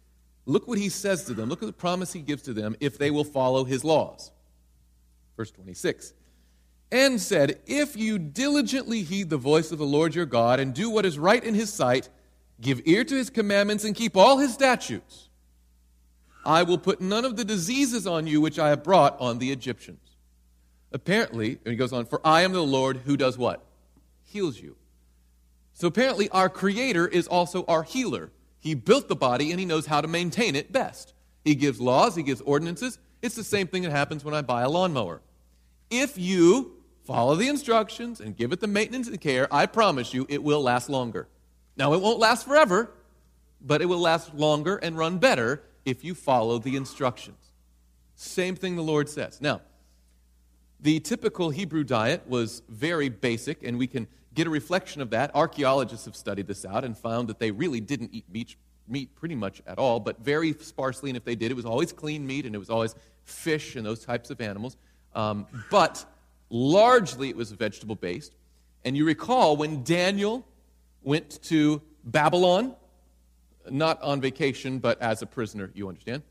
look 0.51 0.67
what 0.67 0.77
he 0.77 0.89
says 0.89 1.23
to 1.25 1.33
them. 1.33 1.49
Look 1.49 1.63
at 1.63 1.67
the 1.67 1.73
promise 1.73 2.13
he 2.13 2.21
gives 2.21 2.43
to 2.43 2.53
them 2.53 2.75
if 2.79 2.97
they 2.97 3.11
will 3.11 3.23
follow 3.23 3.63
his 3.63 3.83
laws. 3.83 4.31
Verse 5.37 5.51
26 5.51 6.13
and 6.91 7.21
said, 7.21 7.59
If 7.65 7.95
you 7.95 8.19
diligently 8.19 9.03
heed 9.03 9.29
the 9.29 9.37
voice 9.37 9.71
of 9.71 9.77
the 9.77 9.85
Lord 9.85 10.13
your 10.13 10.25
God 10.25 10.59
and 10.59 10.73
do 10.73 10.89
what 10.89 11.05
is 11.05 11.17
right 11.17 11.43
in 11.43 11.53
his 11.53 11.71
sight, 11.71 12.09
give 12.59 12.81
ear 12.85 13.03
to 13.03 13.15
his 13.15 13.29
commandments 13.29 13.83
and 13.83 13.95
keep 13.95 14.17
all 14.17 14.37
his 14.37 14.53
statutes, 14.53 15.29
I 16.43 16.63
will 16.63 16.77
put 16.77 16.99
none 16.99 17.23
of 17.23 17.37
the 17.37 17.45
diseases 17.45 18.05
on 18.05 18.27
you 18.27 18.41
which 18.41 18.59
I 18.59 18.69
have 18.69 18.83
brought 18.83 19.19
on 19.19 19.37
the 19.37 19.51
Egyptians. 19.51 20.17
Apparently, 20.91 21.59
and 21.63 21.71
he 21.71 21.75
goes 21.75 21.93
on, 21.93 22.05
for 22.05 22.19
I 22.25 22.41
am 22.41 22.51
the 22.51 22.61
Lord 22.61 22.97
who 23.05 23.15
does 23.15 23.37
what? 23.37 23.63
Heals 24.23 24.59
you. 24.59 24.75
So 25.73 25.87
apparently, 25.87 26.27
our 26.29 26.49
Creator 26.49 27.07
is 27.07 27.27
also 27.27 27.63
our 27.67 27.83
healer. 27.83 28.31
He 28.61 28.75
built 28.75 29.09
the 29.09 29.15
body 29.15 29.51
and 29.51 29.59
he 29.59 29.65
knows 29.65 29.87
how 29.87 29.99
to 29.99 30.07
maintain 30.07 30.55
it 30.55 30.71
best. 30.71 31.13
He 31.43 31.55
gives 31.55 31.81
laws, 31.81 32.15
he 32.15 32.23
gives 32.23 32.39
ordinances, 32.41 32.99
It's 33.21 33.35
the 33.35 33.43
same 33.43 33.67
thing 33.67 33.81
that 33.81 33.91
happens 33.91 34.23
when 34.23 34.33
I 34.33 34.41
buy 34.41 34.61
a 34.61 34.69
lawnmower. 34.69 35.21
If 35.89 36.17
you 36.17 36.77
follow 37.03 37.35
the 37.35 37.49
instructions 37.49 38.21
and 38.21 38.37
give 38.37 38.53
it 38.53 38.59
the 38.59 38.67
maintenance 38.67 39.07
and 39.07 39.19
care, 39.19 39.47
I 39.51 39.65
promise 39.65 40.13
you 40.13 40.25
it 40.29 40.41
will 40.41 40.61
last 40.61 40.89
longer. 40.89 41.27
Now, 41.75 41.93
it 41.93 42.01
won't 42.01 42.19
last 42.19 42.45
forever, 42.45 42.91
but 43.59 43.81
it 43.81 43.85
will 43.85 43.99
last 43.99 44.33
longer 44.35 44.77
and 44.77 44.97
run 44.97 45.17
better 45.17 45.63
if 45.83 46.03
you 46.03 46.13
follow 46.13 46.59
the 46.59 46.75
instructions. 46.75 47.37
Same 48.15 48.55
thing 48.55 48.75
the 48.75 48.83
Lord 48.83 49.09
says. 49.09 49.41
Now, 49.41 49.61
the 50.79 50.99
typical 50.99 51.49
Hebrew 51.49 51.83
diet 51.83 52.27
was 52.27 52.61
very 52.69 53.09
basic, 53.09 53.63
and 53.63 53.77
we 53.77 53.87
can 53.87 54.07
get 54.33 54.47
a 54.47 54.49
reflection 54.49 55.01
of 55.01 55.09
that. 55.11 55.31
Archaeologists 55.35 56.05
have 56.05 56.15
studied 56.15 56.47
this 56.47 56.65
out 56.65 56.83
and 56.83 56.97
found 56.97 57.27
that 57.29 57.39
they 57.39 57.51
really 57.51 57.79
didn't 57.79 58.11
eat 58.13 58.25
meat, 58.31 58.55
meat 58.87 59.13
pretty 59.15 59.35
much 59.35 59.61
at 59.67 59.77
all, 59.77 59.99
but 59.99 60.19
very 60.19 60.53
sparsely, 60.53 61.09
and 61.09 61.17
if 61.17 61.23
they 61.23 61.35
did, 61.35 61.51
it 61.51 61.55
was 61.55 61.65
always 61.65 61.91
clean 61.91 62.25
meat 62.25 62.45
and 62.45 62.55
it 62.55 62.59
was 62.59 62.69
always 62.69 62.95
fish 63.23 63.75
and 63.75 63.85
those 63.85 64.03
types 64.03 64.29
of 64.29 64.41
animals. 64.41 64.77
Um, 65.13 65.47
but 65.69 66.05
largely 66.49 67.29
it 67.29 67.35
was 67.35 67.51
vegetable 67.51 67.95
based. 67.95 68.35
And 68.83 68.97
you 68.97 69.05
recall 69.05 69.57
when 69.57 69.83
Daniel 69.83 70.45
went 71.03 71.41
to 71.43 71.81
Babylon, 72.03 72.75
not 73.69 74.01
on 74.01 74.21
vacation, 74.21 74.79
but 74.79 75.01
as 75.01 75.21
a 75.21 75.25
prisoner, 75.25 75.71
you 75.73 75.87
understand. 75.87 76.23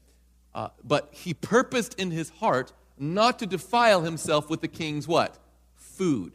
Uh, 0.55 0.69
but 0.83 1.09
he 1.13 1.33
purposed 1.33 1.95
in 1.95 2.11
his 2.11 2.31
heart 2.31 2.73
not 2.99 3.39
to 3.39 3.47
defile 3.47 4.03
himself 4.03 4.51
with 4.51 4.61
the 4.61 4.69
king's 4.69 5.07
what? 5.07 5.39
Food. 5.77 6.33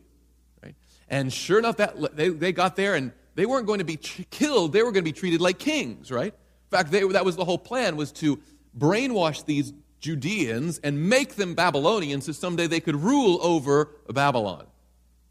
And 1.10 1.32
sure 1.32 1.60
enough, 1.60 1.78
that, 1.78 2.15
they, 2.15 2.30
they 2.30 2.52
got 2.52 2.76
there 2.76 2.96
and 2.96 3.12
they 3.36 3.46
weren't 3.46 3.68
going 3.68 3.80
to 3.80 3.86
be 3.86 3.98
killed. 3.98 4.74
They 4.74 4.82
were 4.82 4.91
going 4.91 5.04
to 5.04 5.12
be 5.12 5.18
treated 5.18 5.41
like 5.41 5.60
kings, 5.60 6.12
right? 6.12 6.34
In 6.34 6.70
fact, 6.72 6.91
they, 6.91 7.04
that 7.08 7.26
was 7.26 7.36
the 7.36 7.46
whole 7.46 7.58
plan, 7.58 7.96
was 7.96 8.12
to 8.13 8.39
brainwash 8.78 9.46
these 9.46 9.74
Judeans 10.00 10.80
and 10.80 11.10
make 11.10 11.36
them 11.36 11.56
Babylonians 11.56 12.26
so 12.26 12.32
someday 12.32 12.68
they 12.68 12.80
could 12.80 12.96
rule 12.96 13.39
over 13.41 13.91
Babylon. 14.10 14.68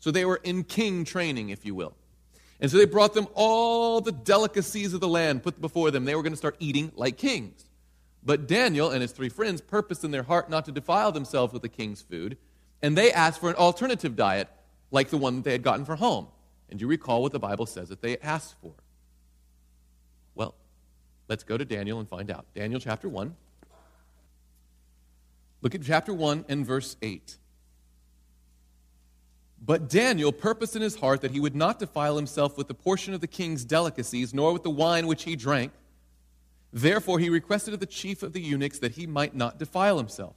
So 0.00 0.10
they 0.10 0.24
were 0.24 0.40
in 0.42 0.64
king 0.64 1.04
training, 1.04 1.48
if 1.50 1.64
you 1.64 1.74
will. 1.74 1.94
And 2.60 2.70
so 2.70 2.78
they 2.78 2.84
brought 2.84 3.14
them 3.14 3.26
all 3.34 4.00
the 4.00 4.12
delicacies 4.12 4.94
of 4.94 5.00
the 5.00 5.08
land, 5.08 5.42
put 5.42 5.60
before 5.60 5.90
them. 5.90 6.04
They 6.04 6.14
were 6.14 6.22
going 6.22 6.32
to 6.32 6.36
start 6.36 6.56
eating 6.60 6.92
like 6.94 7.16
kings. 7.16 7.64
But 8.24 8.46
Daniel 8.46 8.90
and 8.90 9.02
his 9.02 9.12
three 9.12 9.28
friends 9.28 9.60
purposed 9.60 10.04
in 10.04 10.10
their 10.10 10.22
heart 10.22 10.48
not 10.48 10.64
to 10.64 10.72
defile 10.72 11.12
themselves 11.12 11.52
with 11.52 11.62
the 11.62 11.68
king's 11.68 12.00
food, 12.00 12.38
and 12.80 12.96
they 12.96 13.12
asked 13.12 13.40
for 13.40 13.50
an 13.50 13.56
alternative 13.56 14.16
diet 14.16 14.48
like 14.94 15.10
the 15.10 15.18
one 15.18 15.36
that 15.36 15.44
they 15.44 15.52
had 15.52 15.62
gotten 15.62 15.84
for 15.84 15.96
home. 15.96 16.28
And 16.70 16.80
you 16.80 16.86
recall 16.86 17.20
what 17.20 17.32
the 17.32 17.40
Bible 17.40 17.66
says 17.66 17.88
that 17.88 18.00
they 18.00 18.16
asked 18.18 18.54
for. 18.62 18.72
Well, 20.34 20.54
let's 21.28 21.42
go 21.42 21.58
to 21.58 21.64
Daniel 21.64 21.98
and 21.98 22.08
find 22.08 22.30
out. 22.30 22.46
Daniel 22.54 22.80
chapter 22.80 23.08
1. 23.08 23.34
Look 25.62 25.74
at 25.74 25.82
chapter 25.82 26.14
1 26.14 26.44
and 26.48 26.64
verse 26.64 26.96
8. 27.02 27.36
But 29.66 29.88
Daniel 29.88 30.30
purposed 30.30 30.76
in 30.76 30.82
his 30.82 30.96
heart 30.96 31.22
that 31.22 31.32
he 31.32 31.40
would 31.40 31.56
not 31.56 31.78
defile 31.78 32.16
himself 32.16 32.56
with 32.56 32.68
the 32.68 32.74
portion 32.74 33.14
of 33.14 33.20
the 33.20 33.26
king's 33.26 33.64
delicacies, 33.64 34.32
nor 34.32 34.52
with 34.52 34.62
the 34.62 34.70
wine 34.70 35.06
which 35.06 35.24
he 35.24 35.36
drank. 35.36 35.72
Therefore, 36.72 37.18
he 37.18 37.30
requested 37.30 37.74
of 37.74 37.80
the 37.80 37.86
chief 37.86 38.22
of 38.22 38.32
the 38.32 38.40
eunuchs 38.40 38.78
that 38.80 38.92
he 38.92 39.06
might 39.06 39.34
not 39.34 39.58
defile 39.58 39.96
himself. 39.96 40.36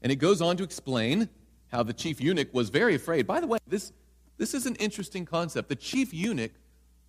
And 0.00 0.10
it 0.10 0.16
goes 0.16 0.40
on 0.40 0.56
to 0.56 0.62
explain 0.62 1.28
how 1.72 1.82
the 1.82 1.92
chief 1.94 2.20
eunuch 2.20 2.52
was 2.52 2.68
very 2.68 2.94
afraid. 2.94 3.26
By 3.26 3.40
the 3.40 3.46
way, 3.46 3.58
this, 3.66 3.92
this 4.36 4.54
is 4.54 4.66
an 4.66 4.76
interesting 4.76 5.24
concept. 5.24 5.70
The 5.70 5.76
chief 5.76 6.12
eunuch 6.12 6.52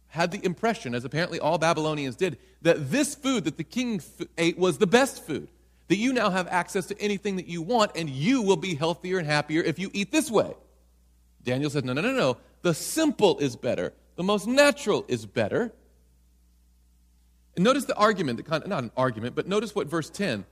had 0.08 0.32
the 0.32 0.44
impression, 0.46 0.96
as 0.96 1.04
apparently 1.04 1.40
all 1.40 1.58
Babylonians 1.58 2.16
did, 2.16 2.38
that 2.62 2.90
this 2.90 3.14
food 3.14 3.44
that 3.44 3.58
the 3.58 3.64
king 3.64 4.02
ate 4.38 4.58
was 4.58 4.78
the 4.78 4.88
best 4.88 5.26
food 5.26 5.50
that 5.90 5.98
you 5.98 6.14
now 6.14 6.30
have 6.30 6.48
access 6.48 6.86
to 6.88 7.00
anything 7.00 7.36
that 7.36 7.48
you 7.48 7.62
want, 7.62 7.92
and 7.96 8.10
you 8.10 8.42
will 8.42 8.56
be 8.56 8.74
healthier 8.74 9.18
and 9.18 9.28
happier 9.28 9.62
if 9.62 9.78
you 9.78 9.92
eat 9.94 10.12
this 10.12 10.32
way. 10.32 10.54
Daniel 11.44 11.70
said, 11.70 11.84
No, 11.84 11.94
no, 11.94 12.02
no, 12.02 12.14
no. 12.14 12.38
The 12.62 12.74
simple 12.74 13.38
is 13.40 13.56
better, 13.56 13.94
the 14.16 14.24
most 14.24 14.48
natural 14.48 15.04
is 15.08 15.26
better. 15.26 15.74
And 17.56 17.64
notice 17.64 17.86
the 17.86 17.96
argument, 17.96 18.48
not 18.50 18.84
an 18.84 18.92
argument, 18.98 19.36
but 19.36 19.48
notice 19.48 19.76
what 19.76 19.88
verse 19.88 20.10
10. 20.10 20.46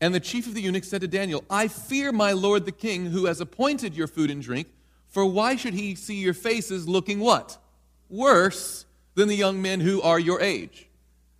And 0.00 0.14
the 0.14 0.20
chief 0.20 0.46
of 0.46 0.54
the 0.54 0.62
eunuchs 0.62 0.88
said 0.88 1.00
to 1.00 1.08
Daniel, 1.08 1.44
I 1.50 1.68
fear 1.68 2.12
my 2.12 2.32
lord 2.32 2.64
the 2.64 2.72
king 2.72 3.06
who 3.06 3.26
has 3.26 3.40
appointed 3.40 3.96
your 3.96 4.06
food 4.06 4.30
and 4.30 4.42
drink, 4.42 4.68
for 5.08 5.24
why 5.26 5.56
should 5.56 5.74
he 5.74 5.94
see 5.94 6.16
your 6.16 6.34
faces 6.34 6.88
looking 6.88 7.18
what? 7.18 7.58
Worse 8.08 8.84
than 9.14 9.28
the 9.28 9.34
young 9.34 9.60
men 9.60 9.80
who 9.80 10.00
are 10.02 10.18
your 10.18 10.40
age. 10.40 10.88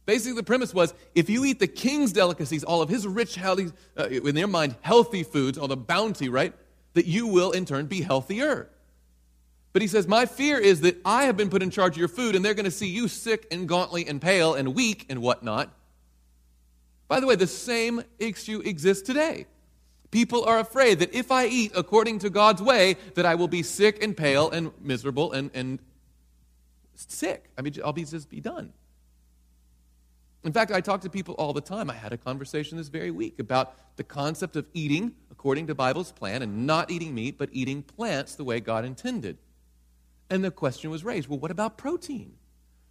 Basically, 0.07 0.35
the 0.35 0.43
premise 0.43 0.73
was 0.73 0.95
if 1.15 1.29
you 1.29 1.45
eat 1.45 1.61
the 1.61 1.67
king's 1.67 2.13
delicacies, 2.13 2.65
all 2.65 2.81
of 2.81 2.89
his 2.89 3.07
rich, 3.07 3.35
healthy, 3.35 3.71
uh, 3.97 4.07
in 4.07 4.35
their 4.35 4.47
mind, 4.47 4.75
healthy 4.81 5.23
foods, 5.23 5.59
all 5.59 5.69
the 5.69 5.77
bounty, 5.77 6.29
right, 6.29 6.55
that 6.95 7.07
you 7.07 7.27
will 7.27 7.53
in 7.53 7.67
turn 7.67 7.87
be 7.87 8.01
healthier. 8.01 8.71
But 9.75 9.83
he 9.83 9.89
says, 9.89 10.09
My 10.09 10.25
fear 10.27 10.59
is 10.59 10.81
that 10.81 10.97
I 11.05 11.25
have 11.25 11.37
been 11.37 11.51
put 11.51 11.63
in 11.63 11.71
charge 11.71 11.93
of 11.93 11.99
your 11.99 12.09
food, 12.09 12.35
and 12.35 12.45
they're 12.45 12.55
going 12.55 12.65
to 12.65 12.71
see 12.71 12.89
you 12.89 13.07
sick 13.07 13.47
and 13.51 13.69
gauntly 13.69 14.07
and 14.09 14.21
pale 14.21 14.55
and 14.55 14.75
weak 14.75 15.05
and 15.11 15.21
whatnot. 15.21 15.73
By 17.09 17.21
the 17.21 17.27
way, 17.27 17.35
the 17.35 17.47
same 17.47 18.03
issue 18.19 18.61
exists 18.65 19.03
today. 19.03 19.47
People 20.11 20.45
are 20.45 20.59
afraid 20.59 21.01
that 21.01 21.15
if 21.15 21.31
I 21.33 21.47
eat 21.47 21.73
according 21.75 22.21
to 22.21 22.31
God's 22.31 22.63
way, 22.63 22.97
that 23.15 23.27
I 23.27 23.35
will 23.35 23.49
be 23.49 23.63
sick 23.63 24.03
and 24.03 24.17
pale 24.17 24.51
and 24.51 24.71
miserable 24.81 25.33
and, 25.33 25.51
and 25.53 25.79
sick. 26.95 27.51
I 27.59 27.63
mean, 27.63 27.75
I'll 27.85 27.93
be 27.93 28.05
just 28.05 28.31
be 28.31 28.41
done. 28.41 28.73
In 30.45 30.53
fact, 30.53 30.71
I 30.71 30.81
talk 30.81 31.01
to 31.03 31.11
people 31.11 31.35
all 31.35 31.53
the 31.53 31.61
time. 31.61 31.91
I 31.91 31.95
had 31.95 32.13
a 32.13 32.17
conversation 32.17 32.79
this 32.79 32.89
very 32.89 33.11
week 33.11 33.39
about 33.39 33.75
the 33.97 34.05
concept 34.05 34.57
of 34.57 34.67
eating 34.73 35.15
according 35.31 35.67
to 35.67 35.75
Bible's 35.75 36.13
plan 36.13 36.43
and 36.43 36.67
not 36.67 36.91
eating 36.91 37.15
meat, 37.15 37.37
but 37.37 37.49
eating 37.53 37.83
plants 37.83 38.35
the 38.35 38.45
way 38.45 38.61
God 38.61 38.85
intended. 38.85 39.37
And 40.31 40.45
the 40.45 40.51
question 40.51 40.91
was 40.91 41.05
raised 41.05 41.29
well, 41.29 41.39
what 41.39 41.51
about 41.51 41.77
protein? 41.77 42.35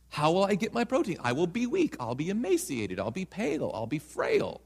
How 0.10 0.32
will 0.32 0.46
I 0.46 0.56
get 0.56 0.74
my 0.74 0.84
protein? 0.84 1.17
I 1.22 1.34
will 1.34 1.48
be 1.48 1.67
weak. 1.67 1.96
I'll 2.00 2.15
be 2.15 2.30
emaciated. 2.30 3.00
I'll 3.00 3.12
be 3.12 3.26
pale. 3.26 3.72
I'll 3.74 3.88
be 3.88 4.00
frail. 4.00 4.62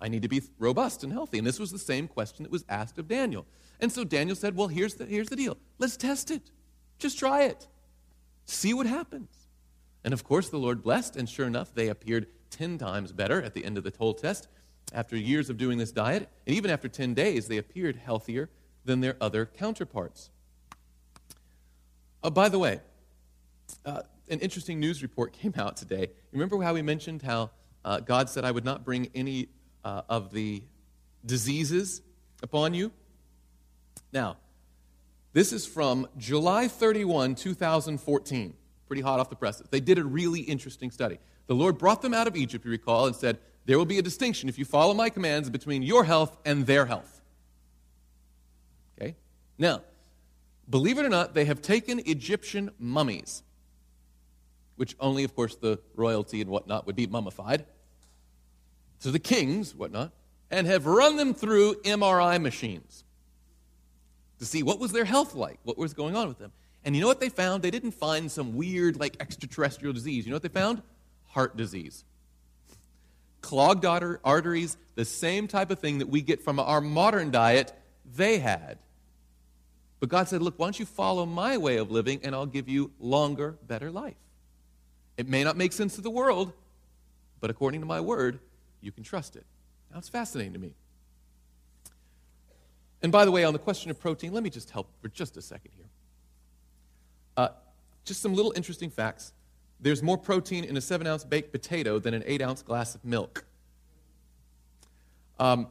I 0.00 0.08
need 0.08 0.22
to 0.22 0.28
be 0.28 0.42
robust 0.58 1.02
and 1.02 1.12
healthy. 1.12 1.38
And 1.38 1.46
this 1.46 1.58
was 1.58 1.72
the 1.72 1.78
same 1.78 2.08
question 2.08 2.42
that 2.42 2.52
was 2.52 2.64
asked 2.68 2.98
of 2.98 3.08
Daniel. 3.08 3.46
And 3.80 3.90
so 3.90 4.04
Daniel 4.04 4.36
said, 4.36 4.56
Well, 4.56 4.68
here's 4.68 4.94
the, 4.94 5.06
here's 5.06 5.28
the 5.28 5.36
deal. 5.36 5.56
Let's 5.78 5.96
test 5.96 6.30
it. 6.30 6.50
Just 6.98 7.18
try 7.18 7.44
it. 7.44 7.66
See 8.46 8.74
what 8.74 8.86
happens. 8.86 9.48
And 10.04 10.12
of 10.12 10.22
course, 10.22 10.50
the 10.50 10.58
Lord 10.58 10.82
blessed, 10.82 11.16
and 11.16 11.28
sure 11.28 11.46
enough, 11.46 11.74
they 11.74 11.88
appeared 11.88 12.26
10 12.50 12.78
times 12.78 13.12
better 13.12 13.42
at 13.42 13.54
the 13.54 13.64
end 13.64 13.78
of 13.78 13.84
the 13.84 13.92
whole 13.98 14.14
test. 14.14 14.48
After 14.92 15.16
years 15.16 15.48
of 15.48 15.56
doing 15.56 15.78
this 15.78 15.90
diet, 15.90 16.28
and 16.46 16.54
even 16.54 16.70
after 16.70 16.88
10 16.88 17.14
days, 17.14 17.48
they 17.48 17.56
appeared 17.56 17.96
healthier 17.96 18.50
than 18.84 19.00
their 19.00 19.16
other 19.20 19.46
counterparts. 19.46 20.30
Uh, 22.22 22.30
by 22.30 22.48
the 22.48 22.58
way, 22.58 22.80
uh, 23.84 24.02
an 24.28 24.40
interesting 24.40 24.80
news 24.80 25.02
report 25.02 25.32
came 25.40 25.54
out 25.56 25.76
today. 25.76 26.02
You 26.02 26.08
Remember 26.32 26.62
how 26.62 26.74
we 26.74 26.82
mentioned 26.82 27.22
how 27.22 27.50
uh, 27.84 28.00
God 28.00 28.30
said, 28.30 28.44
I 28.44 28.50
would 28.50 28.64
not 28.64 28.84
bring 28.84 29.10
any 29.14 29.48
uh, 29.84 30.02
of 30.08 30.32
the 30.32 30.62
diseases 31.24 32.02
upon 32.42 32.74
you? 32.74 32.92
Now, 34.12 34.38
this 35.32 35.52
is 35.52 35.66
from 35.66 36.06
July 36.16 36.68
31, 36.68 37.34
2014 37.34 38.54
pretty 38.86 39.02
hot 39.02 39.20
off 39.20 39.30
the 39.30 39.36
presses. 39.36 39.66
They 39.70 39.80
did 39.80 39.98
a 39.98 40.04
really 40.04 40.40
interesting 40.40 40.90
study. 40.90 41.18
The 41.46 41.54
Lord 41.54 41.78
brought 41.78 42.02
them 42.02 42.14
out 42.14 42.26
of 42.26 42.36
Egypt, 42.36 42.64
you 42.64 42.70
recall, 42.70 43.06
and 43.06 43.16
said, 43.16 43.38
There 43.66 43.78
will 43.78 43.86
be 43.86 43.98
a 43.98 44.02
distinction 44.02 44.48
if 44.48 44.58
you 44.58 44.64
follow 44.64 44.94
my 44.94 45.10
commands 45.10 45.50
between 45.50 45.82
your 45.82 46.04
health 46.04 46.36
and 46.44 46.66
their 46.66 46.86
health. 46.86 47.20
Okay? 48.96 49.16
Now, 49.58 49.82
believe 50.68 50.98
it 50.98 51.04
or 51.04 51.08
not, 51.08 51.34
they 51.34 51.44
have 51.44 51.60
taken 51.60 52.00
Egyptian 52.06 52.70
mummies, 52.78 53.42
which 54.76 54.96
only, 55.00 55.24
of 55.24 55.34
course, 55.34 55.56
the 55.56 55.78
royalty 55.94 56.40
and 56.40 56.50
whatnot 56.50 56.86
would 56.86 56.96
be 56.96 57.06
mummified, 57.06 57.64
to 59.00 59.10
the 59.10 59.18
kings, 59.18 59.74
whatnot, 59.74 60.12
and 60.50 60.66
have 60.66 60.86
run 60.86 61.16
them 61.16 61.34
through 61.34 61.74
MRI 61.82 62.40
machines 62.40 63.04
to 64.38 64.46
see 64.46 64.62
what 64.62 64.78
was 64.78 64.92
their 64.92 65.04
health 65.04 65.34
like, 65.34 65.58
what 65.62 65.78
was 65.78 65.94
going 65.94 66.16
on 66.16 66.28
with 66.28 66.38
them. 66.38 66.52
And 66.84 66.94
you 66.94 67.00
know 67.00 67.08
what 67.08 67.20
they 67.20 67.28
found? 67.28 67.62
They 67.62 67.70
didn't 67.70 67.92
find 67.92 68.30
some 68.30 68.56
weird, 68.56 68.98
like, 68.98 69.16
extraterrestrial 69.20 69.94
disease. 69.94 70.26
You 70.26 70.30
know 70.30 70.36
what 70.36 70.42
they 70.42 70.48
found? 70.48 70.82
Heart 71.28 71.56
disease. 71.56 72.04
Clogged 73.40 73.84
arteries, 73.84 74.76
the 74.94 75.04
same 75.04 75.48
type 75.48 75.70
of 75.70 75.78
thing 75.78 75.98
that 75.98 76.08
we 76.08 76.20
get 76.20 76.42
from 76.42 76.58
our 76.58 76.80
modern 76.80 77.30
diet, 77.30 77.72
they 78.16 78.38
had. 78.38 78.78
But 80.00 80.08
God 80.08 80.28
said, 80.28 80.42
Look, 80.42 80.58
why 80.58 80.66
don't 80.66 80.78
you 80.78 80.86
follow 80.86 81.24
my 81.24 81.56
way 81.56 81.78
of 81.78 81.90
living 81.90 82.20
and 82.22 82.34
I'll 82.34 82.46
give 82.46 82.68
you 82.68 82.90
longer, 82.98 83.56
better 83.66 83.90
life? 83.90 84.16
It 85.16 85.28
may 85.28 85.44
not 85.44 85.56
make 85.56 85.72
sense 85.72 85.94
to 85.96 86.00
the 86.00 86.10
world, 86.10 86.52
but 87.40 87.50
according 87.50 87.80
to 87.80 87.86
my 87.86 88.00
word, 88.00 88.40
you 88.80 88.92
can 88.92 89.04
trust 89.04 89.36
it. 89.36 89.44
Now, 89.90 89.98
it's 89.98 90.08
fascinating 90.08 90.52
to 90.54 90.58
me. 90.58 90.72
And 93.02 93.12
by 93.12 93.24
the 93.24 93.30
way, 93.30 93.44
on 93.44 93.52
the 93.52 93.58
question 93.58 93.90
of 93.90 94.00
protein, 94.00 94.32
let 94.32 94.42
me 94.42 94.50
just 94.50 94.70
help 94.70 94.88
for 95.02 95.08
just 95.08 95.36
a 95.36 95.42
second 95.42 95.72
here. 95.76 95.86
Uh, 97.36 97.48
just 98.04 98.22
some 98.22 98.34
little 98.34 98.52
interesting 98.56 98.90
facts. 98.90 99.32
There's 99.80 100.02
more 100.02 100.16
protein 100.16 100.64
in 100.64 100.76
a 100.76 100.80
seven 100.80 101.06
ounce 101.06 101.24
baked 101.24 101.52
potato 101.52 101.98
than 101.98 102.14
an 102.14 102.22
eight 102.26 102.40
ounce 102.40 102.62
glass 102.62 102.94
of 102.94 103.04
milk. 103.04 103.44
Um, 105.38 105.66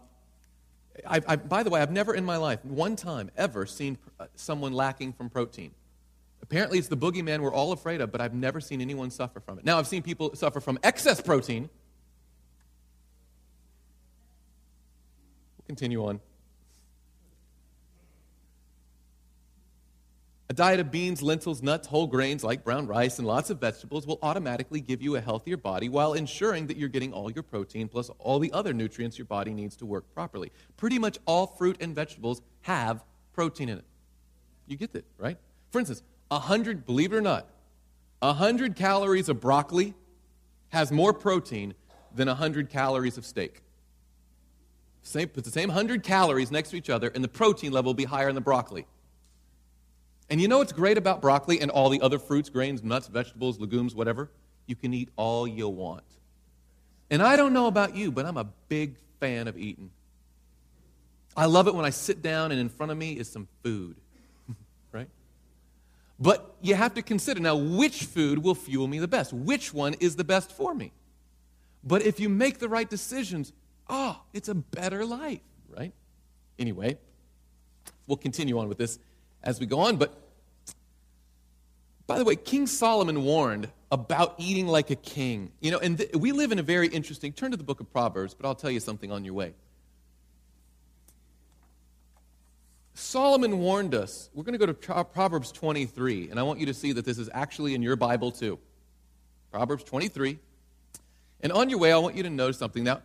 I, 1.07 1.21
I, 1.27 1.35
by 1.37 1.63
the 1.63 1.69
way, 1.69 1.81
I've 1.81 1.91
never 1.91 2.13
in 2.13 2.23
my 2.23 2.37
life, 2.37 2.63
one 2.63 2.95
time 2.95 3.31
ever, 3.35 3.65
seen 3.65 3.97
uh, 4.19 4.27
someone 4.35 4.73
lacking 4.73 5.13
from 5.13 5.29
protein. 5.29 5.71
Apparently, 6.43 6.77
it's 6.77 6.89
the 6.89 6.97
boogeyman 6.97 7.39
we're 7.39 7.53
all 7.53 7.71
afraid 7.71 8.01
of, 8.01 8.11
but 8.11 8.19
I've 8.19 8.33
never 8.33 8.59
seen 8.59 8.81
anyone 8.81 9.09
suffer 9.09 9.39
from 9.39 9.59
it. 9.59 9.65
Now, 9.65 9.79
I've 9.79 9.87
seen 9.87 10.03
people 10.03 10.35
suffer 10.35 10.59
from 10.59 10.77
excess 10.83 11.21
protein. 11.21 11.69
We'll 15.57 15.65
continue 15.65 16.05
on. 16.05 16.19
A 20.49 20.53
diet 20.53 20.81
of 20.81 20.91
beans, 20.91 21.23
lentils, 21.23 21.63
nuts, 21.63 21.87
whole 21.87 22.07
grains 22.07 22.43
like 22.43 22.65
brown 22.65 22.87
rice, 22.87 23.19
and 23.19 23.25
lots 23.25 23.49
of 23.49 23.61
vegetables 23.61 24.05
will 24.05 24.19
automatically 24.21 24.81
give 24.81 25.01
you 25.01 25.15
a 25.15 25.21
healthier 25.21 25.55
body 25.55 25.87
while 25.87 26.11
ensuring 26.13 26.67
that 26.67 26.75
you're 26.75 26.89
getting 26.89 27.13
all 27.13 27.31
your 27.31 27.41
protein 27.41 27.87
plus 27.87 28.11
all 28.19 28.37
the 28.37 28.51
other 28.51 28.73
nutrients 28.73 29.17
your 29.17 29.25
body 29.25 29.53
needs 29.53 29.77
to 29.77 29.85
work 29.85 30.13
properly. 30.13 30.51
Pretty 30.75 30.99
much 30.99 31.17
all 31.25 31.47
fruit 31.47 31.77
and 31.79 31.95
vegetables 31.95 32.41
have 32.63 33.01
protein 33.31 33.69
in 33.69 33.77
it. 33.77 33.85
You 34.67 34.75
get 34.75 34.91
that, 34.91 35.05
right? 35.17 35.37
For 35.71 35.79
instance, 35.79 36.03
100, 36.33 36.85
believe 36.85 37.13
it 37.13 37.15
or 37.15 37.21
not, 37.21 37.47
100 38.19 38.75
calories 38.75 39.29
of 39.29 39.39
broccoli 39.41 39.93
has 40.69 40.91
more 40.91 41.13
protein 41.13 41.73
than 42.13 42.27
100 42.27 42.69
calories 42.69 43.17
of 43.17 43.25
steak. 43.25 43.61
Same, 45.01 45.27
put 45.27 45.43
the 45.43 45.51
same 45.51 45.69
100 45.69 46.03
calories 46.03 46.49
next 46.49 46.69
to 46.69 46.77
each 46.77 46.89
other, 46.89 47.09
and 47.09 47.23
the 47.23 47.27
protein 47.27 47.71
level 47.71 47.89
will 47.89 47.95
be 47.95 48.05
higher 48.05 48.29
in 48.29 48.35
the 48.35 48.41
broccoli. 48.41 48.85
And 50.29 50.39
you 50.39 50.47
know 50.47 50.59
what's 50.59 50.71
great 50.71 50.97
about 50.97 51.21
broccoli 51.21 51.59
and 51.59 51.69
all 51.69 51.89
the 51.89 52.01
other 52.01 52.17
fruits, 52.17 52.49
grains, 52.49 52.81
nuts, 52.81 53.07
vegetables, 53.07 53.59
legumes, 53.59 53.93
whatever? 53.93 54.31
You 54.65 54.75
can 54.75 54.93
eat 54.93 55.09
all 55.17 55.45
you 55.45 55.67
want. 55.67 56.03
And 57.09 57.21
I 57.21 57.35
don't 57.35 57.53
know 57.53 57.67
about 57.67 57.95
you, 57.95 58.11
but 58.11 58.25
I'm 58.25 58.37
a 58.37 58.47
big 58.69 58.95
fan 59.19 59.47
of 59.47 59.57
eating. 59.57 59.91
I 61.35 61.45
love 61.45 61.67
it 61.67 61.75
when 61.75 61.85
I 61.85 61.89
sit 61.89 62.21
down 62.21 62.51
and 62.51 62.59
in 62.59 62.69
front 62.69 62.91
of 62.91 62.97
me 62.97 63.13
is 63.13 63.29
some 63.29 63.47
food? 63.63 63.97
But 66.19 66.55
you 66.61 66.75
have 66.75 66.93
to 66.93 67.01
consider 67.01 67.39
now 67.39 67.55
which 67.55 68.03
food 68.03 68.43
will 68.43 68.55
fuel 68.55 68.87
me 68.87 68.99
the 68.99 69.07
best? 69.07 69.33
Which 69.33 69.73
one 69.73 69.95
is 69.95 70.15
the 70.15 70.23
best 70.23 70.51
for 70.51 70.73
me? 70.73 70.91
But 71.83 72.03
if 72.03 72.19
you 72.19 72.29
make 72.29 72.59
the 72.59 72.69
right 72.69 72.89
decisions, 72.89 73.51
oh, 73.89 74.21
it's 74.33 74.47
a 74.47 74.55
better 74.55 75.05
life, 75.05 75.41
right? 75.69 75.91
Anyway, 76.57 76.97
we'll 78.07 78.17
continue 78.17 78.57
on 78.57 78.69
with 78.69 78.77
this 78.77 78.99
as 79.43 79.59
we 79.59 79.65
go 79.65 79.79
on. 79.79 79.97
But 79.97 80.17
by 82.07 82.17
the 82.17 82.23
way, 82.23 82.35
King 82.35 82.67
Solomon 82.67 83.23
warned 83.23 83.69
about 83.91 84.35
eating 84.37 84.67
like 84.67 84.89
a 84.91 84.95
king. 84.95 85.51
You 85.61 85.71
know, 85.71 85.79
and 85.79 85.97
th- 85.97 86.13
we 86.13 86.31
live 86.31 86.51
in 86.51 86.59
a 86.59 86.63
very 86.63 86.87
interesting, 86.87 87.33
turn 87.33 87.51
to 87.51 87.57
the 87.57 87.63
book 87.63 87.79
of 87.79 87.91
Proverbs, 87.91 88.33
but 88.33 88.47
I'll 88.47 88.55
tell 88.55 88.71
you 88.71 88.79
something 88.79 89.11
on 89.11 89.25
your 89.25 89.33
way. 89.33 89.53
Solomon 92.93 93.59
warned 93.59 93.95
us. 93.95 94.29
We're 94.33 94.43
going 94.43 94.57
to 94.57 94.65
go 94.65 94.71
to 94.71 95.03
Proverbs 95.03 95.51
23, 95.51 96.29
and 96.29 96.39
I 96.39 96.43
want 96.43 96.59
you 96.59 96.67
to 96.67 96.73
see 96.73 96.91
that 96.91 97.05
this 97.05 97.17
is 97.17 97.29
actually 97.33 97.73
in 97.73 97.81
your 97.81 97.95
Bible 97.95 98.31
too. 98.31 98.59
Proverbs 99.51 99.83
23. 99.83 100.37
And 101.41 101.51
on 101.51 101.69
your 101.69 101.79
way, 101.79 101.91
I 101.91 101.97
want 101.97 102.15
you 102.15 102.23
to 102.23 102.29
notice 102.29 102.57
something. 102.57 102.83
Now, 102.83 103.01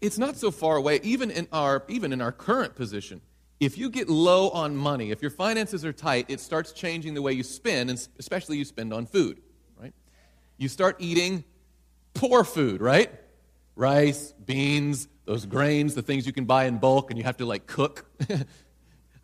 it's 0.00 0.18
not 0.18 0.36
so 0.36 0.50
far 0.50 0.76
away, 0.76 1.00
even 1.02 1.30
in 1.30 1.48
our, 1.52 1.84
even 1.88 2.12
in 2.12 2.20
our 2.20 2.32
current 2.32 2.74
position 2.74 3.20
if 3.62 3.78
you 3.78 3.90
get 3.90 4.08
low 4.08 4.50
on 4.50 4.74
money, 4.74 5.12
if 5.12 5.22
your 5.22 5.30
finances 5.30 5.84
are 5.84 5.92
tight, 5.92 6.26
it 6.26 6.40
starts 6.40 6.72
changing 6.72 7.14
the 7.14 7.22
way 7.22 7.32
you 7.32 7.44
spend, 7.44 7.90
and 7.90 8.08
especially 8.18 8.58
you 8.58 8.64
spend 8.64 8.92
on 8.92 9.06
food, 9.06 9.40
right? 9.80 9.94
You 10.58 10.66
start 10.66 10.96
eating 10.98 11.44
poor 12.12 12.42
food, 12.42 12.80
right? 12.80 13.08
Rice, 13.76 14.32
beans, 14.32 15.06
those 15.26 15.46
grains, 15.46 15.94
the 15.94 16.02
things 16.02 16.26
you 16.26 16.32
can 16.32 16.44
buy 16.44 16.64
in 16.64 16.78
bulk 16.78 17.10
and 17.12 17.18
you 17.18 17.22
have 17.22 17.36
to 17.36 17.46
like 17.46 17.68
cook. 17.68 18.04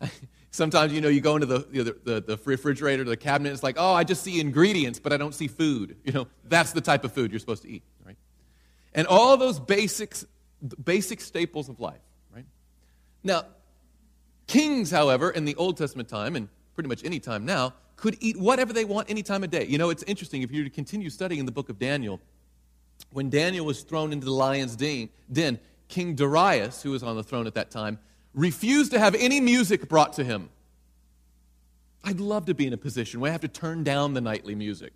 Sometimes, 0.51 0.91
you 0.91 1.01
know, 1.01 1.09
you 1.09 1.21
go 1.21 1.35
into 1.35 1.45
the, 1.45 1.67
you 1.71 1.83
know, 1.83 1.91
the, 1.91 2.21
the, 2.21 2.35
the, 2.35 2.39
refrigerator, 2.43 3.03
the 3.03 3.17
cabinet, 3.17 3.53
it's 3.53 3.63
like, 3.63 3.75
oh, 3.77 3.93
I 3.93 4.03
just 4.03 4.23
see 4.23 4.39
ingredients, 4.39 4.99
but 4.99 5.13
I 5.13 5.17
don't 5.17 5.35
see 5.35 5.47
food. 5.47 5.97
You 6.03 6.13
know, 6.13 6.27
that's 6.45 6.71
the 6.71 6.81
type 6.81 7.03
of 7.03 7.13
food 7.13 7.31
you're 7.31 7.39
supposed 7.39 7.63
to 7.63 7.69
eat, 7.69 7.83
right? 8.05 8.17
And 8.93 9.05
all 9.05 9.37
those 9.37 9.59
basics, 9.59 10.25
basic 10.83 11.21
staples 11.21 11.69
of 11.69 11.79
life, 11.79 12.01
right? 12.33 12.45
Now, 13.23 13.43
Kings, 14.47 14.89
however, 14.89 15.29
in 15.29 15.45
the 15.45 15.55
Old 15.55 15.77
Testament 15.77 16.09
time, 16.09 16.35
and 16.35 16.49
pretty 16.73 16.89
much 16.89 17.03
any 17.03 17.19
time 17.19 17.45
now, 17.45 17.75
could 17.95 18.17
eat 18.19 18.37
whatever 18.37 18.73
they 18.73 18.85
want 18.85 19.09
any 19.09 19.21
time 19.21 19.43
of 19.43 19.51
day. 19.51 19.65
You 19.65 19.77
know, 19.77 19.91
it's 19.91 20.03
interesting 20.03 20.41
if 20.41 20.51
you 20.51 20.67
continue 20.69 21.09
studying 21.09 21.45
the 21.45 21.51
book 21.51 21.69
of 21.69 21.77
Daniel, 21.77 22.19
when 23.11 23.29
Daniel 23.29 23.65
was 23.65 23.83
thrown 23.83 24.11
into 24.11 24.25
the 24.25 24.31
lion's 24.31 24.75
den, 24.75 25.59
King 25.87 26.15
Darius, 26.15 26.81
who 26.81 26.91
was 26.91 27.03
on 27.03 27.15
the 27.15 27.23
throne 27.23 27.45
at 27.45 27.55
that 27.55 27.71
time, 27.71 27.99
refused 28.33 28.91
to 28.91 28.99
have 28.99 29.15
any 29.15 29.39
music 29.39 29.89
brought 29.89 30.13
to 30.13 30.23
him. 30.23 30.49
I'd 32.03 32.19
love 32.19 32.45
to 32.45 32.53
be 32.53 32.67
in 32.67 32.73
a 32.73 32.77
position 32.77 33.19
where 33.19 33.29
I 33.29 33.31
have 33.33 33.41
to 33.41 33.47
turn 33.47 33.83
down 33.83 34.13
the 34.13 34.21
nightly 34.21 34.55
music, 34.55 34.93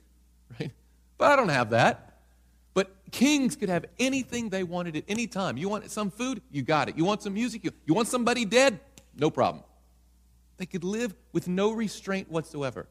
right? 0.59 0.71
But 1.17 1.31
I 1.31 1.36
don't 1.36 1.49
have 1.49 1.71
that. 1.71 2.21
But 2.73 2.91
kings 3.11 3.55
could 3.55 3.69
have 3.69 3.86
anything 3.99 4.49
they 4.49 4.63
wanted 4.63 4.95
at 4.95 5.03
any 5.07 5.27
time. 5.27 5.57
You 5.57 5.69
want 5.69 5.89
some 5.91 6.09
food? 6.09 6.41
You 6.51 6.63
got 6.63 6.89
it. 6.89 6.97
You 6.97 7.05
want 7.05 7.21
some 7.21 7.34
music? 7.34 7.63
You, 7.63 7.71
you 7.86 7.93
want 7.93 8.07
somebody 8.07 8.45
dead? 8.45 8.79
No 9.15 9.29
problem. 9.29 9.63
They 10.57 10.65
could 10.65 10.84
live 10.84 11.13
with 11.31 11.47
no 11.47 11.71
restraint 11.71 12.31
whatsoever. 12.31 12.88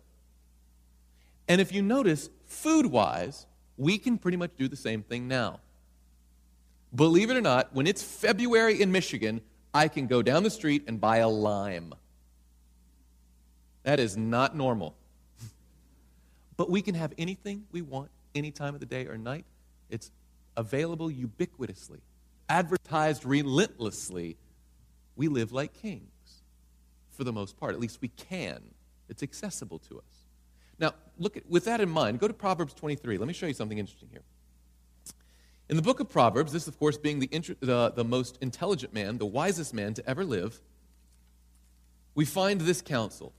And 1.49 1.61
if 1.61 1.73
you 1.73 1.83
notice, 1.83 2.31
food 2.47 2.87
wise, 2.87 3.47
we 3.77 3.99
can 3.99 4.19
pretty 4.19 4.37
much 4.37 4.53
do 4.57 4.69
the 4.69 4.77
same 4.77 5.03
thing 5.03 5.27
now. 5.27 5.61
Believe 6.95 7.31
it 7.31 7.37
or 7.37 7.41
not, 7.41 7.75
when 7.75 7.87
it's 7.87 8.03
February 8.03 8.81
in 8.81 8.93
Michigan, 8.93 9.41
I 9.75 9.89
can 9.89 10.07
go 10.07 10.23
down 10.23 10.43
the 10.43 10.51
street 10.51 10.85
and 10.87 11.01
buy 11.01 11.19
a 11.19 11.29
lime. 11.29 11.95
That 13.85 13.99
is 13.99 14.17
not 14.17 14.57
normal. 14.57 14.95
but 16.57 16.71
we 16.71 16.83
can 16.83 16.95
have 16.95 17.13
anything 17.19 17.65
we 17.73 17.83
want 17.83 18.11
any 18.35 18.51
time 18.51 18.75
of 18.75 18.81
the 18.81 18.87
day 18.87 19.07
or 19.07 19.17
night. 19.17 19.45
It's 19.91 20.11
available 20.57 21.11
ubiquitously, 21.11 22.01
advertised 22.49 23.25
relentlessly. 23.25 24.37
We 25.17 25.29
live 25.29 25.53
like 25.53 25.73
kings 25.75 26.43
for 27.11 27.25
the 27.25 27.33
most 27.33 27.57
part. 27.59 27.75
At 27.75 27.81
least 27.81 27.99
we 28.01 28.09
can. 28.09 28.63
It's 29.09 29.23
accessible 29.23 29.79
to 29.81 29.99
us. 29.99 30.27
Now, 30.79 30.95
look 31.19 31.37
at, 31.37 31.49
with 31.49 31.65
that 31.67 31.81
in 31.81 31.91
mind, 31.91 32.19
go 32.19 32.29
to 32.29 32.35
Proverbs 32.35 32.75
23. 32.75 33.19
Let 33.19 33.29
me 33.29 33.35
show 33.35 33.47
you 33.47 33.55
something 33.55 33.79
interesting 33.79 34.09
here. 34.11 34.23
In 35.73 35.77
the 35.77 35.83
book 35.83 36.01
of 36.01 36.11
Proverbs, 36.11 36.53
this, 36.53 36.69
of 36.69 36.79
course, 36.79 36.99
being 36.99 37.19
the, 37.19 37.57
the, 37.61 37.93
the 37.97 38.05
most 38.05 38.37
intelligent 38.43 38.93
man, 38.93 39.17
the 39.17 39.25
wisest 39.25 39.73
man 39.73 39.95
to 39.95 40.07
ever 40.07 40.23
live, 40.23 40.61
we 42.15 42.27
find 42.27 42.61
this 42.61 42.83
counsel. 42.83 43.33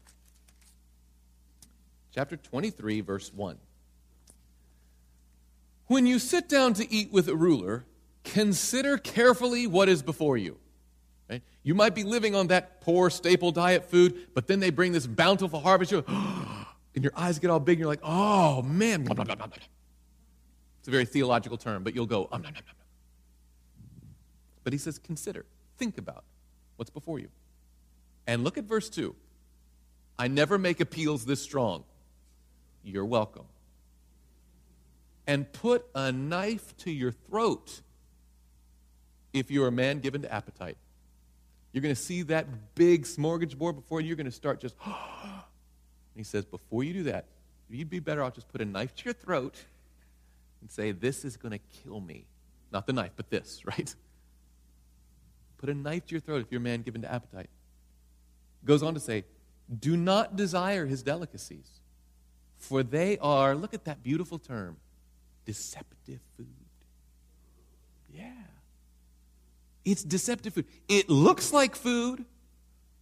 Chapter 2.11 2.35
23, 2.35 3.01
verse 3.01 3.31
1. 3.31 3.59
When 5.85 6.07
you 6.07 6.17
sit 6.17 6.49
down 6.49 6.73
to 6.73 6.91
eat 6.91 7.11
with 7.11 7.27
a 7.27 7.35
ruler, 7.35 7.85
consider 8.23 8.97
carefully 8.97 9.67
what 9.67 9.87
is 9.87 10.01
before 10.01 10.35
you 10.35 10.57
Right? 11.29 11.43
You 11.61 11.75
might 11.75 11.93
be 11.93 12.03
living 12.03 12.33
on 12.33 12.47
that 12.47 12.81
poor 12.81 13.11
staple 13.11 13.51
diet 13.51 13.91
food, 13.91 14.29
but 14.33 14.47
then 14.47 14.59
they 14.59 14.71
bring 14.71 14.91
this 14.91 15.05
bountiful 15.05 15.59
harvest, 15.59 15.91
and 16.95 17.03
your 17.03 17.13
eyes 17.15 17.37
get 17.37 17.51
all 17.51 17.59
big, 17.59 17.73
and 17.73 17.81
you're 17.81 17.89
like, 17.89 18.01
oh 18.01 18.63
man. 18.63 19.03
Blah, 19.03 19.23
blah, 19.23 19.35
blah, 19.35 19.47
it's 20.83 20.89
a 20.89 20.91
very 20.91 21.05
theological 21.05 21.55
term, 21.55 21.81
but 21.81 21.95
you'll 21.95 22.05
go, 22.05 22.27
oh, 22.29 22.41
But 24.65 24.73
he 24.73 24.79
says, 24.79 24.99
consider, 24.99 25.45
think 25.77 25.97
about 25.97 26.25
what's 26.75 26.89
before 26.89 27.19
you. 27.19 27.29
And 28.27 28.43
look 28.43 28.57
at 28.57 28.65
verse 28.65 28.89
2. 28.89 29.15
I 30.19 30.27
never 30.27 30.57
make 30.57 30.81
appeals 30.81 31.23
this 31.23 31.41
strong. 31.41 31.85
You're 32.83 33.05
welcome. 33.05 33.45
And 35.25 35.49
put 35.53 35.85
a 35.95 36.11
knife 36.11 36.75
to 36.79 36.91
your 36.91 37.13
throat 37.13 37.79
if 39.31 39.49
you're 39.49 39.69
a 39.69 39.71
man 39.71 40.01
given 40.01 40.23
to 40.23 40.33
appetite. 40.33 40.75
You're 41.71 41.81
going 41.81 41.95
to 41.95 42.01
see 42.01 42.23
that 42.23 42.75
big 42.75 43.03
smorgasbord 43.03 43.75
before 43.75 44.01
you. 44.01 44.07
You're 44.07 44.17
going 44.17 44.25
to 44.25 44.31
start 44.33 44.59
just, 44.59 44.75
and 44.85 44.93
he 46.13 46.23
says, 46.23 46.43
before 46.43 46.83
you 46.83 46.91
do 46.91 47.03
that, 47.03 47.27
you'd 47.69 47.89
be 47.89 47.99
better 47.99 48.21
off 48.21 48.33
just 48.33 48.49
put 48.49 48.59
a 48.59 48.65
knife 48.65 48.93
to 48.95 49.05
your 49.05 49.13
throat 49.13 49.63
and 50.63 50.71
say, 50.71 50.91
this 50.93 51.25
is 51.25 51.35
going 51.35 51.51
to 51.51 51.59
kill 51.83 51.99
me. 51.99 52.25
Not 52.71 52.87
the 52.87 52.93
knife, 52.93 53.11
but 53.17 53.29
this, 53.29 53.61
right? 53.65 53.93
Put 55.57 55.69
a 55.69 55.73
knife 55.73 56.07
to 56.07 56.15
your 56.15 56.21
throat 56.21 56.41
if 56.41 56.47
you're 56.49 56.61
a 56.61 56.63
man 56.63 56.81
given 56.81 57.01
to 57.01 57.11
appetite. 57.11 57.49
Goes 58.65 58.81
on 58.81 58.93
to 58.93 58.99
say, 58.99 59.25
do 59.79 59.97
not 59.97 60.37
desire 60.37 60.85
his 60.85 61.03
delicacies, 61.03 61.81
for 62.57 62.81
they 62.81 63.17
are, 63.19 63.55
look 63.55 63.73
at 63.73 63.83
that 63.85 64.03
beautiful 64.03 64.39
term, 64.39 64.77
deceptive 65.45 66.21
food. 66.37 66.47
Yeah. 68.13 68.31
It's 69.83 70.03
deceptive 70.03 70.53
food. 70.53 70.65
It 70.87 71.09
looks 71.09 71.51
like 71.51 71.75
food, 71.75 72.23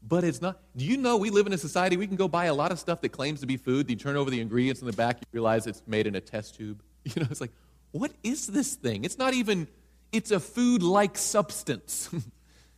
but 0.02 0.24
it's 0.24 0.42
not. 0.42 0.60
Do 0.76 0.84
you 0.84 0.98
know 0.98 1.18
we 1.18 1.30
live 1.30 1.46
in 1.46 1.54
a 1.54 1.60
society 1.60 1.96
we 1.96 2.08
can 2.08 2.16
go 2.16 2.28
buy 2.28 2.46
a 2.46 2.54
lot 2.56 2.72
of 2.72 2.80
stuff 2.80 3.02
that 3.02 3.10
claims 3.10 3.40
to 3.42 3.46
be 3.46 3.58
food. 3.58 3.88
You 3.88 3.96
turn 3.96 4.16
over 4.16 4.32
the 4.32 4.42
ingredients 4.42 4.82
in 4.82 4.88
the 4.88 4.94
back, 4.94 5.18
you 5.20 5.26
realize 5.32 5.68
it's 5.68 5.84
made 5.86 6.08
in 6.08 6.16
a 6.16 6.22
test 6.22 6.56
tube. 6.56 6.82
You 7.16 7.24
know, 7.24 7.28
it's 7.32 7.42
like, 7.42 7.52
what 7.92 8.12
is 8.24 8.48
this 8.48 8.76
thing? 8.76 9.04
It's 9.04 9.18
not 9.18 9.34
even, 9.34 9.68
it's 10.12 10.32
a 10.32 10.40
food 10.40 10.84
like 10.84 11.18
substance. 11.18 12.10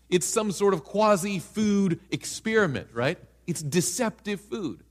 It's 0.10 0.28
some 0.28 0.52
sort 0.52 0.76
of 0.76 0.84
quasi 0.84 1.40
food 1.40 2.00
experiment, 2.12 2.90
right? 2.94 3.18
It's 3.48 3.64
deceptive 3.64 4.40
food. 4.40 4.84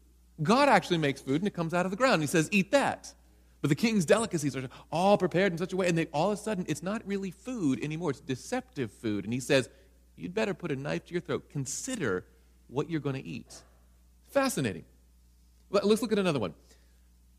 God 0.42 0.68
actually 0.68 0.98
makes 0.98 1.20
food 1.20 1.40
and 1.42 1.46
it 1.46 1.54
comes 1.54 1.72
out 1.72 1.84
of 1.84 1.92
the 1.92 1.96
ground. 1.96 2.22
He 2.22 2.26
says, 2.26 2.48
Eat 2.50 2.72
that. 2.72 3.14
But 3.60 3.68
the 3.68 3.76
king's 3.76 4.04
delicacies 4.04 4.56
are 4.56 4.68
all 4.90 5.16
prepared 5.16 5.52
in 5.52 5.58
such 5.58 5.72
a 5.72 5.76
way, 5.76 5.86
and 5.86 5.96
they, 5.96 6.06
all 6.06 6.32
of 6.32 6.38
a 6.40 6.42
sudden, 6.42 6.64
it's 6.68 6.82
not 6.82 7.06
really 7.06 7.30
food 7.30 7.84
anymore. 7.84 8.10
It's 8.10 8.20
deceptive 8.20 8.90
food. 8.90 9.22
And 9.22 9.32
he 9.32 9.38
says, 9.38 9.68
You'd 10.16 10.34
better 10.34 10.54
put 10.54 10.72
a 10.72 10.76
knife 10.76 11.06
to 11.06 11.12
your 11.12 11.20
throat. 11.20 11.48
Consider 11.50 12.24
what 12.66 12.90
you're 12.90 13.00
going 13.00 13.14
to 13.14 13.24
eat. 13.24 13.62
Fascinating. 14.30 14.84
Let's 15.70 16.02
look 16.02 16.10
at 16.10 16.18
another 16.18 16.40
one 16.40 16.54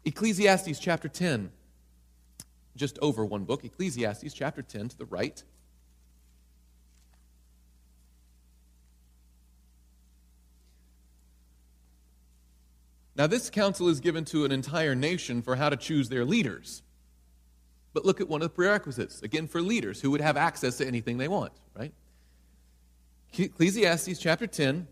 Ecclesiastes 0.05 0.79
chapter 0.79 1.09
10. 1.09 1.51
Just 2.75 2.97
over 3.01 3.23
one 3.25 3.43
book, 3.43 3.63
Ecclesiastes 3.63 4.33
chapter 4.33 4.61
10 4.61 4.89
to 4.89 4.97
the 4.97 5.05
right. 5.05 5.43
Now, 13.15 13.27
this 13.27 13.49
counsel 13.49 13.89
is 13.89 13.99
given 13.99 14.25
to 14.25 14.43
an 14.43 14.51
entire 14.51 14.95
nation 14.95 15.43
for 15.43 15.55
how 15.55 15.69
to 15.69 15.77
choose 15.77 16.09
their 16.09 16.25
leaders. 16.25 16.81
But 17.93 18.05
look 18.05 18.19
at 18.19 18.27
one 18.27 18.41
of 18.41 18.45
the 18.47 18.55
prerequisites, 18.55 19.21
again, 19.21 19.47
for 19.47 19.61
leaders 19.61 20.01
who 20.01 20.09
would 20.11 20.21
have 20.21 20.35
access 20.35 20.77
to 20.77 20.87
anything 20.87 21.19
they 21.19 21.27
want, 21.27 21.53
right? 21.75 21.93
Ecclesiastes 23.37 24.17
chapter 24.17 24.47
10, 24.47 24.87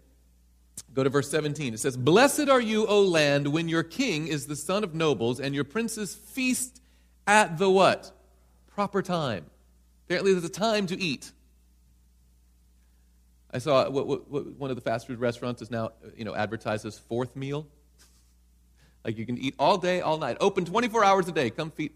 go 0.93 1.03
to 1.03 1.09
verse 1.09 1.31
17. 1.31 1.73
It 1.73 1.79
says, 1.79 1.97
Blessed 1.97 2.47
are 2.47 2.61
you, 2.61 2.85
O 2.85 3.01
land, 3.01 3.47
when 3.47 3.67
your 3.67 3.83
king 3.83 4.27
is 4.27 4.45
the 4.45 4.55
son 4.55 4.83
of 4.83 4.93
nobles 4.93 5.39
and 5.39 5.55
your 5.55 5.63
princes 5.63 6.13
feast 6.13 6.80
at 7.31 7.57
the 7.57 7.69
what? 7.69 8.11
Proper 8.75 9.01
time. 9.01 9.45
Apparently, 10.05 10.33
there's 10.33 10.43
a 10.43 10.49
time 10.49 10.85
to 10.87 11.01
eat. 11.01 11.31
I 13.53 13.59
saw 13.59 13.89
what, 13.89 14.05
what, 14.05 14.29
what, 14.29 14.45
one 14.57 14.69
of 14.69 14.75
the 14.75 14.81
fast 14.81 15.07
food 15.07 15.19
restaurants 15.19 15.61
is 15.61 15.71
now, 15.71 15.91
you 16.17 16.25
know, 16.25 16.35
advertises 16.35 16.99
fourth 16.99 17.35
meal. 17.37 17.67
Like 19.05 19.17
you 19.17 19.25
can 19.25 19.37
eat 19.37 19.55
all 19.57 19.77
day, 19.77 20.01
all 20.01 20.17
night, 20.17 20.37
open 20.41 20.65
24 20.65 21.03
hours 21.05 21.27
a 21.29 21.31
day. 21.31 21.49
Come 21.49 21.71
feed. 21.71 21.93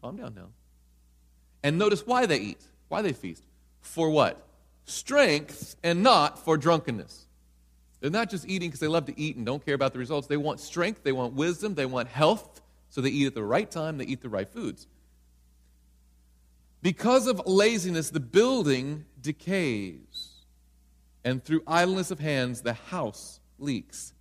Calm 0.00 0.16
down 0.16 0.34
now. 0.34 0.48
And 1.64 1.76
notice 1.76 2.06
why 2.06 2.26
they 2.26 2.38
eat, 2.38 2.62
why 2.88 3.02
they 3.02 3.12
feast. 3.12 3.42
For 3.80 4.08
what? 4.08 4.40
Strength 4.84 5.76
and 5.82 6.02
not 6.02 6.38
for 6.38 6.56
drunkenness. 6.56 7.26
They're 8.00 8.10
not 8.10 8.30
just 8.30 8.48
eating 8.48 8.68
because 8.68 8.80
they 8.80 8.86
love 8.86 9.06
to 9.06 9.18
eat 9.18 9.36
and 9.36 9.44
don't 9.44 9.64
care 9.64 9.74
about 9.74 9.92
the 9.92 9.98
results. 9.98 10.28
They 10.28 10.36
want 10.36 10.60
strength, 10.60 11.02
they 11.02 11.12
want 11.12 11.34
wisdom, 11.34 11.74
they 11.74 11.86
want 11.86 12.08
health, 12.08 12.60
so 12.94 13.00
they 13.00 13.10
eat 13.10 13.26
at 13.26 13.34
the 13.34 13.42
right 13.42 13.68
time, 13.68 13.98
they 13.98 14.04
eat 14.04 14.20
the 14.20 14.28
right 14.28 14.48
foods. 14.48 14.86
Because 16.80 17.26
of 17.26 17.42
laziness, 17.44 18.10
the 18.10 18.20
building 18.20 19.04
decays, 19.20 20.44
and 21.24 21.44
through 21.44 21.64
idleness 21.66 22.12
of 22.12 22.20
hands, 22.20 22.60
the 22.60 22.74
house 22.74 23.40
leaks. 23.58 24.12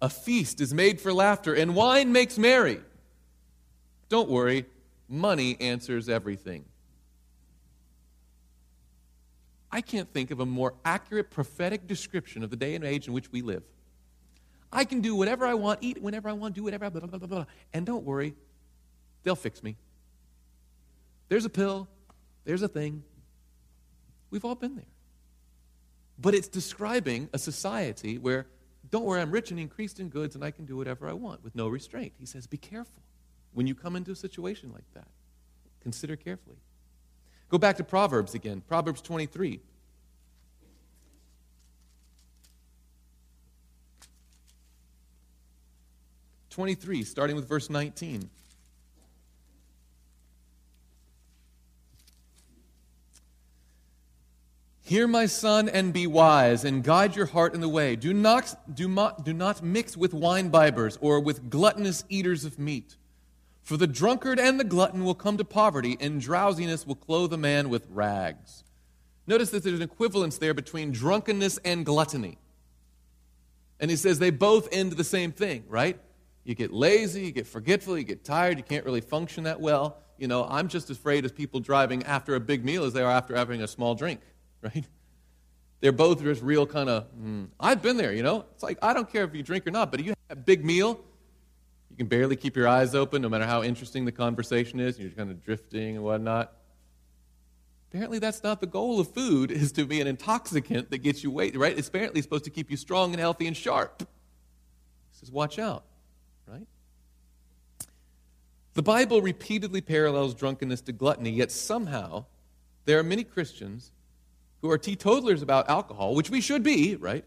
A 0.00 0.08
feast 0.08 0.62
is 0.62 0.72
made 0.72 1.02
for 1.02 1.12
laughter, 1.12 1.52
and 1.52 1.74
wine 1.74 2.12
makes 2.12 2.38
merry. 2.38 2.80
Don't 4.08 4.30
worry, 4.30 4.64
money 5.06 5.58
answers 5.60 6.08
everything. 6.08 6.64
I 9.70 9.82
can't 9.82 10.10
think 10.10 10.30
of 10.30 10.40
a 10.40 10.46
more 10.46 10.76
accurate 10.82 11.30
prophetic 11.30 11.86
description 11.86 12.42
of 12.42 12.48
the 12.48 12.56
day 12.56 12.74
and 12.74 12.84
age 12.84 13.06
in 13.06 13.12
which 13.12 13.30
we 13.30 13.42
live. 13.42 13.64
I 14.72 14.84
can 14.84 15.00
do 15.00 15.16
whatever 15.16 15.46
I 15.46 15.54
want, 15.54 15.80
eat 15.82 16.00
whenever 16.00 16.28
I 16.28 16.32
want, 16.32 16.54
do 16.54 16.62
whatever 16.62 16.84
I 16.84 16.88
blah, 16.90 17.00
blah, 17.00 17.18
blah, 17.18 17.28
blah. 17.28 17.44
And 17.72 17.84
don't 17.84 18.04
worry, 18.04 18.34
they'll 19.22 19.36
fix 19.36 19.62
me. 19.62 19.76
There's 21.28 21.44
a 21.44 21.50
pill, 21.50 21.88
there's 22.44 22.62
a 22.62 22.68
thing. 22.68 23.02
We've 24.30 24.44
all 24.44 24.54
been 24.54 24.76
there. 24.76 24.84
But 26.18 26.34
it's 26.34 26.48
describing 26.48 27.28
a 27.32 27.38
society 27.38 28.18
where 28.18 28.46
don't 28.90 29.04
worry, 29.04 29.20
I'm 29.20 29.30
rich 29.30 29.50
and 29.50 29.60
increased 29.60 30.00
in 30.00 30.08
goods, 30.08 30.34
and 30.34 30.44
I 30.44 30.50
can 30.50 30.64
do 30.64 30.76
whatever 30.76 31.08
I 31.08 31.12
want 31.12 31.44
with 31.44 31.54
no 31.54 31.68
restraint. 31.68 32.12
He 32.18 32.26
says, 32.26 32.46
Be 32.46 32.56
careful 32.56 33.02
when 33.52 33.66
you 33.66 33.74
come 33.74 33.94
into 33.94 34.10
a 34.10 34.16
situation 34.16 34.72
like 34.72 34.84
that. 34.94 35.08
Consider 35.80 36.16
carefully. 36.16 36.56
Go 37.48 37.58
back 37.58 37.76
to 37.76 37.84
Proverbs 37.84 38.34
again, 38.34 38.62
Proverbs 38.66 39.00
23. 39.00 39.60
Twenty-three, 46.60 47.04
starting 47.04 47.36
with 47.36 47.48
verse 47.48 47.70
nineteen. 47.70 48.28
Hear, 54.82 55.08
my 55.08 55.24
son, 55.24 55.70
and 55.70 55.94
be 55.94 56.06
wise, 56.06 56.66
and 56.66 56.84
guide 56.84 57.16
your 57.16 57.24
heart 57.24 57.54
in 57.54 57.62
the 57.62 57.68
way. 57.70 57.96
Do 57.96 58.12
not, 58.12 58.76
do, 58.76 58.90
not, 58.90 59.24
do 59.24 59.32
not 59.32 59.62
mix 59.62 59.96
with 59.96 60.12
wine 60.12 60.50
bibbers 60.50 60.98
or 61.00 61.18
with 61.18 61.48
gluttonous 61.48 62.04
eaters 62.10 62.44
of 62.44 62.58
meat. 62.58 62.96
For 63.62 63.78
the 63.78 63.86
drunkard 63.86 64.38
and 64.38 64.60
the 64.60 64.64
glutton 64.64 65.02
will 65.02 65.14
come 65.14 65.38
to 65.38 65.46
poverty, 65.46 65.96
and 65.98 66.20
drowsiness 66.20 66.86
will 66.86 66.94
clothe 66.94 67.32
a 67.32 67.38
man 67.38 67.70
with 67.70 67.86
rags. 67.88 68.64
Notice 69.26 69.48
that 69.52 69.64
there's 69.64 69.76
an 69.76 69.82
equivalence 69.82 70.36
there 70.36 70.52
between 70.52 70.92
drunkenness 70.92 71.56
and 71.64 71.86
gluttony. 71.86 72.36
And 73.78 73.90
he 73.90 73.96
says 73.96 74.18
they 74.18 74.28
both 74.28 74.68
end 74.70 74.92
the 74.92 75.04
same 75.04 75.32
thing, 75.32 75.64
right? 75.66 75.98
You 76.44 76.54
get 76.54 76.72
lazy, 76.72 77.26
you 77.26 77.32
get 77.32 77.46
forgetful, 77.46 77.98
you 77.98 78.04
get 78.04 78.24
tired, 78.24 78.56
you 78.56 78.64
can't 78.64 78.84
really 78.84 79.00
function 79.00 79.44
that 79.44 79.60
well. 79.60 79.98
You 80.18 80.28
know, 80.28 80.46
I'm 80.48 80.68
just 80.68 80.90
as 80.90 80.96
afraid 80.96 81.24
as 81.24 81.32
people 81.32 81.60
driving 81.60 82.02
after 82.04 82.34
a 82.34 82.40
big 82.40 82.64
meal 82.64 82.84
as 82.84 82.92
they 82.92 83.02
are 83.02 83.10
after 83.10 83.36
having 83.36 83.62
a 83.62 83.68
small 83.68 83.94
drink 83.94 84.20
right? 84.62 84.86
They're 85.80 85.92
both 85.92 86.22
just 86.22 86.42
real 86.42 86.66
kind 86.66 86.88
of, 86.88 87.06
mm. 87.14 87.48
I've 87.58 87.80
been 87.80 87.96
there, 87.96 88.12
you 88.12 88.22
know? 88.22 88.44
It's 88.52 88.62
like, 88.62 88.78
I 88.82 88.92
don't 88.92 89.10
care 89.10 89.24
if 89.24 89.34
you 89.34 89.42
drink 89.42 89.66
or 89.66 89.70
not, 89.70 89.90
but 89.90 90.00
if 90.00 90.06
you 90.06 90.14
have 90.28 90.38
a 90.38 90.40
big 90.40 90.64
meal, 90.64 91.00
you 91.90 91.96
can 91.96 92.06
barely 92.06 92.36
keep 92.36 92.56
your 92.56 92.68
eyes 92.68 92.94
open 92.94 93.22
no 93.22 93.28
matter 93.28 93.46
how 93.46 93.62
interesting 93.62 94.04
the 94.04 94.12
conversation 94.12 94.78
is, 94.78 94.98
you're 94.98 95.10
kind 95.10 95.30
of 95.30 95.42
drifting 95.42 95.96
and 95.96 96.04
whatnot. 96.04 96.52
Apparently, 97.88 98.18
that's 98.18 98.42
not 98.42 98.60
the 98.60 98.66
goal 98.66 99.00
of 99.00 99.12
food, 99.12 99.50
is 99.50 99.72
to 99.72 99.86
be 99.86 100.00
an 100.00 100.06
intoxicant 100.06 100.90
that 100.90 100.98
gets 100.98 101.24
you 101.24 101.30
weight, 101.30 101.56
right? 101.56 101.76
It's 101.76 101.88
apparently 101.88 102.20
supposed 102.20 102.44
to 102.44 102.50
keep 102.50 102.70
you 102.70 102.76
strong 102.76 103.12
and 103.12 103.20
healthy 103.20 103.46
and 103.46 103.56
sharp. 103.56 104.00
He 104.00 105.18
says, 105.18 105.32
watch 105.32 105.58
out, 105.58 105.84
right? 106.50 106.66
The 108.74 108.82
Bible 108.82 109.20
repeatedly 109.20 109.80
parallels 109.80 110.34
drunkenness 110.34 110.80
to 110.82 110.92
gluttony, 110.92 111.30
yet 111.30 111.50
somehow 111.50 112.24
there 112.84 112.98
are 112.98 113.02
many 113.02 113.24
Christians 113.24 113.92
who 114.62 114.70
are 114.70 114.78
teetotalers 114.78 115.42
about 115.42 115.68
alcohol, 115.68 116.14
which 116.14 116.30
we 116.30 116.40
should 116.40 116.62
be, 116.62 116.96
right? 116.96 117.24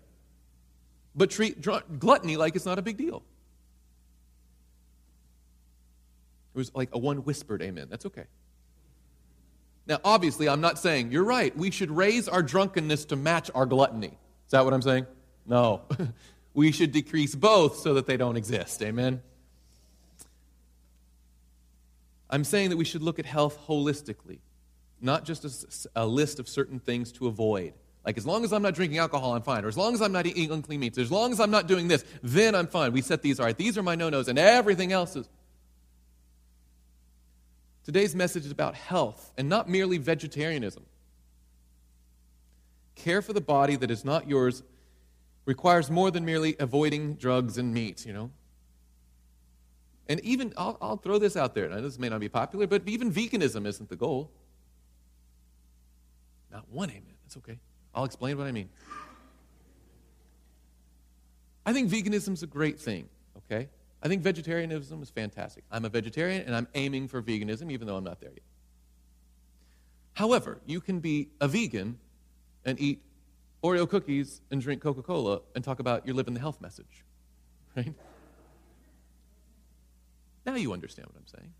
But 1.15 1.29
treat 1.29 1.61
gluttony 1.61 2.37
like 2.37 2.55
it's 2.55 2.65
not 2.65 2.79
a 2.79 2.81
big 2.81 2.97
deal. 2.97 3.23
It 6.53 6.57
was 6.57 6.73
like 6.75 6.89
a 6.93 6.97
one 6.97 7.17
whispered 7.17 7.61
amen. 7.61 7.87
That's 7.89 8.05
okay. 8.05 8.25
Now, 9.85 9.99
obviously, 10.03 10.47
I'm 10.47 10.61
not 10.61 10.79
saying, 10.79 11.11
you're 11.11 11.25
right, 11.25 11.55
we 11.57 11.71
should 11.71 11.91
raise 11.91 12.29
our 12.29 12.41
drunkenness 12.41 13.05
to 13.05 13.15
match 13.15 13.51
our 13.53 13.65
gluttony. 13.65 14.17
Is 14.45 14.51
that 14.51 14.63
what 14.63 14.73
I'm 14.73 14.81
saying? 14.81 15.07
No. 15.45 15.81
we 16.53 16.71
should 16.71 16.91
decrease 16.91 17.35
both 17.35 17.77
so 17.77 17.93
that 17.95 18.05
they 18.05 18.17
don't 18.17 18.37
exist. 18.37 18.81
Amen? 18.81 19.21
I'm 22.29 22.43
saying 22.43 22.69
that 22.69 22.77
we 22.77 22.85
should 22.85 23.03
look 23.03 23.19
at 23.19 23.25
health 23.25 23.59
holistically 23.67 24.39
not 25.03 25.25
just 25.25 25.43
a, 25.95 26.03
a, 26.03 26.07
list 26.07 26.39
of 26.39 26.47
certain 26.47 26.79
things 26.79 27.11
to 27.11 27.27
avoid. 27.27 27.73
Like, 28.05 28.17
as 28.17 28.25
long 28.25 28.43
as 28.43 28.53
I'm 28.53 28.61
not 28.61 28.73
drinking 28.73 28.97
alcohol, 28.97 29.35
I'm 29.35 29.41
fine. 29.41 29.63
Or 29.65 29.67
as 29.67 29.77
long 29.77 29.93
as 29.93 30.01
I'm 30.01 30.11
not 30.11 30.25
eating 30.25 30.51
unclean 30.51 30.79
meats. 30.79 30.97
As 30.97 31.11
long 31.11 31.31
as 31.31 31.39
I'm 31.39 31.51
not 31.51 31.67
doing 31.67 31.87
this, 31.89 32.03
then 32.23 32.55
I'm 32.55 32.67
fine. 32.67 32.93
We 32.93 33.01
set 33.01 33.21
these, 33.21 33.39
all 33.39 33.45
right, 33.45 33.57
these 33.57 33.77
are 33.77 33.83
my 33.83 33.95
no 33.95 34.09
nos, 34.09 34.29
and 34.29 34.39
everything 34.39 34.91
else 34.91 35.15
is. 35.15 35.29
Today's 37.83 38.15
message 38.15 38.45
is 38.45 38.51
about 38.51 38.75
health 38.75 39.31
and 39.37 39.49
not 39.49 39.69
merely 39.69 39.97
vegetarianism. 39.97 40.85
Care 42.95 43.21
for 43.21 43.33
the 43.33 43.41
body 43.41 43.75
that 43.75 43.91
is 43.91 44.05
not 44.05 44.27
yours 44.27 44.63
requires 45.45 45.89
more 45.89 46.11
than 46.11 46.25
merely 46.25 46.55
avoiding 46.59 47.15
drugs 47.15 47.57
and 47.57 47.73
meat, 47.73 48.05
you 48.05 48.13
know? 48.13 48.31
And 50.07 50.19
even, 50.21 50.53
I'll, 50.57 50.77
I'll 50.81 50.97
throw 50.97 51.17
this 51.17 51.35
out 51.37 51.55
there. 51.55 51.69
This 51.81 51.97
may 51.97 52.09
not 52.09 52.19
be 52.19 52.29
popular, 52.29 52.67
but 52.67 52.83
even 52.87 53.11
veganism 53.11 53.65
isn't 53.65 53.89
the 53.89 53.95
goal. 53.95 54.31
Not 56.51 56.67
one 56.69 56.89
amen. 56.89 57.15
It's 57.25 57.37
okay. 57.37 57.59
I'll 57.95 58.05
explain 58.05 58.37
what 58.37 58.47
I 58.47 58.51
mean. 58.51 58.69
I 61.65 61.71
think 61.71 61.89
veganism 61.89 62.33
is 62.33 62.43
a 62.43 62.47
great 62.47 62.79
thing, 62.79 63.07
okay? 63.37 63.69
I 64.01 64.09
think 64.09 64.21
vegetarianism 64.21 65.01
is 65.01 65.09
fantastic. 65.09 65.63
I'm 65.71 65.85
a 65.85 65.89
vegetarian 65.89 66.43
and 66.45 66.55
I'm 66.55 66.67
aiming 66.75 67.07
for 67.07 67.21
veganism, 67.21 67.71
even 67.71 67.87
though 67.87 67.95
I'm 67.95 68.03
not 68.03 68.19
there 68.19 68.31
yet. 68.31 68.43
However, 70.13 70.59
you 70.65 70.81
can 70.81 70.99
be 70.99 71.29
a 71.39 71.47
vegan 71.47 71.97
and 72.65 72.79
eat 72.79 73.01
Oreo 73.63 73.89
cookies 73.89 74.41
and 74.51 74.61
drink 74.61 74.81
Coca 74.81 75.01
Cola 75.01 75.41
and 75.55 75.63
talk 75.63 75.79
about 75.79 76.05
you're 76.05 76.15
living 76.15 76.33
the 76.33 76.39
health 76.39 76.59
message, 76.59 77.05
right? 77.75 77.93
Now 80.45 80.55
you 80.55 80.73
understand 80.73 81.07
what 81.07 81.15
I'm 81.17 81.27
saying. 81.27 81.53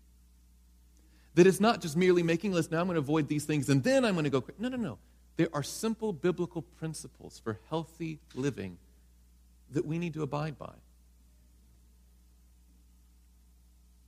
That 1.34 1.46
it's 1.46 1.60
not 1.60 1.80
just 1.80 1.96
merely 1.96 2.22
making 2.22 2.52
lists, 2.52 2.70
now 2.70 2.80
I'm 2.80 2.86
going 2.86 2.94
to 2.96 3.00
avoid 3.00 3.28
these 3.28 3.44
things 3.44 3.68
and 3.68 3.82
then 3.82 4.04
I'm 4.04 4.14
going 4.14 4.24
to 4.24 4.30
go. 4.30 4.44
No, 4.58 4.68
no, 4.68 4.76
no. 4.76 4.98
There 5.36 5.48
are 5.52 5.62
simple 5.62 6.12
biblical 6.12 6.62
principles 6.62 7.40
for 7.42 7.58
healthy 7.68 8.20
living 8.34 8.78
that 9.70 9.84
we 9.84 9.98
need 9.98 10.14
to 10.14 10.22
abide 10.22 10.58
by. 10.58 10.74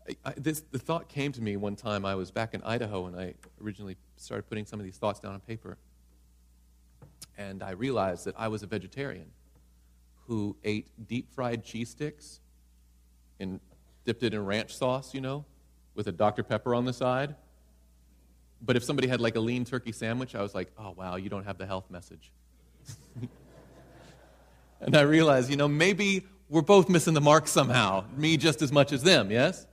I, 0.09 0.17
I, 0.25 0.35
this, 0.37 0.61
the 0.71 0.79
thought 0.79 1.09
came 1.09 1.33
to 1.33 1.43
me 1.43 1.57
one 1.57 1.75
time. 1.75 2.05
I 2.05 2.15
was 2.15 2.31
back 2.31 2.55
in 2.55 2.63
Idaho 2.63 3.07
and 3.07 3.19
I 3.19 3.35
originally 3.61 3.97
started 4.17 4.49
putting 4.49 4.67
some 4.67 4.79
of 4.79 4.85
these 4.85 4.99
thoughts 4.99 5.19
down 5.19 5.33
on 5.33 5.41
paper. 5.41 5.79
And 7.39 7.63
I 7.63 7.71
realized 7.73 8.25
that 8.25 8.35
I 8.39 8.49
was 8.49 8.63
a 8.63 8.67
vegetarian 8.67 9.31
who 10.27 10.57
ate 10.65 10.89
deep 11.07 11.33
fried 11.33 11.65
cheese 11.65 11.91
sticks 11.91 12.41
and 13.39 13.61
dipped 14.05 14.23
it 14.23 14.35
in 14.35 14.45
ranch 14.45 14.75
sauce, 14.75 15.15
you 15.15 15.21
know, 15.21 15.45
with 15.95 16.07
a 16.07 16.13
Dr. 16.13 16.43
Pepper 16.43 16.75
on 16.75 16.85
the 16.85 16.93
side. 16.93 17.35
But 18.63 18.77
if 18.77 18.85
somebody 18.85 19.09
had 19.09 19.21
like 19.21 19.37
a 19.37 19.41
lean 19.41 19.65
turkey 19.65 19.93
sandwich, 19.93 20.35
I 20.35 20.43
was 20.43 20.55
like, 20.55 20.71
oh, 20.79 20.95
wow, 20.97 21.17
you 21.17 21.29
don't 21.29 21.45
have 21.45 21.59
the 21.59 21.67
health 21.67 21.91
message. 21.91 22.33
and 24.81 24.97
I 24.97 25.03
realized, 25.03 25.51
you 25.51 25.57
know, 25.57 25.69
maybe 25.69 26.27
we're 26.49 26.63
both 26.63 26.89
missing 26.89 27.15
the 27.15 27.21
mark 27.21 27.49
somehow, 27.49 28.05
me 28.17 28.37
just 28.37 28.63
as 28.63 28.73
much 28.73 28.93
as 28.93 29.03
them, 29.03 29.31
yes? 29.31 29.67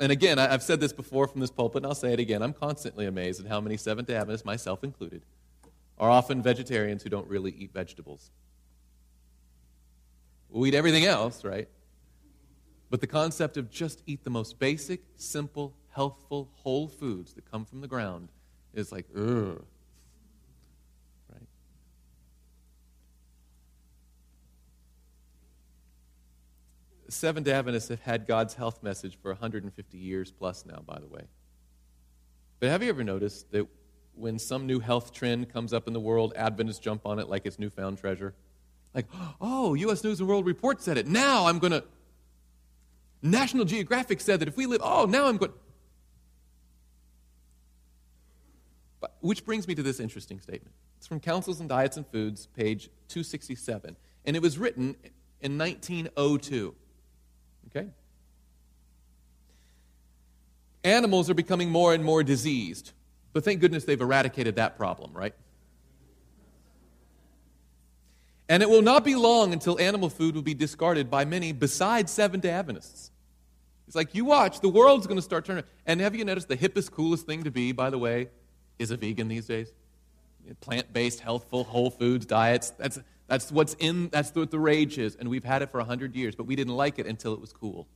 And 0.00 0.12
again, 0.12 0.38
I've 0.38 0.62
said 0.62 0.80
this 0.80 0.92
before 0.92 1.26
from 1.26 1.40
this 1.40 1.50
pulpit, 1.50 1.82
and 1.82 1.86
I'll 1.86 1.94
say 1.94 2.12
it 2.12 2.20
again. 2.20 2.42
I'm 2.42 2.52
constantly 2.52 3.06
amazed 3.06 3.40
at 3.40 3.48
how 3.48 3.60
many 3.60 3.76
Seventh 3.76 4.06
day 4.06 4.14
Adventists, 4.14 4.44
myself 4.44 4.84
included, 4.84 5.22
are 5.98 6.10
often 6.10 6.40
vegetarians 6.40 7.02
who 7.02 7.10
don't 7.10 7.26
really 7.28 7.50
eat 7.50 7.72
vegetables. 7.72 8.30
We 10.50 10.68
eat 10.68 10.74
everything 10.74 11.04
else, 11.04 11.44
right? 11.44 11.68
But 12.90 13.00
the 13.00 13.06
concept 13.06 13.56
of 13.56 13.70
just 13.70 14.02
eat 14.06 14.24
the 14.24 14.30
most 14.30 14.58
basic, 14.58 15.02
simple, 15.16 15.74
healthful, 15.90 16.50
whole 16.54 16.88
foods 16.88 17.34
that 17.34 17.50
come 17.50 17.64
from 17.64 17.80
the 17.80 17.88
ground 17.88 18.28
is 18.72 18.92
like, 18.92 19.06
ugh. 19.16 19.64
Seventh 27.08 27.48
Adventists 27.48 27.88
have 27.88 28.02
had 28.02 28.26
God's 28.26 28.54
health 28.54 28.82
message 28.82 29.18
for 29.20 29.30
150 29.30 29.98
years 29.98 30.30
plus 30.30 30.66
now, 30.66 30.82
by 30.86 30.98
the 30.98 31.08
way. 31.08 31.22
But 32.60 32.68
have 32.68 32.82
you 32.82 32.88
ever 32.88 33.04
noticed 33.04 33.50
that 33.52 33.66
when 34.14 34.38
some 34.38 34.66
new 34.66 34.80
health 34.80 35.12
trend 35.12 35.50
comes 35.50 35.72
up 35.72 35.86
in 35.86 35.94
the 35.94 36.00
world, 36.00 36.34
Adventists 36.36 36.80
jump 36.80 37.06
on 37.06 37.18
it 37.18 37.28
like 37.28 37.46
it's 37.46 37.58
newfound 37.58 37.98
treasure? 37.98 38.34
Like, 38.94 39.06
oh, 39.40 39.74
U.S. 39.74 40.02
News 40.04 40.20
and 40.20 40.28
World 40.28 40.44
Report 40.44 40.82
said 40.82 40.98
it. 40.98 41.06
Now 41.06 41.46
I'm 41.46 41.58
going 41.58 41.72
to. 41.72 41.84
National 43.22 43.64
Geographic 43.64 44.20
said 44.20 44.40
that 44.40 44.48
if 44.48 44.56
we 44.56 44.66
live, 44.66 44.80
oh, 44.82 45.06
now 45.06 45.26
I'm 45.26 45.36
going. 45.36 45.52
But, 49.00 49.16
which 49.20 49.44
brings 49.44 49.66
me 49.66 49.74
to 49.74 49.82
this 49.82 50.00
interesting 50.00 50.40
statement. 50.40 50.74
It's 50.96 51.06
from 51.06 51.20
Counsels 51.20 51.60
on 51.60 51.68
Diets 51.68 51.96
and 51.96 52.06
Foods, 52.06 52.46
page 52.46 52.90
267. 53.08 53.96
And 54.24 54.36
it 54.36 54.42
was 54.42 54.58
written 54.58 54.96
in 55.40 55.56
1902. 55.56 56.74
Okay? 57.68 57.88
Animals 60.84 61.28
are 61.28 61.34
becoming 61.34 61.70
more 61.70 61.94
and 61.94 62.04
more 62.04 62.22
diseased. 62.22 62.92
But 63.32 63.44
thank 63.44 63.60
goodness 63.60 63.84
they've 63.84 64.00
eradicated 64.00 64.56
that 64.56 64.76
problem, 64.76 65.12
right? 65.12 65.34
And 68.48 68.62
it 68.62 68.70
will 68.70 68.82
not 68.82 69.04
be 69.04 69.14
long 69.14 69.52
until 69.52 69.78
animal 69.78 70.08
food 70.08 70.34
will 70.34 70.42
be 70.42 70.54
discarded 70.54 71.10
by 71.10 71.24
many 71.24 71.52
besides 71.52 72.10
Seventh 72.10 72.42
day 72.42 72.50
Adventists. 72.50 73.10
It's 73.86 73.96
like, 73.96 74.14
you 74.14 74.24
watch, 74.24 74.60
the 74.60 74.68
world's 74.68 75.06
going 75.06 75.18
to 75.18 75.22
start 75.22 75.44
turning. 75.44 75.64
And 75.86 76.00
have 76.00 76.14
you 76.14 76.24
noticed 76.24 76.48
the 76.48 76.56
hippest, 76.56 76.90
coolest 76.90 77.26
thing 77.26 77.44
to 77.44 77.50
be, 77.50 77.72
by 77.72 77.90
the 77.90 77.98
way, 77.98 78.28
is 78.78 78.90
a 78.90 78.96
vegan 78.96 79.28
these 79.28 79.46
days? 79.46 79.72
Plant 80.60 80.92
based, 80.92 81.20
healthful, 81.20 81.64
whole 81.64 81.90
foods 81.90 82.24
diets. 82.24 82.70
That's, 82.70 82.98
that's 83.28 83.52
what's 83.52 83.74
in, 83.74 84.08
that's 84.08 84.34
what 84.34 84.50
the 84.50 84.58
rage 84.58 84.98
is. 84.98 85.14
And 85.14 85.28
we've 85.28 85.44
had 85.44 85.62
it 85.62 85.70
for 85.70 85.78
100 85.78 86.16
years, 86.16 86.34
but 86.34 86.44
we 86.44 86.56
didn't 86.56 86.74
like 86.74 86.98
it 86.98 87.06
until 87.06 87.32
it 87.32 87.40
was 87.40 87.52
cool. 87.52 87.86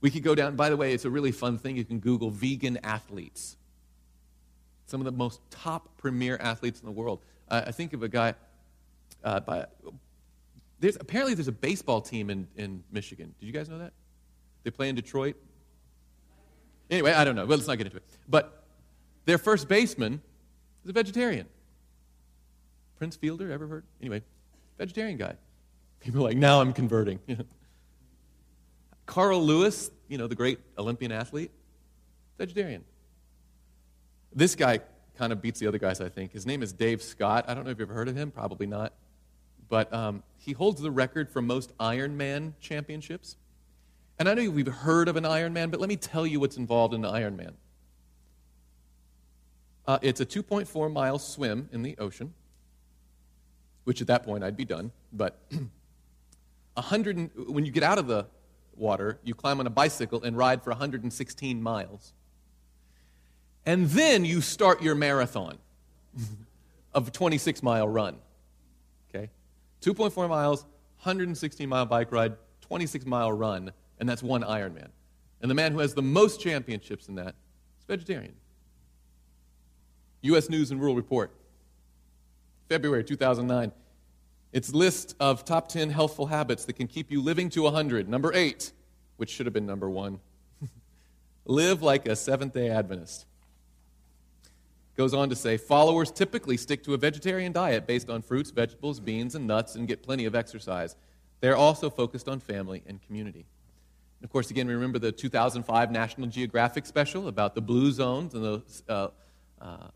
We 0.00 0.10
could 0.10 0.22
go 0.22 0.34
down, 0.34 0.54
by 0.54 0.68
the 0.70 0.76
way, 0.76 0.92
it's 0.92 1.06
a 1.06 1.10
really 1.10 1.32
fun 1.32 1.58
thing. 1.58 1.76
You 1.76 1.84
can 1.84 1.98
Google 1.98 2.30
vegan 2.30 2.78
athletes 2.84 3.56
some 4.88 5.02
of 5.02 5.04
the 5.04 5.12
most 5.12 5.40
top 5.50 5.98
premier 5.98 6.38
athletes 6.40 6.80
in 6.80 6.86
the 6.86 6.92
world. 6.92 7.20
Uh, 7.48 7.62
I 7.66 7.72
think 7.72 7.92
of 7.92 8.02
a 8.02 8.08
guy 8.08 8.34
uh, 9.22 9.40
by. 9.40 9.66
There's, 10.80 10.96
apparently, 10.96 11.34
there's 11.34 11.48
a 11.48 11.52
baseball 11.52 12.00
team 12.00 12.30
in, 12.30 12.48
in 12.56 12.82
Michigan. 12.90 13.34
Did 13.38 13.46
you 13.46 13.52
guys 13.52 13.68
know 13.68 13.78
that? 13.78 13.92
They 14.62 14.70
play 14.70 14.88
in 14.88 14.94
Detroit. 14.94 15.36
Anyway, 16.90 17.12
I 17.12 17.24
don't 17.24 17.34
know. 17.36 17.44
Well, 17.44 17.58
let's 17.58 17.68
not 17.68 17.76
get 17.76 17.86
into 17.86 17.98
it. 17.98 18.04
But 18.28 18.64
their 19.26 19.36
first 19.36 19.68
baseman 19.68 20.22
is 20.88 20.90
a 20.90 20.92
vegetarian. 20.94 21.46
Prince 22.96 23.16
Fielder, 23.16 23.52
ever 23.52 23.66
heard? 23.66 23.84
Anyway, 24.00 24.22
vegetarian 24.78 25.18
guy. 25.18 25.34
People 26.00 26.20
are 26.20 26.30
like, 26.30 26.36
now 26.36 26.60
I'm 26.62 26.72
converting. 26.72 27.20
Carl 29.06 29.44
Lewis, 29.44 29.90
you 30.08 30.16
know, 30.16 30.26
the 30.26 30.34
great 30.34 30.58
Olympian 30.78 31.12
athlete, 31.12 31.50
vegetarian. 32.38 32.84
This 34.34 34.54
guy 34.54 34.80
kind 35.16 35.32
of 35.32 35.42
beats 35.42 35.60
the 35.60 35.66
other 35.66 35.78
guys, 35.78 36.00
I 36.00 36.08
think. 36.08 36.32
His 36.32 36.46
name 36.46 36.62
is 36.62 36.72
Dave 36.72 37.02
Scott. 37.02 37.44
I 37.48 37.54
don't 37.54 37.64
know 37.64 37.70
if 37.70 37.78
you've 37.78 37.90
ever 37.90 37.94
heard 37.94 38.08
of 38.08 38.16
him, 38.16 38.30
probably 38.30 38.66
not. 38.66 38.94
But 39.68 39.92
um, 39.92 40.22
he 40.38 40.52
holds 40.52 40.80
the 40.80 40.90
record 40.90 41.28
for 41.28 41.42
most 41.42 41.76
Ironman 41.78 42.54
championships. 42.60 43.36
And 44.18 44.28
I 44.28 44.34
know 44.34 44.50
we've 44.50 44.66
heard 44.66 45.08
of 45.08 45.16
an 45.16 45.24
Ironman, 45.24 45.70
but 45.70 45.80
let 45.80 45.88
me 45.88 45.96
tell 45.96 46.26
you 46.26 46.40
what's 46.40 46.56
involved 46.56 46.94
in 46.94 47.04
an 47.04 47.12
Ironman. 47.12 47.52
Uh, 49.88 49.98
it's 50.02 50.20
a 50.20 50.26
2.4 50.26 50.92
mile 50.92 51.18
swim 51.18 51.68
in 51.72 51.82
the 51.82 51.96
ocean, 51.98 52.32
which 53.82 54.00
at 54.00 54.06
that 54.06 54.22
point 54.22 54.44
I'd 54.44 54.56
be 54.56 54.64
done. 54.64 54.92
But 55.12 55.40
100, 56.74 57.48
when 57.48 57.64
you 57.64 57.72
get 57.72 57.82
out 57.82 57.98
of 57.98 58.06
the 58.06 58.26
water, 58.76 59.18
you 59.24 59.34
climb 59.34 59.58
on 59.58 59.66
a 59.66 59.70
bicycle 59.70 60.22
and 60.22 60.36
ride 60.36 60.62
for 60.62 60.70
116 60.70 61.60
miles 61.60 62.12
and 63.68 63.86
then 63.90 64.24
you 64.24 64.40
start 64.40 64.80
your 64.80 64.94
marathon 64.94 65.58
of 66.94 67.08
a 67.08 67.10
26 67.10 67.62
mile 67.62 67.86
run. 67.86 68.16
Okay? 69.10 69.28
2.4 69.82 70.26
miles, 70.26 70.62
116 71.02 71.68
mile 71.68 71.84
bike 71.84 72.10
ride, 72.10 72.34
26 72.62 73.04
mile 73.04 73.30
run, 73.30 73.70
and 74.00 74.08
that's 74.08 74.22
one 74.22 74.42
Ironman. 74.42 74.88
And 75.42 75.50
the 75.50 75.54
man 75.54 75.72
who 75.72 75.80
has 75.80 75.92
the 75.92 76.00
most 76.00 76.40
championships 76.40 77.08
in 77.08 77.16
that 77.16 77.34
is 77.78 77.84
vegetarian. 77.86 78.32
U.S. 80.22 80.48
News 80.50 80.70
and 80.70 80.80
World 80.80 80.96
Report, 80.96 81.30
February 82.68 83.04
2009. 83.04 83.72
Its 84.52 84.72
list 84.72 85.14
of 85.20 85.44
top 85.44 85.68
10 85.68 85.90
healthful 85.90 86.26
habits 86.26 86.64
that 86.64 86.72
can 86.72 86.86
keep 86.86 87.10
you 87.10 87.22
living 87.22 87.50
to 87.50 87.62
100. 87.62 88.08
Number 88.08 88.32
eight, 88.34 88.72
which 89.16 89.30
should 89.30 89.46
have 89.46 89.52
been 89.52 89.66
number 89.66 89.90
one. 89.90 90.20
Live 91.44 91.82
like 91.82 92.08
a 92.08 92.16
Seventh 92.16 92.54
day 92.54 92.70
Adventist 92.70 93.26
goes 94.98 95.14
on 95.14 95.28
to 95.28 95.36
say 95.36 95.56
followers 95.56 96.10
typically 96.10 96.56
stick 96.56 96.82
to 96.82 96.92
a 96.92 96.96
vegetarian 96.96 97.52
diet 97.52 97.86
based 97.86 98.10
on 98.10 98.20
fruits, 98.20 98.50
vegetables, 98.50 98.98
beans, 98.98 99.36
and 99.36 99.46
nuts 99.46 99.76
and 99.76 99.86
get 99.86 100.02
plenty 100.02 100.24
of 100.24 100.34
exercise. 100.34 100.96
They're 101.40 101.56
also 101.56 101.88
focused 101.88 102.28
on 102.28 102.40
family 102.40 102.82
and 102.84 103.00
community. 103.00 103.46
And 104.18 104.24
of 104.24 104.30
course, 104.30 104.50
again, 104.50 104.66
remember 104.66 104.98
the 104.98 105.12
2005 105.12 105.92
National 105.92 106.26
Geographic 106.26 106.84
special 106.84 107.28
about 107.28 107.54
the 107.54 107.60
blue 107.60 107.92
zones 107.92 108.34
and 108.34 108.44
the 108.44 108.62
uh, 108.88 109.08
uh, 109.60 109.86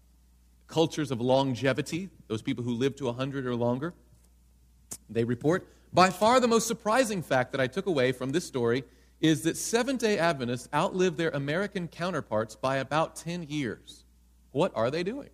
cultures 0.72 1.10
of 1.10 1.20
longevity, 1.20 2.08
those 2.28 2.40
people 2.40 2.64
who 2.64 2.72
live 2.72 2.96
to 2.96 3.04
100 3.04 3.46
or 3.46 3.54
longer. 3.54 3.92
They 5.10 5.22
report 5.22 5.68
by 5.92 6.08
far 6.08 6.40
the 6.40 6.48
most 6.48 6.66
surprising 6.66 7.22
fact 7.22 7.52
that 7.52 7.60
I 7.60 7.66
took 7.66 7.84
away 7.84 8.10
from 8.12 8.30
this 8.30 8.46
story 8.46 8.84
is 9.20 9.42
that 9.42 9.58
Seventh 9.58 10.00
day 10.00 10.18
Adventists 10.18 10.70
outlive 10.74 11.18
their 11.18 11.28
American 11.30 11.88
counterparts 11.88 12.56
by 12.56 12.78
about 12.78 13.16
10 13.16 13.42
years. 13.44 14.04
What 14.52 14.72
are 14.74 14.90
they 14.90 15.02
doing? 15.02 15.28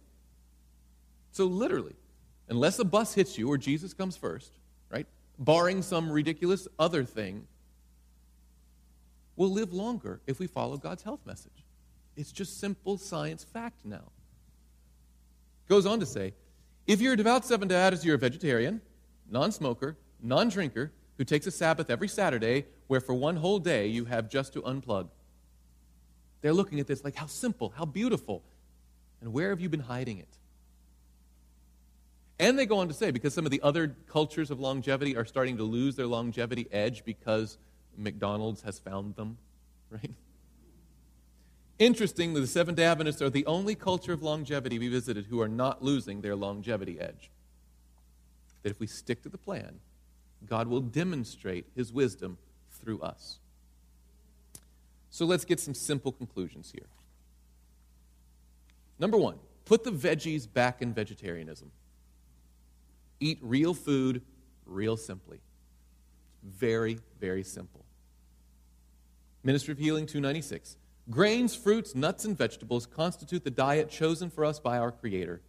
So, 1.30 1.45
literally, 1.45 1.95
unless 2.49 2.80
a 2.80 2.84
bus 2.84 3.14
hits 3.14 3.39
you 3.39 3.49
or 3.49 3.57
Jesus 3.57 3.95
comes 3.95 4.16
first, 4.16 4.59
right, 4.91 5.07
barring 5.39 5.82
some 5.82 6.11
ridiculous 6.11 6.66
other 6.80 7.05
thing, 7.05 7.47
we'll 9.36 9.53
live 9.53 9.72
longer 9.72 10.20
if 10.26 10.41
we 10.41 10.49
follow 10.49 10.76
God's 10.78 11.05
health 11.05 11.20
message. 11.24 11.64
It's 12.16 12.32
just 12.32 12.59
simple 12.59 12.99
science 12.99 13.45
fact 13.45 13.84
now. 13.84 14.11
Goes 15.68 15.86
on 15.86 16.00
to 16.00 16.06
say 16.06 16.34
if 16.86 17.00
you're 17.00 17.12
a 17.12 17.16
devout 17.16 17.44
Seventh 17.44 17.68
day 17.68 17.76
Adventist, 17.76 18.04
you're 18.04 18.16
a 18.16 18.18
vegetarian, 18.18 18.80
non 19.30 19.52
smoker, 19.52 19.96
non 20.22 20.48
drinker, 20.48 20.92
who 21.18 21.24
takes 21.24 21.46
a 21.46 21.50
Sabbath 21.50 21.90
every 21.90 22.08
Saturday, 22.08 22.64
where 22.86 23.00
for 23.00 23.14
one 23.14 23.36
whole 23.36 23.58
day 23.58 23.86
you 23.86 24.06
have 24.06 24.30
just 24.30 24.54
to 24.54 24.62
unplug. 24.62 25.08
They're 26.40 26.54
looking 26.54 26.80
at 26.80 26.86
this 26.86 27.04
like, 27.04 27.16
how 27.16 27.26
simple, 27.26 27.72
how 27.76 27.84
beautiful, 27.84 28.42
and 29.20 29.32
where 29.32 29.50
have 29.50 29.60
you 29.60 29.68
been 29.68 29.80
hiding 29.80 30.18
it? 30.18 30.28
And 32.38 32.58
they 32.58 32.66
go 32.66 32.78
on 32.78 32.88
to 32.88 32.94
say, 32.94 33.10
because 33.10 33.34
some 33.34 33.44
of 33.44 33.50
the 33.50 33.60
other 33.62 33.96
cultures 34.08 34.50
of 34.50 34.60
longevity 34.60 35.16
are 35.16 35.24
starting 35.24 35.56
to 35.56 35.64
lose 35.64 35.96
their 35.96 36.06
longevity 36.06 36.68
edge 36.70 37.04
because 37.04 37.58
McDonald's 37.96 38.62
has 38.62 38.78
found 38.78 39.16
them, 39.16 39.38
right? 39.90 40.12
Interestingly, 41.78 42.40
the 42.40 42.46
Seventh 42.46 42.76
day 42.76 42.84
Adventists 42.84 43.22
are 43.22 43.30
the 43.30 43.46
only 43.46 43.74
culture 43.74 44.12
of 44.12 44.22
longevity 44.22 44.78
we 44.78 44.88
visited 44.88 45.26
who 45.26 45.40
are 45.40 45.48
not 45.48 45.82
losing 45.82 46.20
their 46.20 46.34
longevity 46.34 46.98
edge. 46.98 47.30
That 48.62 48.70
if 48.70 48.80
we 48.80 48.88
stick 48.88 49.22
to 49.22 49.28
the 49.28 49.38
plan, 49.38 49.78
God 50.46 50.66
will 50.66 50.80
demonstrate 50.80 51.66
his 51.76 51.92
wisdom 51.92 52.38
through 52.72 53.00
us. 53.00 53.38
So 55.10 55.24
let's 55.24 55.44
get 55.44 55.60
some 55.60 55.74
simple 55.74 56.10
conclusions 56.10 56.72
here. 56.72 56.86
Number 58.98 59.16
one, 59.16 59.36
put 59.64 59.84
the 59.84 59.92
veggies 59.92 60.52
back 60.52 60.82
in 60.82 60.92
vegetarianism. 60.92 61.70
Eat 63.20 63.38
real 63.40 63.74
food 63.74 64.22
real 64.66 64.96
simply. 64.96 65.40
Very, 66.42 66.98
very 67.20 67.42
simple. 67.42 67.84
Ministry 69.44 69.72
of 69.72 69.78
Healing 69.78 70.06
296. 70.06 70.76
Grains, 71.11 71.54
fruits, 71.54 71.94
nuts, 71.94 72.26
and 72.26 72.36
vegetables 72.36 72.84
constitute 72.84 73.42
the 73.42 73.50
diet 73.50 73.88
chosen 73.88 74.28
for 74.28 74.44
us 74.44 74.61
by 74.61 74.76
our 74.76 74.92
Creator. 74.92 75.40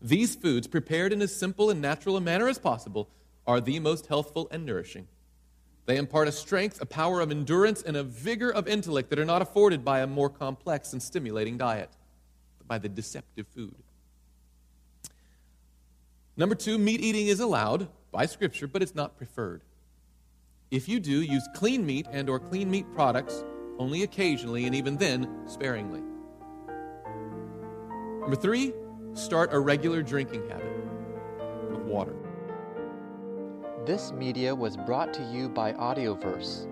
These 0.00 0.36
foods, 0.36 0.68
prepared 0.68 1.12
in 1.12 1.20
as 1.20 1.34
simple 1.34 1.70
and 1.70 1.80
natural 1.80 2.16
a 2.16 2.20
manner 2.20 2.48
as 2.48 2.58
possible, 2.58 3.08
are 3.44 3.60
the 3.60 3.80
most 3.80 4.06
healthful 4.06 4.46
and 4.52 4.64
nourishing. 4.64 5.08
They 5.86 5.96
impart 5.96 6.28
a 6.28 6.32
strength, 6.32 6.80
a 6.80 6.86
power 6.86 7.20
of 7.20 7.32
endurance, 7.32 7.82
and 7.82 7.96
a 7.96 8.04
vigor 8.04 8.50
of 8.50 8.68
intellect 8.68 9.10
that 9.10 9.18
are 9.18 9.24
not 9.24 9.42
afforded 9.42 9.84
by 9.84 10.00
a 10.00 10.06
more 10.06 10.30
complex 10.30 10.92
and 10.92 11.02
stimulating 11.02 11.58
diet, 11.58 11.90
but 12.58 12.68
by 12.68 12.78
the 12.78 12.88
deceptive 12.88 13.48
food. 13.48 13.74
Number 16.36 16.54
two, 16.54 16.78
meat 16.78 17.00
eating 17.00 17.26
is 17.26 17.40
allowed 17.40 17.88
by 18.12 18.26
Scripture, 18.26 18.68
but 18.68 18.82
it's 18.82 18.94
not 18.94 19.16
preferred. 19.16 19.62
If 20.70 20.88
you 20.88 21.00
do, 21.00 21.22
use 21.22 21.48
clean 21.54 21.84
meat 21.84 22.06
and 22.12 22.28
or 22.28 22.38
clean 22.38 22.70
meat 22.70 22.86
products 22.94 23.42
only 23.78 24.02
occasionally 24.02 24.66
and 24.66 24.74
even 24.74 24.96
then 24.96 25.28
sparingly. 25.46 26.02
Number 28.20 28.36
3, 28.36 28.74
start 29.14 29.52
a 29.52 29.58
regular 29.58 30.02
drinking 30.02 30.48
habit 30.48 30.66
of 31.72 31.86
water. 31.86 32.14
This 33.86 34.12
media 34.12 34.54
was 34.54 34.76
brought 34.76 35.14
to 35.14 35.22
you 35.32 35.48
by 35.48 35.72
Audioverse, 35.72 36.66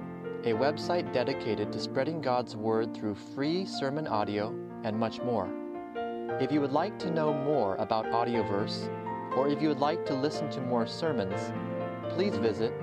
a 0.44 0.52
website 0.52 1.10
dedicated 1.12 1.72
to 1.72 1.80
spreading 1.80 2.20
God's 2.20 2.54
word 2.54 2.94
through 2.94 3.14
free 3.14 3.64
sermon 3.64 4.06
audio 4.06 4.54
and 4.84 4.98
much 4.98 5.22
more. 5.22 5.48
If 6.40 6.52
you 6.52 6.60
would 6.60 6.72
like 6.72 6.98
to 6.98 7.10
know 7.10 7.32
more 7.32 7.76
about 7.76 8.04
Audioverse, 8.06 8.90
or 9.34 9.48
if 9.48 9.62
you 9.62 9.68
would 9.68 9.80
like 9.80 10.04
to 10.06 10.14
listen 10.14 10.50
to 10.50 10.60
more 10.60 10.86
sermons, 10.86 11.52
please 12.10 12.36
visit 12.36 12.74